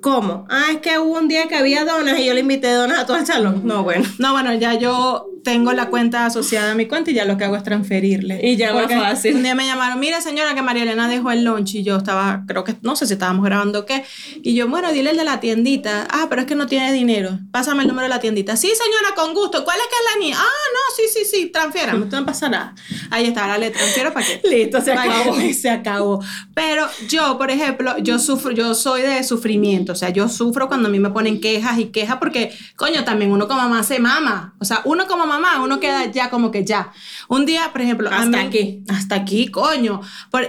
¿Cómo? 0.00 0.46
Ah, 0.48 0.68
es 0.72 0.78
que 0.78 0.98
hubo 0.98 1.18
un 1.18 1.28
día 1.28 1.46
que 1.46 1.56
había 1.56 1.84
donas 1.84 2.18
y 2.18 2.24
yo 2.24 2.34
le 2.34 2.40
invité 2.40 2.72
donas 2.72 2.98
a 2.98 3.06
todo 3.06 3.18
el 3.18 3.26
salón. 3.26 3.62
No, 3.64 3.82
bueno. 3.82 4.08
No, 4.18 4.32
bueno, 4.32 4.54
ya 4.54 4.74
yo 4.74 5.26
tengo 5.44 5.72
la 5.72 5.86
cuenta 5.86 6.26
asociada 6.26 6.72
a 6.72 6.74
mi 6.74 6.86
cuenta 6.86 7.10
y 7.10 7.14
ya 7.14 7.24
lo 7.24 7.36
que 7.36 7.44
hago 7.44 7.56
es 7.56 7.62
transferirle. 7.62 8.40
Y 8.42 8.56
ya 8.56 8.72
más 8.72 8.92
fácil. 8.92 9.36
Un 9.36 9.42
día 9.42 9.54
me 9.54 9.66
llamaron, 9.66 9.98
mira 9.98 10.20
señora 10.20 10.54
que 10.54 10.62
María 10.62 10.82
Elena 10.82 11.08
dejó 11.08 11.30
el 11.30 11.44
lunch 11.44 11.74
y 11.74 11.82
yo 11.82 11.96
estaba, 11.96 12.44
creo 12.46 12.64
que, 12.64 12.76
no 12.82 12.96
sé 12.96 13.06
si 13.06 13.14
estábamos 13.14 13.44
grabando 13.44 13.80
o 13.80 13.86
qué. 13.86 14.04
Y 14.42 14.54
yo, 14.54 14.68
bueno, 14.68 14.92
dile 14.92 15.10
el 15.10 15.16
de 15.16 15.24
la 15.24 15.40
tiendita. 15.40 16.06
Ah, 16.10 16.26
pero 16.28 16.42
es 16.42 16.46
que 16.46 16.54
no 16.54 16.66
tiene 16.66 16.92
dinero. 16.92 17.38
Pásame 17.50 17.82
el 17.82 17.88
número 17.88 18.04
de 18.04 18.10
la 18.10 18.20
tiendita. 18.20 18.56
Sí, 18.56 18.68
señora, 18.68 19.14
con 19.14 19.34
gusto. 19.34 19.64
¿Cuál 19.64 19.78
es 19.78 19.86
que 19.86 19.94
es 19.94 20.14
la 20.14 20.20
niña? 20.24 20.36
Ah, 20.38 20.68
no, 20.72 20.96
sí, 20.96 21.02
sí, 21.12 21.24
sí, 21.24 21.46
transfiera. 21.46 21.92
No 21.92 22.26
pasa 22.26 22.48
nada. 22.48 22.74
Ahí 23.10 23.26
está, 23.26 23.42
ahora 23.42 23.58
le 23.58 23.70
transfiero 23.70 24.12
para 24.12 24.26
qué. 24.26 24.40
Listo, 24.48 24.80
se 24.80 24.92
acabó. 24.92 25.36
se 25.52 25.70
acabó. 25.70 26.24
Pero 26.54 26.86
yo, 27.08 27.36
por 27.38 27.50
ejemplo, 27.50 27.98
yo 27.98 28.18
sufro, 28.18 28.52
yo 28.52 28.74
soy 28.74 29.02
de 29.02 29.22
sufrimiento. 29.24 29.92
O 29.92 29.96
sea, 29.96 30.10
yo 30.10 30.28
sufro 30.28 30.68
cuando 30.68 30.88
a 30.88 30.90
mí 30.90 30.98
me 30.98 31.10
ponen 31.10 31.40
quejas 31.40 31.78
y 31.78 31.86
quejas 31.86 32.16
porque, 32.18 32.52
coño, 32.76 33.04
también 33.04 33.32
uno 33.32 33.48
como 33.48 33.62
mamá 33.62 33.82
se 33.82 33.98
mama. 33.98 34.54
O 34.60 34.64
sea, 34.64 34.82
uno 34.84 35.06
como 35.06 35.26
mamá, 35.26 35.62
uno 35.62 35.80
queda 35.80 36.10
ya 36.10 36.30
como 36.30 36.50
que 36.50 36.64
ya. 36.64 36.92
Un 37.28 37.46
día, 37.46 37.70
por 37.72 37.80
ejemplo, 37.82 38.10
hasta 38.10 38.40
aquí, 38.40 38.84
hasta 38.88 39.14
aquí, 39.14 39.48
coño. 39.48 40.00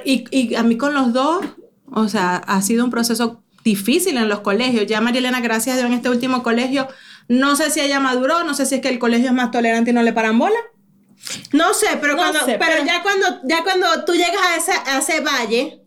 y, 0.05 0.25
y 0.31 0.55
a 0.55 0.63
mí 0.63 0.77
con 0.77 0.93
los 0.93 1.13
dos, 1.13 1.45
o 1.91 2.07
sea, 2.07 2.37
ha 2.37 2.61
sido 2.61 2.85
un 2.85 2.91
proceso 2.91 3.43
difícil 3.63 4.17
en 4.17 4.29
los 4.29 4.41
colegios. 4.41 4.85
Ya 4.87 5.01
María 5.01 5.19
Elena, 5.19 5.41
gracias 5.41 5.75
a 5.75 5.79
Dios, 5.79 5.89
en 5.89 5.95
este 5.95 6.09
último 6.09 6.43
colegio 6.43 6.87
No 7.27 7.55
sé 7.55 7.69
si 7.69 7.79
ella 7.79 7.99
maduró, 7.99 8.43
no 8.43 8.53
sé 8.53 8.65
si 8.65 8.75
es 8.75 8.81
que 8.81 8.89
el 8.89 8.99
colegio 8.99 9.27
es 9.27 9.33
más 9.33 9.51
tolerante 9.51 9.91
y 9.91 9.93
no 9.93 10.03
le 10.03 10.13
paran 10.13 10.37
bola. 10.37 10.59
No 11.53 11.73
sé, 11.73 11.87
pero, 11.99 12.13
No 12.13 12.19
cuando, 12.19 12.39
sé, 12.39 12.57
pero, 12.59 12.73
pero- 12.73 12.85
ya 12.85 13.01
cuando 13.03 13.25
ya 13.43 13.63
cuando 13.63 14.05
tú 14.05 14.13
llegas 14.13 14.41
a 14.45 14.55
ese, 14.55 14.71
a 14.71 14.99
ese 14.99 15.21
valle, 15.21 15.81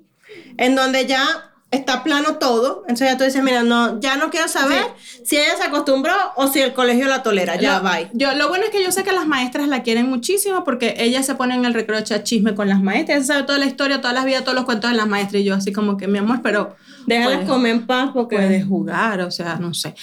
en 0.56 0.74
donde 0.74 1.06
ya 1.06 1.50
está 1.70 2.04
plano 2.04 2.36
todo, 2.36 2.82
entonces 2.82 3.10
ya 3.10 3.18
tú 3.18 3.24
dices, 3.24 3.42
mira, 3.42 3.64
no, 3.64 3.98
ya 4.00 4.16
no 4.16 4.30
quiero 4.30 4.46
saber 4.46 4.84
si 5.24 5.36
ella 5.36 5.56
se 5.56 5.64
acostumbró 5.64 6.14
o 6.36 6.46
si 6.46 6.60
el 6.60 6.72
colegio 6.72 7.08
la 7.08 7.24
tolera, 7.24 7.56
ya, 7.56 7.80
bye. 7.80 8.10
Yo, 8.12 8.32
lo 8.34 8.48
bueno 8.48 8.64
es 8.64 8.70
que 8.70 8.80
yo 8.80 8.92
sé 8.92 9.02
que 9.02 9.10
las 9.10 9.26
maestras 9.26 9.66
la 9.66 9.82
quieren 9.82 10.08
muchísimo 10.08 10.62
porque 10.62 10.94
ellas 10.98 11.26
se 11.26 11.34
ponen 11.34 11.60
en 11.60 11.64
el 11.64 11.74
recreo 11.74 11.98
a 11.98 12.22
chisme 12.22 12.54
con 12.54 12.68
las 12.68 12.80
maestras. 12.80 13.16
Ella 13.18 13.26
sabe 13.26 13.42
toda 13.42 13.58
la 13.58 13.66
historia, 13.66 14.00
todas 14.00 14.14
las 14.14 14.24
vidas, 14.24 14.44
todos 14.44 14.54
los 14.54 14.64
cuentos 14.66 14.88
de 14.90 14.96
las 14.96 15.08
maestras. 15.08 15.42
Y 15.42 15.44
yo 15.44 15.54
así 15.56 15.72
como 15.72 15.96
que, 15.96 16.06
mi 16.06 16.18
amor, 16.18 16.40
pero... 16.42 16.76
Déjalas 17.06 17.46
comer 17.46 17.72
en 17.72 17.86
paz 17.86 18.10
porque... 18.14 18.36
Puedes 18.36 18.64
jugar, 18.64 19.20
o 19.22 19.30
sea, 19.30 19.56
no 19.56 19.74
sé. 19.74 19.94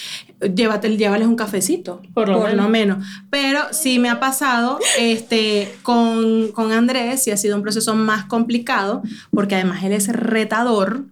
Llévate, 0.41 0.95
llévales 0.97 1.27
un 1.27 1.35
cafecito, 1.35 2.01
por 2.13 2.29
lo, 2.29 2.69
menos. 2.69 3.05
Pero 3.29 3.59
sí 3.71 3.99
me 3.99 4.09
ha 4.09 4.19
pasado 4.19 4.79
este, 4.99 5.73
con, 5.83 6.51
con 6.51 6.71
Andrés, 6.71 7.27
y 7.27 7.31
ha 7.31 7.37
sido 7.37 7.55
un 7.55 7.61
proceso 7.61 7.95
más 7.95 8.25
complicado, 8.25 9.03
porque 9.31 9.55
además 9.55 9.83
él 9.83 9.93
es 9.93 10.07
retador. 10.07 11.03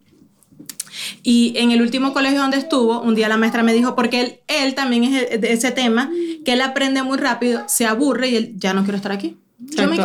Y 1.23 1.53
en 1.55 1.71
el 1.71 1.81
último 1.81 2.13
colegio 2.13 2.41
donde 2.41 2.57
estuvo, 2.57 3.01
un 3.01 3.15
día 3.15 3.29
la 3.29 3.37
maestra 3.37 3.63
me 3.63 3.73
dijo, 3.73 3.95
porque 3.95 4.21
él, 4.21 4.39
él 4.47 4.75
también 4.75 5.03
es 5.03 5.41
de 5.41 5.53
ese 5.53 5.71
tema, 5.71 6.09
que 6.43 6.53
él 6.53 6.61
aprende 6.61 7.03
muy 7.03 7.17
rápido, 7.17 7.63
se 7.67 7.85
aburre 7.85 8.29
y 8.29 8.35
él, 8.35 8.53
ya 8.57 8.73
no 8.73 8.83
quiero 8.83 8.97
estar 8.97 9.11
aquí. 9.11 9.37
Yo 9.59 9.87
me 9.87 9.95
ir". 9.95 10.03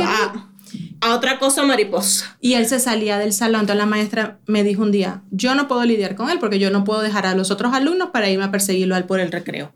A, 1.01 1.15
otra 1.15 1.39
cosa 1.39 1.63
mariposa. 1.65 2.37
Y 2.41 2.55
él 2.55 2.67
se 2.67 2.81
salía 2.81 3.19
del 3.19 3.33
salón. 3.33 3.63
Entonces 3.63 3.79
la 3.79 3.87
maestra 3.87 4.39
me 4.47 4.63
dijo 4.65 4.83
un 4.83 4.93
día, 4.93 5.23
yo 5.31 5.55
no 5.55 5.69
puedo 5.69 5.85
lidiar 5.85 6.15
con 6.17 6.31
él 6.31 6.39
porque 6.39 6.59
yo 6.59 6.71
no 6.71 6.85
puedo 6.85 7.01
dejar 7.03 7.27
a 7.27 7.35
los 7.35 7.51
otros 7.51 7.73
alumnos 7.75 8.11
para 8.11 8.31
irme 8.31 8.45
a 8.45 8.51
perseguirlo 8.51 8.95
a 8.95 8.99
él 8.99 9.05
por 9.05 9.21
el 9.21 9.33
recreo. 9.33 9.73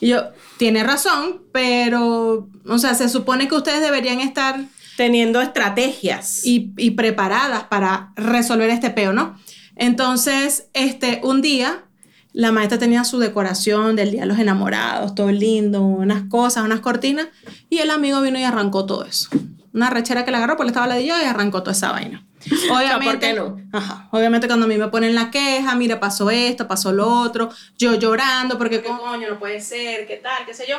Y 0.00 0.08
yo, 0.08 0.30
tiene 0.56 0.82
razón, 0.82 1.42
pero, 1.52 2.48
o 2.66 2.78
sea, 2.78 2.94
se 2.94 3.08
supone 3.08 3.48
que 3.48 3.54
ustedes 3.54 3.82
deberían 3.82 4.20
estar 4.20 4.64
Teniendo 4.96 5.40
estrategias. 5.40 6.44
y, 6.44 6.72
y 6.76 6.90
preparadas 6.90 7.64
para 7.64 8.12
resolver 8.16 8.68
este 8.70 8.90
peo, 8.90 9.12
¿no? 9.12 9.38
Entonces, 9.76 10.68
este, 10.74 11.20
un 11.24 11.40
día, 11.40 11.84
la 12.32 12.52
maestra 12.52 12.78
tenía 12.78 13.02
su 13.04 13.18
decoración 13.18 13.96
del 13.96 14.10
Día 14.10 14.20
de 14.20 14.26
los 14.26 14.38
Enamorados, 14.38 15.14
todo 15.14 15.32
lindo, 15.32 15.82
unas 15.82 16.24
cosas, 16.24 16.64
unas 16.64 16.80
cortinas, 16.80 17.28
y 17.70 17.78
el 17.78 17.90
amigo 17.90 18.20
vino 18.20 18.38
y 18.38 18.42
arrancó 18.44 18.84
todo 18.84 19.04
eso. 19.04 19.30
Una 19.72 19.90
rechera 19.90 20.24
que 20.24 20.30
le 20.30 20.36
agarró, 20.38 20.56
porque 20.56 20.68
le 20.68 20.70
estaba 20.70 20.86
la 20.86 20.96
de 20.96 21.06
yo 21.06 21.14
y 21.20 21.24
arrancó 21.24 21.62
toda 21.62 21.72
esa 21.72 21.92
vaina. 21.92 22.24
Obviamente, 22.70 23.04
¿por 23.04 23.18
qué 23.18 23.32
no? 23.34 23.60
Ajá, 23.72 24.08
obviamente 24.10 24.46
cuando 24.46 24.66
a 24.66 24.68
mí 24.68 24.76
me 24.76 24.88
ponen 24.88 25.14
la 25.14 25.30
queja, 25.30 25.74
mira, 25.76 26.00
pasó 26.00 26.30
esto, 26.30 26.66
pasó 26.66 26.92
lo 26.92 27.06
otro, 27.06 27.50
yo 27.78 27.94
llorando, 27.94 28.56
porque 28.56 28.82
coño, 28.82 29.28
no 29.28 29.38
puede 29.38 29.60
ser, 29.60 30.06
qué 30.06 30.16
tal, 30.16 30.46
qué 30.46 30.54
sé 30.54 30.66
yo. 30.68 30.78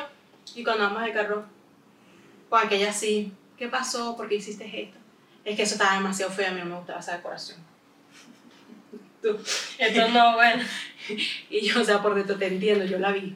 Y 0.56 0.64
cuando 0.64 0.84
vamos 0.84 1.04
al 1.04 1.14
carro, 1.14 1.46
con 2.50 2.66
aquella 2.66 2.90
así, 2.90 3.32
¿qué 3.58 3.68
pasó? 3.68 4.18
¿Por 4.18 4.28
qué 4.28 4.36
hiciste 4.36 4.66
esto? 4.82 4.98
Es 5.46 5.56
que 5.56 5.64
eso 5.64 5.76
estaba 5.76 5.96
demasiado 5.96 6.32
feo, 6.32 6.50
a 6.50 6.52
mí 6.52 6.60
no 6.60 6.66
me 6.66 6.76
gustaba 6.76 7.00
esa 7.00 7.16
decoración. 7.16 7.60
Tú. 9.22 9.38
Esto 9.78 10.10
no, 10.10 10.36
bueno. 10.36 10.64
Y 11.50 11.68
yo, 11.68 11.82
o 11.82 11.84
sea, 11.84 12.02
por 12.02 12.16
dentro 12.16 12.38
te 12.38 12.48
entiendo, 12.48 12.86
yo 12.86 13.00
la 13.00 13.12
vi. 13.12 13.36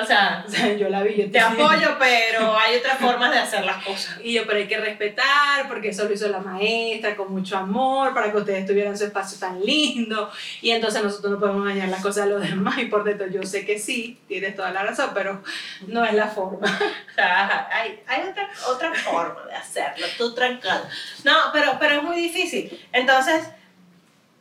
O 0.00 0.04
sea, 0.04 0.44
O 0.46 0.50
sea, 0.50 0.72
yo 0.74 0.88
la 0.88 1.02
vi. 1.02 1.14
Yo 1.14 1.30
te 1.30 1.38
apoyo, 1.38 1.96
pero 1.98 2.56
hay 2.58 2.76
otras 2.76 2.98
formas 2.98 3.30
de 3.30 3.38
hacer 3.38 3.64
las 3.64 3.84
cosas. 3.84 4.18
Y 4.22 4.32
yo, 4.32 4.44
pero 4.46 4.58
hay 4.58 4.66
que 4.66 4.78
respetar, 4.78 5.68
porque 5.68 5.90
eso 5.90 6.04
lo 6.04 6.12
hizo 6.12 6.28
la 6.28 6.40
maestra 6.40 7.16
con 7.16 7.32
mucho 7.32 7.56
amor, 7.56 8.12
para 8.12 8.32
que 8.32 8.38
ustedes 8.38 8.66
tuvieran 8.66 8.98
su 8.98 9.04
espacio 9.04 9.38
tan 9.38 9.60
lindo. 9.60 10.30
Y 10.60 10.70
entonces 10.70 11.02
nosotros 11.02 11.32
no 11.32 11.38
podemos 11.38 11.64
dañar 11.64 11.88
las 11.88 12.02
cosas 12.02 12.26
de 12.26 12.32
los 12.32 12.42
demás. 12.42 12.78
Y 12.78 12.86
por 12.86 13.04
dentro, 13.04 13.28
yo 13.28 13.42
sé 13.44 13.64
que 13.64 13.78
sí, 13.78 14.18
tienes 14.26 14.56
toda 14.56 14.72
la 14.72 14.82
razón, 14.82 15.10
pero 15.14 15.42
no 15.86 16.04
es 16.04 16.14
la 16.14 16.26
forma. 16.28 16.66
O 16.66 17.14
sea, 17.14 17.68
hay, 17.72 18.02
hay 18.08 18.28
otra, 18.28 18.50
otra 18.68 18.92
forma 18.92 19.46
de 19.46 19.54
hacerlo, 19.54 20.06
tú 20.18 20.34
tranquilo. 20.34 20.74
No, 21.22 21.32
pero, 21.52 21.76
pero 21.78 21.96
es 21.96 22.02
muy 22.02 22.16
difícil. 22.16 22.84
Entonces, 22.92 23.44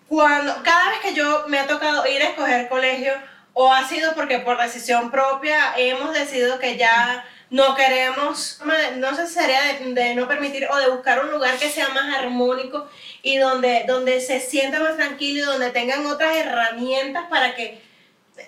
cuando, 0.07 0.55
cada 0.63 0.89
vez 0.89 0.99
que 1.01 1.13
yo 1.13 1.45
me 1.47 1.59
ha 1.59 1.67
tocado 1.67 2.05
ir 2.07 2.21
a 2.21 2.29
escoger 2.29 2.67
colegio, 2.69 3.13
o 3.53 3.71
ha 3.71 3.87
sido 3.87 4.13
porque 4.15 4.39
por 4.39 4.59
decisión 4.59 5.11
propia 5.11 5.73
hemos 5.77 6.13
decidido 6.13 6.59
que 6.59 6.77
ya 6.77 7.25
no 7.49 7.75
queremos, 7.75 8.59
no 8.95 9.15
sé 9.15 9.27
si 9.27 9.33
sería 9.35 9.61
de, 9.79 10.15
no 10.15 10.27
permitir 10.27 10.67
o 10.71 10.77
de 10.77 10.89
buscar 10.89 11.23
un 11.23 11.31
lugar 11.31 11.55
que 11.57 11.69
sea 11.69 11.89
más 11.89 12.17
armónico 12.17 12.89
y 13.21 13.37
donde, 13.37 13.83
donde 13.87 14.21
se 14.21 14.39
sienta 14.39 14.79
más 14.79 14.95
tranquilo 14.95 15.43
y 15.43 15.45
donde 15.45 15.69
tengan 15.69 16.05
otras 16.07 16.35
herramientas 16.35 17.25
para 17.29 17.55
que 17.55 17.79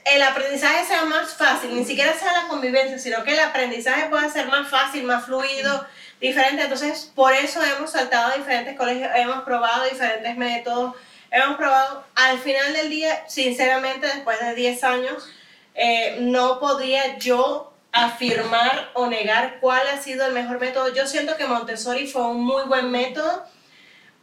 el 0.06 0.24
aprendizaje 0.24 0.86
sea 0.86 1.06
más 1.06 1.36
fácil, 1.36 1.76
ni 1.76 1.86
siquiera 1.86 2.14
sea 2.14 2.34
la 2.34 2.48
convivencia, 2.48 2.98
sino 2.98 3.24
que 3.24 3.34
el 3.34 3.40
aprendizaje 3.40 4.10
pueda 4.10 4.28
ser 4.30 4.48
más 4.48 4.68
fácil, 4.68 5.04
más 5.04 5.26
fluido, 5.26 5.86
diferente. 6.20 6.64
Entonces, 6.64 7.12
por 7.14 7.34
eso 7.34 7.62
hemos 7.64 7.92
saltado 7.92 8.34
a 8.34 8.38
diferentes 8.38 8.76
colegios, 8.76 9.12
hemos 9.16 9.44
probado 9.44 9.86
diferentes 9.86 10.36
métodos, 10.36 10.96
hemos 11.32 11.58
probado, 11.58 12.04
al 12.16 12.40
final 12.40 12.74
del 12.74 12.90
día, 12.90 13.28
sinceramente, 13.28 14.08
después 14.08 14.40
de 14.40 14.56
10 14.56 14.84
años, 14.84 15.30
eh, 15.74 16.18
no 16.22 16.60
podría 16.60 17.18
yo 17.18 17.74
afirmar 17.92 18.92
o 18.94 19.08
negar 19.08 19.60
cuál 19.62 19.88
ha 19.88 20.02
sido 20.02 20.26
el 20.26 20.34
mejor 20.34 20.60
método. 20.60 20.94
Yo 20.94 21.08
siento 21.08 21.38
que 21.38 21.46
Montessori 21.46 22.08
fue 22.08 22.28
un 22.28 22.44
muy 22.44 22.64
buen 22.64 22.92
método 22.92 23.46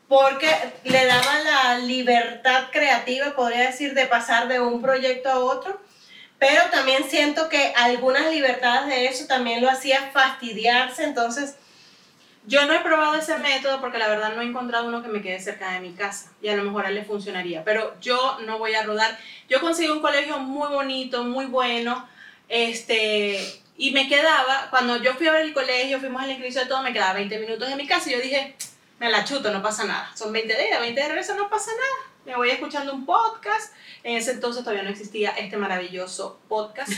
porque 0.09 0.51
le 0.85 1.07
daba 1.07 1.39
la 1.39 1.79
libertad 1.79 2.65
creativa, 2.71 3.35
podría 3.35 3.69
decir, 3.69 3.95
de 3.95 4.05
pasar 4.05 4.47
de 4.47 4.61
un 4.61 4.83
proyecto 4.83 5.31
a 5.31 5.39
otro, 5.39 5.81
pero 6.39 6.65
también 6.71 7.09
siento 7.09 7.49
que 7.49 7.73
algunas 7.77 8.31
libertades 8.31 8.89
de 8.89 9.07
eso 9.07 9.27
también 9.27 9.63
lo 9.63 9.71
hacía 9.71 10.11
fastidiarse, 10.13 11.05
entonces 11.05 11.57
Yo 12.45 12.67
no 12.67 12.73
he 12.73 12.81
probado 12.81 13.15
ese 13.15 13.39
método 13.39 13.81
porque 13.81 13.99
la 13.99 14.09
verdad 14.09 14.35
no 14.35 14.43
he 14.43 14.45
encontrado 14.45 14.87
uno 14.87 15.03
que 15.03 15.09
me 15.09 15.23
quede 15.23 15.41
cerca 15.41 15.73
de 15.73 15.81
mi 15.81 15.93
casa 15.93 16.33
y 16.43 16.49
a 16.49 16.57
lo 16.57 16.65
mejor 16.65 16.87
a 16.87 16.89
él 16.89 16.97
le 16.97 17.05
funcionaría, 17.05 17.63
pero 17.65 17.95
yo 18.01 18.39
no 18.47 18.59
voy 18.59 18.75
a 18.75 18.83
rodar. 18.83 19.17
Yo 19.49 19.61
conseguí 19.61 19.91
un 19.91 20.01
colegio 20.01 20.39
muy 20.39 20.69
bonito, 20.69 21.23
muy 21.23 21.47
bueno, 21.47 22.09
este, 22.49 23.63
y 23.77 23.93
me 23.93 24.09
quedaba, 24.09 24.69
cuando 24.71 25.01
yo 25.03 25.15
fui 25.15 25.29
a 25.29 25.33
ver 25.33 25.43
el 25.43 25.55
colegio, 25.55 26.01
fuimos 26.01 26.23
al 26.23 26.31
inscripción 26.31 26.67
y 26.67 26.69
todo, 26.69 26.83
me 26.83 26.93
quedaba 26.93 27.15
20 27.15 27.39
minutos 27.39 27.69
de 27.69 27.77
mi 27.77 27.87
casa 27.87 28.11
y 28.11 28.15
yo 28.15 28.21
dije, 28.21 28.57
me 28.99 29.11
la 29.11 29.25
chuto, 29.25 29.51
no 29.51 29.63
pasa 29.63 29.85
nada. 29.85 30.11
Son 30.15 30.33
20 30.33 30.55
de 30.55 30.69
ida, 30.69 30.81
20 30.81 31.01
de 31.01 31.09
regreso, 31.09 31.35
no 31.35 31.49
pasa 31.49 31.71
nada. 31.71 32.13
Me 32.25 32.37
voy 32.37 32.51
escuchando 32.51 32.95
un 32.95 33.05
podcast. 33.05 33.73
En 34.05 34.17
ese 34.17 34.33
entonces 34.33 34.63
todavía 34.63 34.85
no 34.85 34.91
existía 34.91 35.31
este 35.31 35.57
maravilloso 35.57 36.41
podcast. 36.49 36.93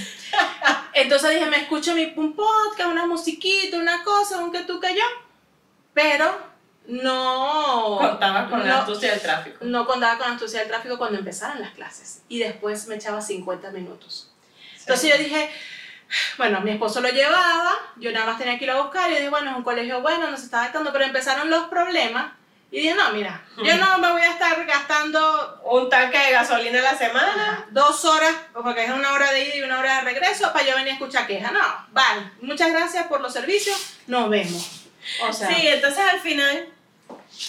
Entonces 0.92 1.30
dije, 1.30 1.46
me 1.46 1.56
escucho 1.58 1.94
mi, 1.94 2.12
un 2.16 2.34
podcast, 2.34 2.90
una 2.90 3.06
musiquita, 3.06 3.78
una 3.78 4.04
cosa, 4.04 4.38
un 4.44 4.52
que 4.52 4.64
tú 4.64 4.80
que 4.80 4.94
yo. 4.94 5.23
Pero 5.94 6.36
no. 6.86 7.98
contaba 8.00 8.48
con 8.50 8.60
la 8.60 8.74
no- 8.74 8.80
astucia 8.80 9.10
del 9.12 9.20
tráfico. 9.20 9.58
no 9.62 9.86
contaba 9.86 10.18
con 10.18 10.28
la 10.28 10.34
astucia 10.34 10.60
del 10.60 10.68
tráfico 10.68 10.98
cuando 10.98 11.18
empezaran 11.18 11.60
las 11.60 11.72
clases. 11.72 12.22
Y 12.28 12.38
después 12.40 12.86
me 12.88 12.96
echaba 12.96 13.20
50 13.22 13.70
minutos. 13.70 14.30
Entonces 14.80 15.10
yo 15.10 15.16
dije, 15.16 15.50
bueno, 16.36 16.60
mi 16.60 16.72
esposo 16.72 17.00
lo 17.00 17.08
llevaba, 17.08 17.72
yo 17.96 18.12
nada 18.12 18.26
más 18.26 18.38
tenía 18.38 18.58
que 18.58 18.64
ir 18.64 18.70
a 18.70 18.80
buscar. 18.82 19.10
Y 19.10 19.14
dije, 19.14 19.30
bueno, 19.30 19.50
es 19.50 19.56
un 19.56 19.62
colegio 19.62 20.02
bueno, 20.02 20.30
no 20.30 20.36
se 20.36 20.44
está 20.44 20.60
adaptando, 20.60 20.92
pero 20.92 21.04
empezaron 21.04 21.48
los 21.48 21.68
problemas. 21.68 22.32
Y 22.70 22.78
dije, 22.80 22.94
no, 22.96 23.12
mira, 23.12 23.40
yo 23.64 23.76
no 23.76 23.98
me 23.98 24.10
voy 24.10 24.22
a 24.22 24.32
estar 24.32 24.66
gastando 24.66 25.60
Un 25.64 25.88
tanque 25.88 26.18
de 26.18 26.32
gasolina 26.32 26.80
a 26.80 26.82
la 26.82 26.98
semana. 26.98 27.66
dos 27.70 28.04
horas, 28.04 28.34
porque 28.52 28.84
es 28.84 28.90
una 28.90 29.12
hora 29.12 29.30
de 29.32 29.44
ida 29.44 29.56
y 29.56 29.62
una 29.62 29.78
hora 29.78 29.96
de 29.96 30.00
regreso, 30.02 30.52
para 30.52 30.66
yo 30.66 30.74
venir 30.74 30.90
a 30.90 30.94
escuchar 30.94 31.24
quejas. 31.26 31.52
No, 31.52 31.60
vale, 31.92 32.32
muchas 32.42 32.72
gracias 32.72 33.06
por 33.06 33.20
los 33.20 33.32
servicios, 33.32 33.94
nos 34.08 34.28
vemos. 34.28 34.83
Sí, 35.32 35.68
entonces 35.68 36.04
al 36.10 36.20
final, 36.20 36.68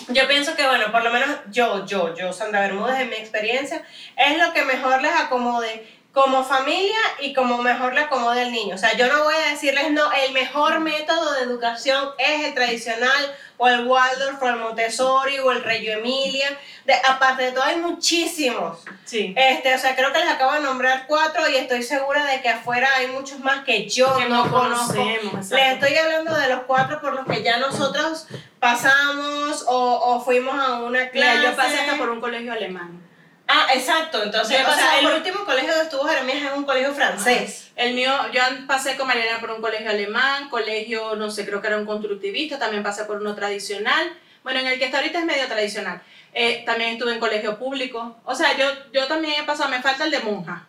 yo 0.10 0.28
pienso 0.28 0.56
que, 0.56 0.66
bueno, 0.66 0.92
por 0.92 1.04
lo 1.04 1.12
menos 1.12 1.30
yo, 1.52 1.86
yo, 1.86 2.16
yo, 2.16 2.34
Sandra 2.34 2.62
Bermúdez, 2.62 3.00
en 3.00 3.10
mi 3.10 3.16
experiencia, 3.16 3.84
es 4.16 4.38
lo 4.38 4.54
que 4.54 4.64
mejor 4.64 5.02
les 5.02 5.14
acomode 5.14 5.88
como 6.12 6.46
familia 6.46 6.98
y 7.20 7.34
como 7.34 7.58
mejor 7.62 7.94
le 7.94 8.02
acomode 8.02 8.42
al 8.42 8.52
niño. 8.52 8.76
O 8.76 8.78
sea, 8.78 8.96
yo 8.96 9.08
no 9.08 9.26
voy 9.26 9.36
a 9.36 9.50
decirles, 9.50 9.92
no, 9.92 10.12
el 10.14 10.32
mejor 10.32 10.80
método 10.80 11.34
de 11.34 11.42
educación 11.42 12.10
es 12.18 12.46
el 12.46 12.54
tradicional, 12.54 13.36
o 13.58 13.68
el 13.68 13.88
Waldorf, 13.88 14.42
o 14.42 14.48
el 14.50 14.58
Montessori, 14.58 15.40
o 15.40 15.52
el 15.52 15.64
Reggio 15.64 15.94
Emilia. 15.94 16.58
De, 16.86 16.94
aparte 16.94 17.44
de 17.44 17.52
todo, 17.52 17.64
hay 17.64 17.78
muchísimos. 17.78 18.80
sí. 19.06 19.34
Este, 19.36 19.74
o 19.74 19.80
sea, 19.80 19.96
creo 19.96 20.12
que 20.12 20.20
les 20.20 20.30
acabo 20.30 20.54
de 20.54 20.60
nombrar 20.60 21.06
cuatro 21.08 21.50
y 21.50 21.56
estoy 21.56 21.84
segura 21.84 22.26
de 22.26 22.42
que 22.42 22.50
afuera 22.50 22.90
hay 22.96 23.08
muchos 23.08 23.40
más 23.40 23.64
que 23.64 23.88
yo 23.88 24.16
Que 24.18 24.30
no, 24.30 24.46
no 24.46 24.52
conozco. 24.52 25.04
Les 25.04 25.74
estoy 25.74 25.96
hablando 25.96 26.34
de 26.36 26.50
los 26.50 26.62
cuatro 26.62 27.02
por 27.02 27.14
los 27.14 27.26
que 27.26 27.44
ya 27.44 27.58
nosotros 27.58 28.28
pasamos 28.60 29.64
o, 29.68 30.16
o 30.16 30.22
fuimos 30.22 30.56
a 30.56 30.82
una 30.82 31.10
clase. 31.10 31.38
Mira, 31.38 31.52
yo 31.52 31.56
pasé 31.56 31.80
hasta 31.80 31.98
por 31.98 32.10
un 32.10 32.22
colegio 32.22 32.52
alemán. 32.52 33.05
Ah, 33.48 33.68
exacto. 33.74 34.24
Entonces, 34.24 34.60
o 34.68 34.74
sea, 34.74 35.00
el 35.00 35.06
por- 35.06 35.16
último 35.16 35.46
colegio 35.46 35.70
donde 35.70 35.84
estuvo 35.86 36.06
Jeremías 36.08 36.38
es 36.52 36.58
un 36.58 36.66
colegio 36.66 36.94
francés. 36.94 37.72
El 37.76 37.94
mío, 37.94 38.12
yo 38.32 38.42
pasé 38.68 38.96
con 38.98 39.08
Mariana 39.08 39.40
por 39.40 39.52
un 39.52 39.62
colegio 39.62 39.90
alemán, 39.90 40.50
colegio, 40.50 41.16
no 41.16 41.30
sé, 41.30 41.46
creo 41.46 41.62
que 41.62 41.68
era 41.68 41.78
un 41.78 41.86
constructivista, 41.86 42.58
también 42.58 42.82
pasé 42.84 43.06
por 43.06 43.18
uno 43.22 43.36
tradicional. 43.36 44.12
Bueno, 44.44 44.60
en 44.60 44.68
el 44.68 44.80
que 44.80 44.86
está 44.86 44.98
ahorita 44.98 45.20
es 45.20 45.26
medio 45.26 45.46
tradicional. 45.48 46.02
Eh, 46.34 46.64
también 46.66 46.92
estuve 46.92 47.14
en 47.14 47.20
colegio 47.20 47.58
público. 47.58 48.18
O 48.26 48.36
sea, 48.36 48.56
yo, 48.58 48.66
yo 48.94 49.08
también 49.08 49.42
he 49.42 49.44
pasado, 49.46 49.70
me 49.70 49.82
falta 49.82 50.04
el 50.06 50.12
de 50.12 50.20
monja. 50.20 50.66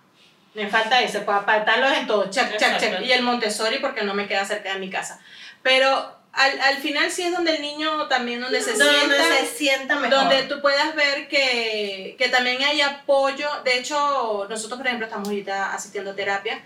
Me 0.55 0.69
falta 0.69 1.01
ese, 1.03 1.21
para 1.21 1.39
apartarlos 1.39 1.93
en 1.93 2.07
todo, 2.07 2.31
check, 2.31 2.57
check, 2.57 2.79
check. 2.79 3.01
Y 3.03 3.13
el 3.13 3.23
Montessori 3.23 3.79
porque 3.79 4.03
no 4.03 4.15
me 4.15 4.27
queda 4.27 4.45
cerca 4.45 4.73
de 4.73 4.79
mi 4.79 4.89
casa. 4.89 5.21
Pero 5.63 6.16
al, 6.37 6.61
al, 6.61 6.77
final 6.77 7.11
sí 7.11 7.23
es 7.23 7.33
donde 7.33 7.57
el 7.57 7.63
niño 7.63 8.09
también 8.09 8.43
donde 8.43 8.61
se 8.61 8.73
donde 8.73 8.95
sienta 8.95 9.25
se 9.39 9.47
sienta 9.47 9.97
mejor. 9.97 10.19
donde 10.19 10.43
tú 10.43 10.61
puedas 10.61 10.95
ver 10.95 11.29
que, 11.29 12.15
que, 12.19 12.29
también 12.29 12.63
hay 12.63 12.83
apoyo. 12.83 13.49
De 13.65 13.79
hecho 13.79 14.47
nosotros 14.49 14.77
por 14.77 14.87
ejemplo 14.87 15.07
estamos 15.07 15.29
ahorita 15.29 15.73
asistiendo 15.73 16.11
a 16.11 16.15
terapia 16.15 16.61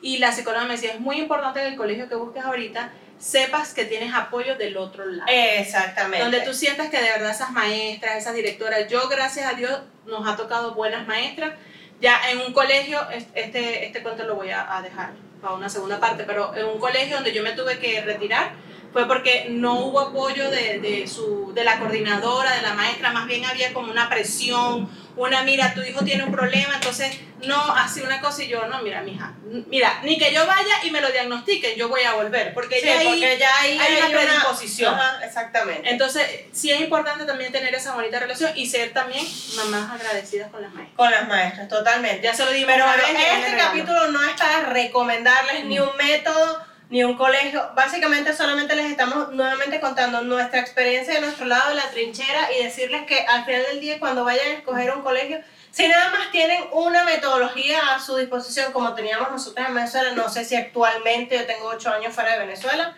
y 0.00 0.18
la 0.18 0.30
psicóloga 0.30 0.64
me 0.66 0.74
decía 0.74 0.92
es 0.92 1.00
muy 1.00 1.18
importante 1.18 1.60
en 1.60 1.72
el 1.72 1.76
colegio 1.76 2.08
que 2.08 2.14
busques 2.14 2.44
ahorita 2.44 2.92
sepas 3.18 3.74
que 3.74 3.84
tienes 3.84 4.14
apoyo 4.14 4.56
del 4.56 4.76
otro 4.76 5.04
lado 5.04 5.28
exactamente. 5.28 6.20
Donde 6.20 6.42
tú 6.42 6.54
sientas 6.54 6.88
que 6.88 6.98
de 6.98 7.10
verdad 7.10 7.32
esas 7.32 7.50
maestras 7.50 8.18
esas 8.18 8.34
directoras 8.34 8.88
yo 8.88 9.08
gracias 9.08 9.52
a 9.52 9.56
Dios 9.56 9.80
nos 10.06 10.26
ha 10.28 10.36
tocado 10.36 10.74
buenas 10.74 11.04
maestras. 11.08 11.54
Ya 12.00 12.30
en 12.30 12.38
un 12.38 12.52
colegio 12.52 13.00
este 13.34 13.86
este 13.86 14.02
cuento 14.04 14.22
lo 14.22 14.36
voy 14.36 14.50
a, 14.50 14.76
a 14.76 14.82
dejar 14.82 15.14
para 15.42 15.54
una 15.54 15.68
segunda 15.68 15.98
parte 15.98 16.22
pero 16.22 16.54
en 16.54 16.66
un 16.66 16.78
colegio 16.78 17.16
donde 17.16 17.32
yo 17.32 17.42
me 17.42 17.52
tuve 17.52 17.80
que 17.80 18.00
retirar 18.02 18.65
fue 18.96 19.06
porque 19.06 19.48
no 19.50 19.80
hubo 19.80 20.00
apoyo 20.00 20.50
de, 20.50 20.80
de, 20.80 21.06
su, 21.06 21.52
de 21.52 21.64
la 21.64 21.78
coordinadora, 21.78 22.56
de 22.56 22.62
la 22.62 22.72
maestra, 22.72 23.12
más 23.12 23.26
bien 23.26 23.44
había 23.44 23.74
como 23.74 23.92
una 23.92 24.08
presión, 24.08 24.88
una, 25.16 25.42
mira, 25.42 25.74
tu 25.74 25.82
hijo 25.82 26.02
tiene 26.02 26.24
un 26.24 26.32
problema, 26.32 26.76
entonces 26.76 27.14
no, 27.44 27.60
así 27.72 28.00
una 28.00 28.22
cosa 28.22 28.44
y 28.44 28.48
yo, 28.48 28.66
no, 28.68 28.80
mira, 28.80 29.02
mija, 29.02 29.34
mira, 29.66 30.00
ni 30.02 30.16
que 30.16 30.32
yo 30.32 30.46
vaya 30.46 30.82
y 30.82 30.90
me 30.90 31.02
lo 31.02 31.12
diagnostiquen, 31.12 31.76
yo 31.76 31.90
voy 31.90 32.04
a 32.04 32.14
volver, 32.14 32.54
porque, 32.54 32.80
sí, 32.80 32.86
ya, 32.86 32.98
ahí, 32.98 33.06
porque 33.06 33.36
ya 33.38 33.50
ahí 33.60 33.78
hay, 33.78 33.96
una 33.98 34.18
predisposición. 34.18 34.94
Ajá, 34.94 35.26
exactamente. 35.26 35.90
Entonces, 35.90 36.26
sí 36.52 36.70
es 36.70 36.80
importante 36.80 37.26
también 37.26 37.52
tener 37.52 37.74
esa 37.74 37.92
bonita 37.94 38.18
relación 38.18 38.52
y 38.56 38.64
ser 38.64 38.94
también 38.94 39.26
mamás 39.56 39.90
agradecidas 39.90 40.50
con 40.50 40.62
las 40.62 40.72
maestras. 40.72 40.96
Con 40.96 41.10
las 41.10 41.28
maestras, 41.28 41.68
totalmente. 41.68 42.22
Ya 42.22 42.32
se 42.32 42.46
lo 42.46 42.50
digo 42.50 42.66
Pero 42.66 42.84
una 42.84 42.96
vez. 42.96 43.04
Este 43.44 43.58
capítulo 43.58 44.10
no 44.10 44.22
es 44.22 44.32
para 44.40 44.70
recomendarles 44.70 45.66
ni 45.66 45.80
un 45.80 45.94
método 45.98 46.64
ni 46.88 47.02
un 47.02 47.16
colegio. 47.16 47.70
Básicamente 47.74 48.34
solamente 48.34 48.76
les 48.76 48.90
estamos 48.90 49.32
nuevamente 49.32 49.80
contando 49.80 50.22
nuestra 50.22 50.60
experiencia 50.60 51.14
de 51.14 51.20
nuestro 51.20 51.46
lado 51.46 51.70
de 51.70 51.74
la 51.76 51.90
trinchera 51.90 52.52
y 52.52 52.62
decirles 52.62 53.06
que 53.06 53.20
al 53.20 53.44
final 53.44 53.62
del 53.70 53.80
día 53.80 53.98
cuando 53.98 54.24
vayan 54.24 54.46
a 54.46 54.52
escoger 54.54 54.94
un 54.94 55.02
colegio, 55.02 55.40
si 55.70 55.88
nada 55.88 56.10
más 56.10 56.30
tienen 56.30 56.64
una 56.72 57.04
metodología 57.04 57.94
a 57.94 58.00
su 58.00 58.16
disposición 58.16 58.72
como 58.72 58.94
teníamos 58.94 59.30
nosotros 59.30 59.66
en 59.66 59.74
Venezuela, 59.74 60.12
no 60.12 60.28
sé 60.28 60.44
si 60.44 60.54
actualmente 60.54 61.36
yo 61.36 61.46
tengo 61.46 61.66
ocho 61.66 61.90
años 61.90 62.14
fuera 62.14 62.32
de 62.32 62.38
Venezuela, 62.38 62.96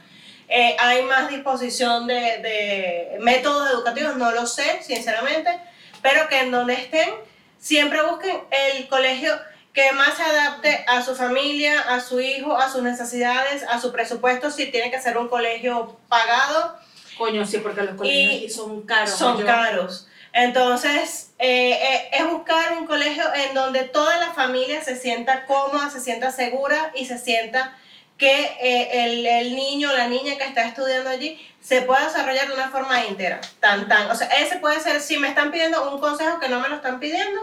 eh, 0.48 0.76
hay 0.78 1.02
más 1.02 1.28
disposición 1.28 2.06
de, 2.06 2.14
de 2.14 3.18
métodos 3.20 3.70
educativos, 3.70 4.16
no 4.16 4.30
lo 4.30 4.46
sé 4.46 4.82
sinceramente, 4.82 5.50
pero 6.02 6.28
que 6.28 6.40
en 6.40 6.50
donde 6.50 6.74
estén 6.74 7.10
siempre 7.58 8.02
busquen 8.02 8.44
el 8.50 8.88
colegio 8.88 9.38
que 9.72 9.92
más 9.92 10.16
se 10.16 10.22
adapte 10.22 10.84
a 10.86 11.02
su 11.02 11.14
familia, 11.14 11.80
a 11.80 12.00
su 12.00 12.20
hijo, 12.20 12.56
a 12.56 12.70
sus 12.70 12.82
necesidades, 12.82 13.62
a 13.62 13.80
su 13.80 13.92
presupuesto, 13.92 14.50
si 14.50 14.66
tiene 14.66 14.90
que 14.90 15.00
ser 15.00 15.18
un 15.18 15.28
colegio 15.28 15.96
pagado. 16.08 16.76
Coño, 17.16 17.46
sí, 17.46 17.58
porque 17.58 17.82
los 17.82 17.94
colegios 17.94 18.52
son 18.52 18.82
caros. 18.82 19.10
Son 19.10 19.38
yo. 19.38 19.46
caros. 19.46 20.08
Entonces, 20.32 21.32
eh, 21.38 21.72
eh, 21.72 22.08
es 22.12 22.30
buscar 22.30 22.76
un 22.78 22.86
colegio 22.86 23.24
en 23.34 23.54
donde 23.54 23.84
toda 23.84 24.18
la 24.18 24.32
familia 24.34 24.82
se 24.82 24.96
sienta 24.96 25.46
cómoda, 25.46 25.90
se 25.90 26.00
sienta 26.00 26.30
segura 26.30 26.92
y 26.94 27.06
se 27.06 27.18
sienta 27.18 27.76
que 28.18 28.56
eh, 28.60 29.04
el, 29.04 29.26
el, 29.26 29.54
niño 29.54 29.90
o 29.90 29.96
la 29.96 30.08
niña 30.08 30.36
que 30.36 30.44
está 30.44 30.64
estudiando 30.64 31.08
allí 31.08 31.40
se 31.60 31.82
pueda 31.82 32.04
desarrollar 32.04 32.48
de 32.48 32.54
una 32.54 32.70
forma 32.70 33.04
íntegra. 33.06 33.40
Tan, 33.60 33.88
tan. 33.88 34.10
O 34.10 34.14
sea, 34.14 34.26
ese 34.28 34.56
puede 34.56 34.80
ser, 34.80 35.00
si 35.00 35.18
me 35.18 35.28
están 35.28 35.50
pidiendo 35.50 35.92
un 35.92 36.00
consejo 36.00 36.40
que 36.40 36.48
no 36.48 36.60
me 36.60 36.68
lo 36.68 36.76
están 36.76 36.98
pidiendo, 36.98 37.40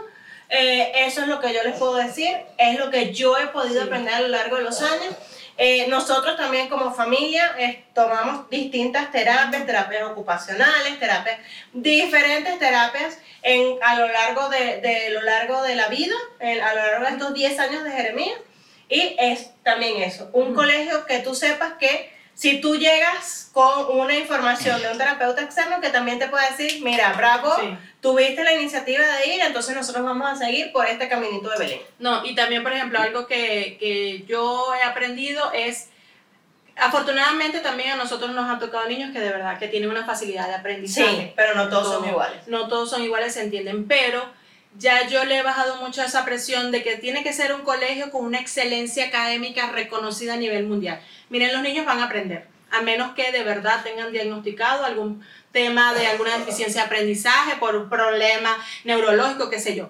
eh, 0.50 0.92
eso 1.08 1.22
es 1.22 1.28
lo 1.28 1.40
que 1.40 1.54
yo 1.54 1.64
les 1.64 1.78
puedo 1.78 1.96
decir, 1.96 2.36
es 2.58 2.80
lo 2.80 2.90
que 2.90 3.14
yo 3.14 3.38
he 3.38 3.48
podido 3.48 3.82
sí. 3.82 3.88
aprender 3.88 4.14
a 4.14 4.22
lo 4.22 4.28
largo 4.28 4.58
de 4.58 4.64
los 4.64 4.82
años. 4.82 5.16
Eh, 5.58 5.88
nosotros 5.88 6.36
también 6.36 6.68
como 6.68 6.94
familia 6.94 7.56
eh, 7.58 7.86
tomamos 7.94 8.50
distintas 8.50 9.12
terapias, 9.12 9.66
terapias 9.66 10.04
ocupacionales, 10.04 11.00
terapias, 11.00 11.40
diferentes 11.72 12.60
terapias 12.60 13.18
en, 13.42 13.78
a 13.82 13.96
lo 13.98 14.08
largo 14.08 14.50
de, 14.50 14.82
de 14.82 15.12
lo 15.12 15.22
largo 15.22 15.62
de 15.62 15.76
la 15.76 15.88
vida, 15.88 16.16
en, 16.40 16.60
a 16.62 16.74
lo 16.74 16.82
largo 16.82 17.06
de 17.06 17.12
estos 17.12 17.34
10 17.34 17.60
años 17.60 17.84
de 17.86 17.92
Jeremías. 17.92 18.38
Y 18.90 19.16
es 19.18 19.52
también 19.64 20.04
eso, 20.04 20.30
un 20.34 20.54
colegio 20.54 21.06
que 21.06 21.20
tú 21.20 21.34
sepas 21.34 21.74
que 21.80 22.15
si 22.36 22.60
tú 22.60 22.76
llegas 22.76 23.50
con 23.54 23.98
una 23.98 24.18
información 24.18 24.82
de 24.82 24.92
un 24.92 24.98
terapeuta 24.98 25.42
externo 25.42 25.80
que 25.80 25.90
también 25.90 26.20
te 26.20 26.28
puede 26.28 26.52
decir, 26.52 26.84
mira, 26.84 27.14
bravo, 27.14 27.56
sí. 27.58 27.78
tuviste 28.02 28.44
la 28.44 28.52
iniciativa 28.54 29.06
de 29.06 29.36
ir, 29.36 29.42
entonces 29.42 29.74
nosotros 29.74 30.04
vamos 30.04 30.30
a 30.30 30.36
seguir 30.36 30.74
por 30.74 30.86
este 30.86 31.08
caminito 31.08 31.50
de 31.50 31.58
Belén. 31.58 31.82
No, 31.98 32.26
y 32.26 32.36
también, 32.36 32.62
por 32.62 32.74
ejemplo, 32.74 33.00
algo 33.00 33.26
que, 33.26 33.78
que 33.80 34.26
yo 34.28 34.76
he 34.76 34.84
aprendido 34.84 35.54
es, 35.54 35.88
afortunadamente 36.76 37.62
también 37.62 37.92
a 37.92 37.96
nosotros 37.96 38.32
nos 38.32 38.50
han 38.50 38.60
tocado 38.60 38.86
niños 38.86 39.12
que 39.14 39.22
de 39.22 39.30
verdad 39.30 39.58
que 39.58 39.70
tienen 39.70 39.90
una 39.90 40.06
facilidad 40.06 40.50
de 40.50 40.56
aprendizaje. 40.56 41.10
Sí, 41.10 41.34
pero 41.38 41.56
no 41.56 41.70
todos 41.70 41.88
no, 41.88 42.00
son 42.00 42.10
iguales. 42.10 42.48
No 42.48 42.68
todos 42.68 42.90
son 42.90 43.02
iguales, 43.02 43.34
se 43.34 43.44
entienden, 43.44 43.88
pero 43.88 44.30
ya 44.78 45.08
yo 45.08 45.26
le 45.26 45.38
he 45.38 45.44
bajado 45.44 45.78
mucho 45.78 46.04
esa 46.04 46.26
presión 46.26 46.72
de 46.72 46.84
que 46.84 46.98
tiene 46.98 47.24
que 47.24 47.34
ser 47.34 47.54
un 47.54 47.62
colegio 47.62 48.12
con 48.12 48.26
una 48.26 48.40
excelencia 48.40 49.06
académica 49.06 49.72
reconocida 49.72 50.34
a 50.34 50.38
nivel 50.38 50.68
mundial. 50.68 51.00
Miren, 51.30 51.54
los 51.54 51.62
niños 51.62 51.86
van 51.86 52.00
a 52.00 52.06
aprender, 52.06 52.48
a 52.72 52.82
menos 52.82 53.14
que 53.14 53.32
de 53.32 53.44
verdad 53.44 53.84
tengan 53.84 54.12
diagnosticado 54.12 54.86
algún 54.86 55.24
tema 55.52 55.94
de 55.94 56.08
alguna 56.08 56.38
deficiencia 56.38 56.82
de 56.82 56.88
aprendizaje 56.88 57.56
por 57.58 57.76
un 57.76 57.90
problema 57.90 58.58
neurológico, 58.84 59.50
qué 59.50 59.60
sé 59.60 59.76
yo. 59.76 59.90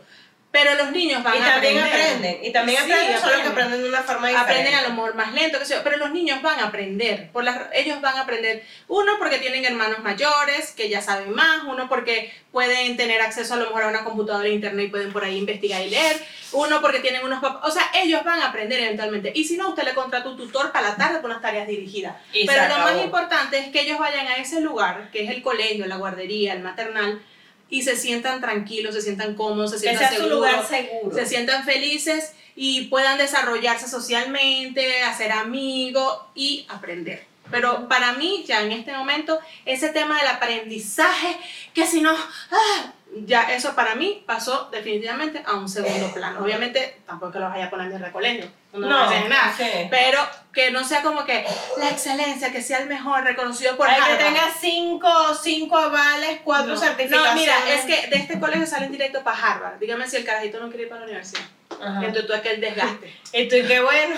Pero 0.56 0.74
los 0.76 0.92
niños 0.92 1.22
van 1.22 1.36
y 1.36 1.40
a 1.42 1.52
también 1.52 1.78
aprender. 1.80 2.02
aprenden. 2.02 2.46
Y 2.46 2.52
también 2.54 2.82
Sí, 2.86 2.90
aprenden, 2.94 3.20
solo 3.20 3.42
que 3.42 3.48
aprenden. 3.50 3.84
de 3.84 3.90
una 3.90 4.04
forma 4.04 4.30
diferente. 4.30 4.52
Aprenden 4.54 4.76
a 4.76 4.82
lo 4.84 4.90
mejor 4.92 5.16
más 5.16 5.34
lento, 5.34 5.60
sé 5.66 5.74
yo, 5.74 5.84
pero 5.84 5.98
los 5.98 6.12
niños 6.12 6.42
van 6.42 6.60
a 6.62 6.68
aprender. 6.68 7.30
Por 7.34 7.44
las, 7.44 7.60
ellos 7.74 8.00
van 8.00 8.16
a 8.16 8.22
aprender, 8.22 8.64
uno 8.88 9.14
porque 9.20 9.40
tienen 9.40 9.66
hermanos 9.66 10.00
mayores 10.00 10.72
que 10.72 10.88
ya 10.88 11.02
saben 11.02 11.34
más, 11.36 11.64
uno 11.68 11.90
porque 11.90 12.34
pueden 12.54 12.96
tener 12.96 13.20
acceso 13.20 13.56
a 13.56 13.58
lo 13.58 13.66
mejor 13.66 13.84
a 13.84 13.88
una 13.90 14.06
computadora 14.06 14.48
e 14.48 14.52
internet 14.52 14.86
y 14.86 14.90
pueden 14.90 15.12
por 15.12 15.26
ahí 15.26 15.38
investigar 15.38 15.82
y 15.82 15.90
leer, 15.90 16.26
uno 16.54 16.80
porque 16.80 17.00
tienen 17.00 17.26
unos 17.26 17.42
papás, 17.42 17.70
o 17.70 17.72
sea, 17.72 17.92
ellos 17.94 18.24
van 18.24 18.40
a 18.42 18.48
aprender 18.48 18.80
eventualmente. 18.80 19.34
Y 19.36 19.44
si 19.44 19.58
no, 19.58 19.68
usted 19.68 19.84
le 19.84 19.94
contrata 19.94 20.30
un 20.30 20.38
tutor 20.38 20.72
para 20.72 20.92
la 20.92 20.96
tarde 20.96 21.20
con 21.20 21.32
unas 21.32 21.42
tareas 21.42 21.68
dirigidas. 21.68 22.16
Y 22.32 22.46
pero 22.48 22.70
lo 22.70 22.78
más 22.78 23.04
importante 23.04 23.58
es 23.58 23.68
que 23.74 23.82
ellos 23.82 24.00
vayan 24.00 24.26
a 24.28 24.38
ese 24.38 24.62
lugar, 24.62 25.10
que 25.12 25.26
es 25.26 25.30
el 25.32 25.42
colegio, 25.42 25.86
la 25.86 25.98
guardería, 25.98 26.54
el 26.54 26.62
maternal, 26.62 27.22
y 27.70 27.84
se 27.84 27.96
sientan 27.96 28.42
tranquilos, 28.42 28.96
se 28.96 29.02
sientan 29.02 29.36
cómodos, 29.36 29.72
se 29.72 29.78
Que 29.78 29.82
sientan 29.82 30.00
sea 30.00 30.10
su 30.10 30.16
seguros 30.24 30.38
lugar 30.38 30.68
seguro. 30.68 31.16
se 31.16 31.26
sientan 31.26 31.64
felices 31.66 32.34
y 32.56 32.86
puedan 32.86 33.18
desarrollarse 33.18 33.88
socialmente, 33.88 35.04
hacer 35.04 35.32
amigos 35.32 36.20
y 36.36 36.66
aprender. 36.70 37.26
Pero 37.52 37.88
para 37.88 38.14
mí, 38.14 38.44
ya 38.48 38.62
en 38.62 38.72
este 38.72 38.92
momento, 38.94 39.40
ese 39.66 39.90
tema 39.90 40.18
del 40.18 40.28
aprendizaje, 40.28 41.38
que 41.74 41.86
si 41.86 42.02
no, 42.02 42.12
ah, 42.52 42.94
ya 43.26 43.54
eso 43.54 43.74
para 43.76 43.96
mí 43.96 44.24
pasó 44.26 44.70
definitivamente 44.72 45.42
a 45.46 45.54
un 45.54 45.70
segundo 45.70 46.12
plano. 46.14 46.42
Obviamente, 46.44 47.02
tampoco 47.06 47.40
lo 47.40 47.50
vaya 47.50 47.66
a 47.66 47.70
poner 47.70 47.92
en 47.92 48.04
el 48.04 48.12
colegio, 48.12 48.52
no, 48.74 48.80
no 48.80 49.28
nada. 49.30 49.54
sí. 49.56 49.64
Pero 49.90 50.20
que 50.52 50.72
no 50.72 50.84
sea 50.84 51.02
como 51.02 51.24
que 51.24 51.46
la 51.78 51.90
excelencia, 51.90 52.52
que 52.52 52.62
sea 52.62 52.80
el 52.80 52.88
mejor, 52.90 53.24
reconocido 53.24 53.78
por 53.78 53.88
Hay 53.90 53.96
que 54.18 54.24
tenga 54.24 54.50
cinco, 54.60 55.10
cinco 55.42 55.78
avales, 55.78 56.40
cuatro 56.44 56.74
No. 56.74 56.80
certificaciones. 56.80 57.34
No, 57.34 57.40
mira, 57.40 57.56
es 57.74 57.82
que 57.86 58.08
de 58.08 58.18
este 58.18 58.40
colegio 58.40 58.66
salen 58.68 58.92
directo 58.92 59.24
para 59.24 59.38
Harvard. 59.38 59.80
Dígame 59.80 60.08
si 60.08 60.18
el 60.18 60.26
carajito 60.26 60.60
no 60.60 60.68
quiere 60.68 60.84
ir 60.84 60.90
para 60.90 61.02
la 61.02 61.06
universidad. 61.08 61.44
Ajá. 61.82 62.00
Entonces 62.06 62.28
tú 62.28 62.34
es 62.34 62.42
que 62.42 62.52
el 62.52 62.62
desgaste. 62.62 63.14
Y 63.34 63.48
tú, 63.50 63.56
qué 63.68 63.82
bueno. 63.82 64.16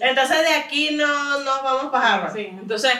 Entonces 0.00 0.38
de 0.40 0.54
aquí 0.54 0.90
no 0.92 1.40
nos 1.40 1.62
vamos 1.62 1.92
para 1.92 2.14
Harvard. 2.14 2.34
Sí, 2.34 2.46
entonces, 2.50 2.92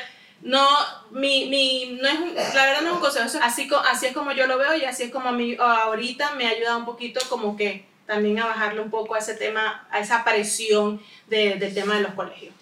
no, 0.42 0.68
mi, 1.10 1.46
mi, 1.46 1.98
no 2.00 2.08
es 2.08 2.18
un- 2.18 2.34
la 2.34 2.64
verdad 2.66 2.80
no 2.82 2.88
es 2.88 2.94
un 2.94 3.00
consejo, 3.00 3.26
eso- 3.26 3.40
así, 3.42 3.68
así 3.90 4.06
es 4.06 4.12
como 4.12 4.32
yo 4.32 4.46
lo 4.46 4.56
veo 4.58 4.76
y 4.76 4.84
así 4.84 5.04
es 5.04 5.10
como 5.10 5.28
a 5.28 5.32
mí 5.32 5.56
ahorita 5.58 6.32
me 6.32 6.46
ha 6.46 6.50
ayudado 6.50 6.78
un 6.78 6.84
poquito 6.84 7.20
como 7.28 7.56
que 7.56 7.86
también 8.06 8.38
a 8.40 8.46
bajarle 8.46 8.80
un 8.80 8.90
poco 8.90 9.14
a 9.14 9.18
ese 9.18 9.34
tema, 9.34 9.86
a 9.90 9.98
esa 10.00 10.24
presión 10.24 11.02
de- 11.26 11.54
del 11.56 11.74
tema 11.74 11.94
de 11.96 12.00
los 12.02 12.12
colegios. 12.14 12.54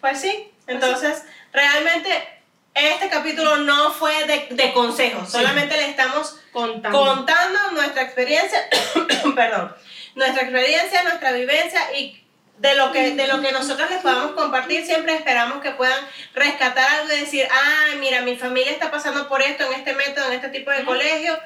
Pues 0.00 0.20
sí, 0.20 0.50
entonces 0.66 1.22
realmente 1.52 2.10
este 2.74 3.08
capítulo 3.08 3.56
no 3.58 3.90
fue 3.92 4.24
de, 4.26 4.48
de 4.54 4.72
consejos, 4.72 5.30
solamente 5.30 5.76
le 5.76 5.90
estamos 5.90 6.38
Contando. 6.52 6.98
contando 6.98 7.58
nuestra 7.72 8.02
experiencia, 8.02 8.58
perdón, 9.34 9.74
nuestra 10.14 10.42
experiencia, 10.42 11.02
nuestra 11.04 11.32
vivencia 11.32 11.80
y 11.98 12.24
de 12.58 12.74
lo 12.74 12.92
que 12.92 13.14
de 13.14 13.26
lo 13.26 13.40
que 13.40 13.52
nosotros 13.52 13.88
les 13.90 14.00
podamos 14.00 14.32
compartir, 14.32 14.84
siempre 14.84 15.14
esperamos 15.14 15.62
que 15.62 15.70
puedan 15.72 16.04
rescatar 16.34 17.00
algo 17.00 17.12
y 17.12 17.20
decir, 17.20 17.46
ah, 17.50 17.94
mira, 17.98 18.22
mi 18.22 18.36
familia 18.36 18.72
está 18.72 18.90
pasando 18.90 19.28
por 19.28 19.42
esto, 19.42 19.64
en 19.64 19.74
este 19.74 19.94
método, 19.94 20.26
en 20.26 20.34
este 20.34 20.48
tipo 20.48 20.70
de 20.70 20.84
colegio, 20.84 21.38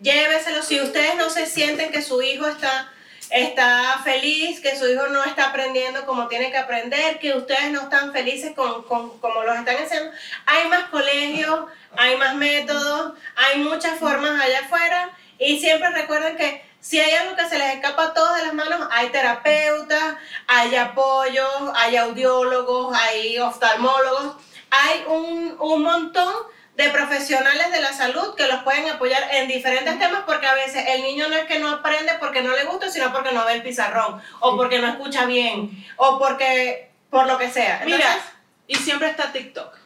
lléveselo. 0.00 0.62
Si 0.62 0.80
ustedes 0.80 1.16
no 1.16 1.30
se 1.30 1.46
sienten 1.46 1.90
que 1.90 2.02
su 2.02 2.22
hijo 2.22 2.46
está 2.46 2.92
está 3.30 4.00
feliz, 4.02 4.60
que 4.60 4.76
su 4.76 4.88
hijo 4.88 5.06
no 5.08 5.24
está 5.24 5.50
aprendiendo 5.50 6.04
como 6.04 6.26
tiene 6.28 6.50
que 6.50 6.58
aprender, 6.58 7.18
que 7.18 7.34
ustedes 7.34 7.70
no 7.70 7.82
están 7.82 8.12
felices 8.12 8.52
con, 8.54 8.82
con 8.84 9.18
como 9.20 9.44
los 9.44 9.56
están 9.56 9.76
haciendo. 9.76 10.10
Hay 10.46 10.68
más 10.68 10.84
colegios, 10.90 11.66
hay 11.96 12.16
más 12.16 12.34
métodos, 12.34 13.14
hay 13.36 13.60
muchas 13.60 13.98
formas 13.98 14.40
allá 14.40 14.60
afuera 14.60 15.10
y 15.38 15.60
siempre 15.60 15.90
recuerden 15.90 16.36
que 16.36 16.69
si 16.80 16.98
hay 16.98 17.12
algo 17.12 17.36
que 17.36 17.48
se 17.48 17.58
les 17.58 17.74
escapa 17.74 18.04
a 18.04 18.14
todos 18.14 18.36
de 18.36 18.46
las 18.46 18.54
manos, 18.54 18.88
hay 18.90 19.08
terapeutas, 19.10 20.16
hay 20.46 20.74
apoyo, 20.76 21.46
hay 21.74 21.96
audiólogos, 21.96 22.96
hay 22.96 23.38
oftalmólogos, 23.38 24.36
hay 24.70 25.04
un, 25.06 25.56
un 25.58 25.82
montón 25.82 26.34
de 26.76 26.88
profesionales 26.88 27.70
de 27.72 27.80
la 27.80 27.92
salud 27.92 28.34
que 28.34 28.46
los 28.46 28.62
pueden 28.62 28.88
apoyar 28.88 29.22
en 29.32 29.48
diferentes 29.48 29.98
temas 29.98 30.22
porque 30.24 30.46
a 30.46 30.54
veces 30.54 30.84
el 30.88 31.02
niño 31.02 31.28
no 31.28 31.36
es 31.36 31.44
que 31.44 31.58
no 31.58 31.68
aprende 31.68 32.12
porque 32.18 32.42
no 32.42 32.56
le 32.56 32.64
gusta, 32.64 32.90
sino 32.90 33.12
porque 33.12 33.32
no 33.32 33.44
ve 33.44 33.54
el 33.54 33.62
pizarrón 33.62 34.20
o 34.38 34.56
porque 34.56 34.78
no 34.78 34.88
escucha 34.88 35.26
bien 35.26 35.84
o 35.96 36.18
porque 36.18 36.90
por 37.10 37.26
lo 37.26 37.36
que 37.36 37.50
sea. 37.50 37.82
Mira, 37.84 38.18
y 38.66 38.76
siempre 38.76 39.10
está 39.10 39.30
TikTok. 39.32 39.76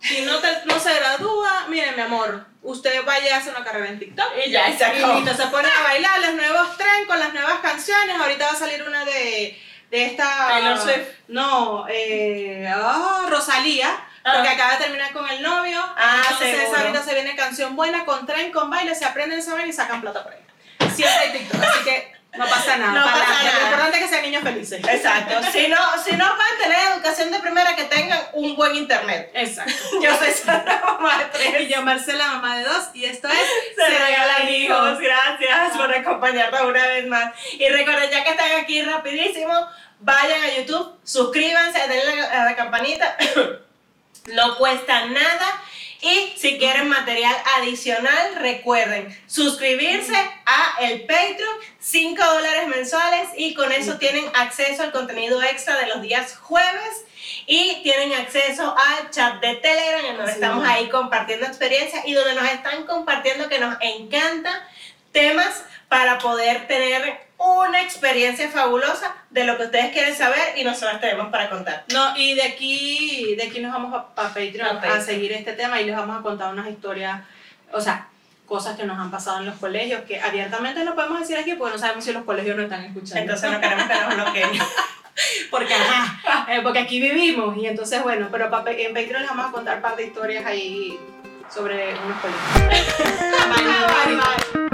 Si 0.00 0.20
no, 0.20 0.34
no 0.66 0.78
se 0.78 0.94
gradúa, 0.94 1.66
mire 1.68 1.92
mi 1.92 2.02
amor, 2.02 2.46
usted 2.64 3.04
vaya 3.04 3.36
a 3.36 3.38
hacer 3.38 3.54
una 3.54 3.64
carrera 3.64 3.88
en 3.88 3.98
TikTok. 3.98 4.26
Y 4.44 4.50
ya, 4.50 4.66
se 4.66 4.84
Y 4.98 5.36
se 5.36 5.46
pone 5.46 5.68
a 5.68 5.82
bailar 5.84 6.20
los 6.20 6.34
nuevos 6.34 6.76
tren 6.76 7.06
con 7.06 7.18
las 7.18 7.32
nuevas 7.32 7.60
canciones. 7.60 8.16
Ahorita 8.18 8.46
va 8.46 8.52
a 8.52 8.56
salir 8.56 8.82
una 8.82 9.04
de, 9.04 9.60
de 9.90 10.04
esta... 10.06 10.48
Taylor 10.48 10.78
Swift. 10.78 11.08
No, 11.28 11.86
eh, 11.88 12.72
oh, 12.76 13.26
Rosalía. 13.28 14.04
Porque 14.24 14.48
acaba 14.48 14.72
de 14.72 14.84
terminar 14.84 15.12
con 15.12 15.28
el 15.28 15.42
novio. 15.42 15.78
Ah, 15.96 16.22
entonces 16.30 16.60
seguro. 16.60 16.80
ahorita 16.80 17.02
se 17.02 17.12
viene 17.12 17.36
canción 17.36 17.76
buena, 17.76 18.06
con 18.06 18.24
tren, 18.24 18.50
con 18.52 18.70
baile, 18.70 18.94
se 18.94 19.04
aprenden 19.04 19.44
vaina 19.44 19.66
y 19.66 19.72
sacan 19.72 20.00
plata 20.00 20.24
por 20.24 20.32
ahí. 20.32 20.90
Siempre 20.90 21.18
hay 21.18 21.32
TikTok, 21.32 21.62
así 21.62 21.84
que 21.84 22.13
no 22.36 22.46
pasa 22.46 22.76
nada. 22.76 22.92
No 22.92 23.04
pasa 23.04 23.42
nada. 23.42 23.58
Lo 23.58 23.64
importante 23.66 23.96
es 23.98 24.02
que 24.02 24.08
sean 24.08 24.22
niños 24.22 24.42
felices. 24.42 24.80
Exacto. 24.86 25.34
Si 25.52 25.68
no, 25.68 25.78
si 26.04 26.16
no 26.16 26.36
pueden 26.36 26.58
tener 26.58 26.92
educación 26.92 27.30
de 27.30 27.38
primera, 27.40 27.76
que 27.76 27.84
tengan 27.84 28.20
un 28.32 28.56
buen 28.56 28.74
internet. 28.74 29.30
Exacto. 29.34 29.72
Yo 30.02 30.16
soy 30.16 30.32
Sara, 30.32 30.82
mamá 30.84 31.18
de 31.18 31.24
tres. 31.26 31.60
Y 31.60 31.68
yo, 31.68 31.82
Marcela, 31.82 32.26
mamá 32.28 32.58
de 32.58 32.64
dos, 32.64 32.90
y 32.94 33.04
esto 33.04 33.28
es 33.28 33.38
Se 33.76 33.98
regalan 33.98 34.48
hijos. 34.48 34.98
Gracias 34.98 35.76
por 35.76 35.94
acompañarnos 35.94 36.62
una 36.62 36.86
vez 36.86 37.06
más. 37.06 37.32
Y 37.52 37.68
recuerden, 37.68 38.10
ya 38.10 38.24
que 38.24 38.30
están 38.30 38.60
aquí 38.60 38.82
rapidísimo, 38.82 39.52
vayan 40.00 40.42
a 40.42 40.54
YouTube, 40.56 40.98
suscríbanse, 41.04 41.78
denle 41.88 42.22
a 42.26 42.44
la 42.44 42.56
campanita. 42.56 43.16
no 44.32 44.56
cuesta 44.56 45.06
nada. 45.06 45.62
Y 46.04 46.34
si 46.36 46.58
quieren 46.58 46.88
material 46.90 47.34
adicional, 47.56 48.34
recuerden 48.36 49.08
suscribirse 49.26 50.14
a 50.44 50.76
el 50.82 51.06
Patreon, 51.06 51.56
5 51.78 52.22
dólares 52.22 52.68
mensuales 52.68 53.30
y 53.38 53.54
con 53.54 53.72
eso 53.72 53.96
tienen 53.96 54.26
acceso 54.34 54.82
al 54.82 54.92
contenido 54.92 55.42
extra 55.42 55.78
de 55.78 55.86
los 55.86 56.02
días 56.02 56.36
jueves 56.36 57.06
y 57.46 57.82
tienen 57.82 58.12
acceso 58.12 58.76
al 58.76 59.10
chat 59.10 59.40
de 59.40 59.54
Telegram 59.54 60.04
en 60.04 60.16
donde 60.18 60.32
estamos 60.32 60.62
es. 60.62 60.70
ahí 60.70 60.90
compartiendo 60.90 61.46
experiencias 61.46 62.04
y 62.06 62.12
donde 62.12 62.34
nos 62.34 62.50
están 62.50 62.84
compartiendo 62.84 63.48
que 63.48 63.58
nos 63.58 63.74
encanta 63.80 64.68
temas 65.10 65.64
para 65.94 66.18
poder 66.18 66.66
tener 66.66 67.20
una 67.38 67.80
experiencia 67.80 68.48
fabulosa 68.48 69.14
de 69.30 69.44
lo 69.44 69.56
que 69.56 69.66
ustedes 69.66 69.92
quieren 69.92 70.12
saber 70.12 70.54
y 70.56 70.64
nosotros 70.64 71.00
tenemos 71.00 71.28
para 71.28 71.48
contar. 71.48 71.84
No, 71.92 72.16
y 72.16 72.34
de 72.34 72.42
aquí, 72.42 73.36
de 73.36 73.44
aquí 73.44 73.60
nos 73.60 73.72
vamos 73.72 73.94
a, 73.94 73.98
a 74.20 74.28
Patreon 74.34 74.78
A 74.78 74.94
a, 74.94 75.00
seguir 75.00 75.30
este 75.30 75.52
tema 75.52 75.80
y 75.80 75.84
les 75.84 75.94
vamos 75.94 76.18
a 76.18 76.22
contar 76.22 76.52
unas 76.52 76.68
historias, 76.68 77.20
o 77.70 77.80
sea, 77.80 78.08
cosas 78.44 78.76
que 78.76 78.82
nos 78.82 78.98
han 78.98 79.12
pasado 79.12 79.38
en 79.38 79.46
los 79.46 79.54
colegios 79.54 80.02
que 80.02 80.20
abiertamente 80.20 80.82
no 80.82 80.96
podemos 80.96 81.20
decir 81.20 81.36
aquí 81.36 81.54
porque 81.54 81.74
no 81.74 81.78
sabemos 81.78 82.04
si 82.04 82.12
los 82.12 82.24
colegios 82.24 82.56
nos 82.56 82.64
están 82.64 82.86
escuchando. 82.86 83.20
Entonces 83.20 83.52
no 83.52 83.60
queremos 83.60 83.86
que 83.86 83.94
nos 83.94 84.14
bloqueen. 84.16 84.50
porque, 85.52 85.74
ajá, 85.74 86.52
eh, 86.52 86.60
porque 86.60 86.80
aquí 86.80 87.00
vivimos 87.00 87.56
y 87.56 87.68
entonces, 87.68 88.02
bueno, 88.02 88.26
pero 88.32 88.46
en 88.46 88.50
Patreon 88.94 89.20
les 89.20 89.30
vamos 89.30 89.46
a 89.46 89.52
contar 89.52 89.76
un 89.76 89.82
par 89.82 89.94
de 89.94 90.06
historias 90.06 90.44
ahí 90.44 90.98
sobre 91.48 91.94
unos 91.94 92.20
colegios. 92.20 92.98
Bye, 93.54 93.64
bye, 93.64 94.16
bye. 94.16 94.73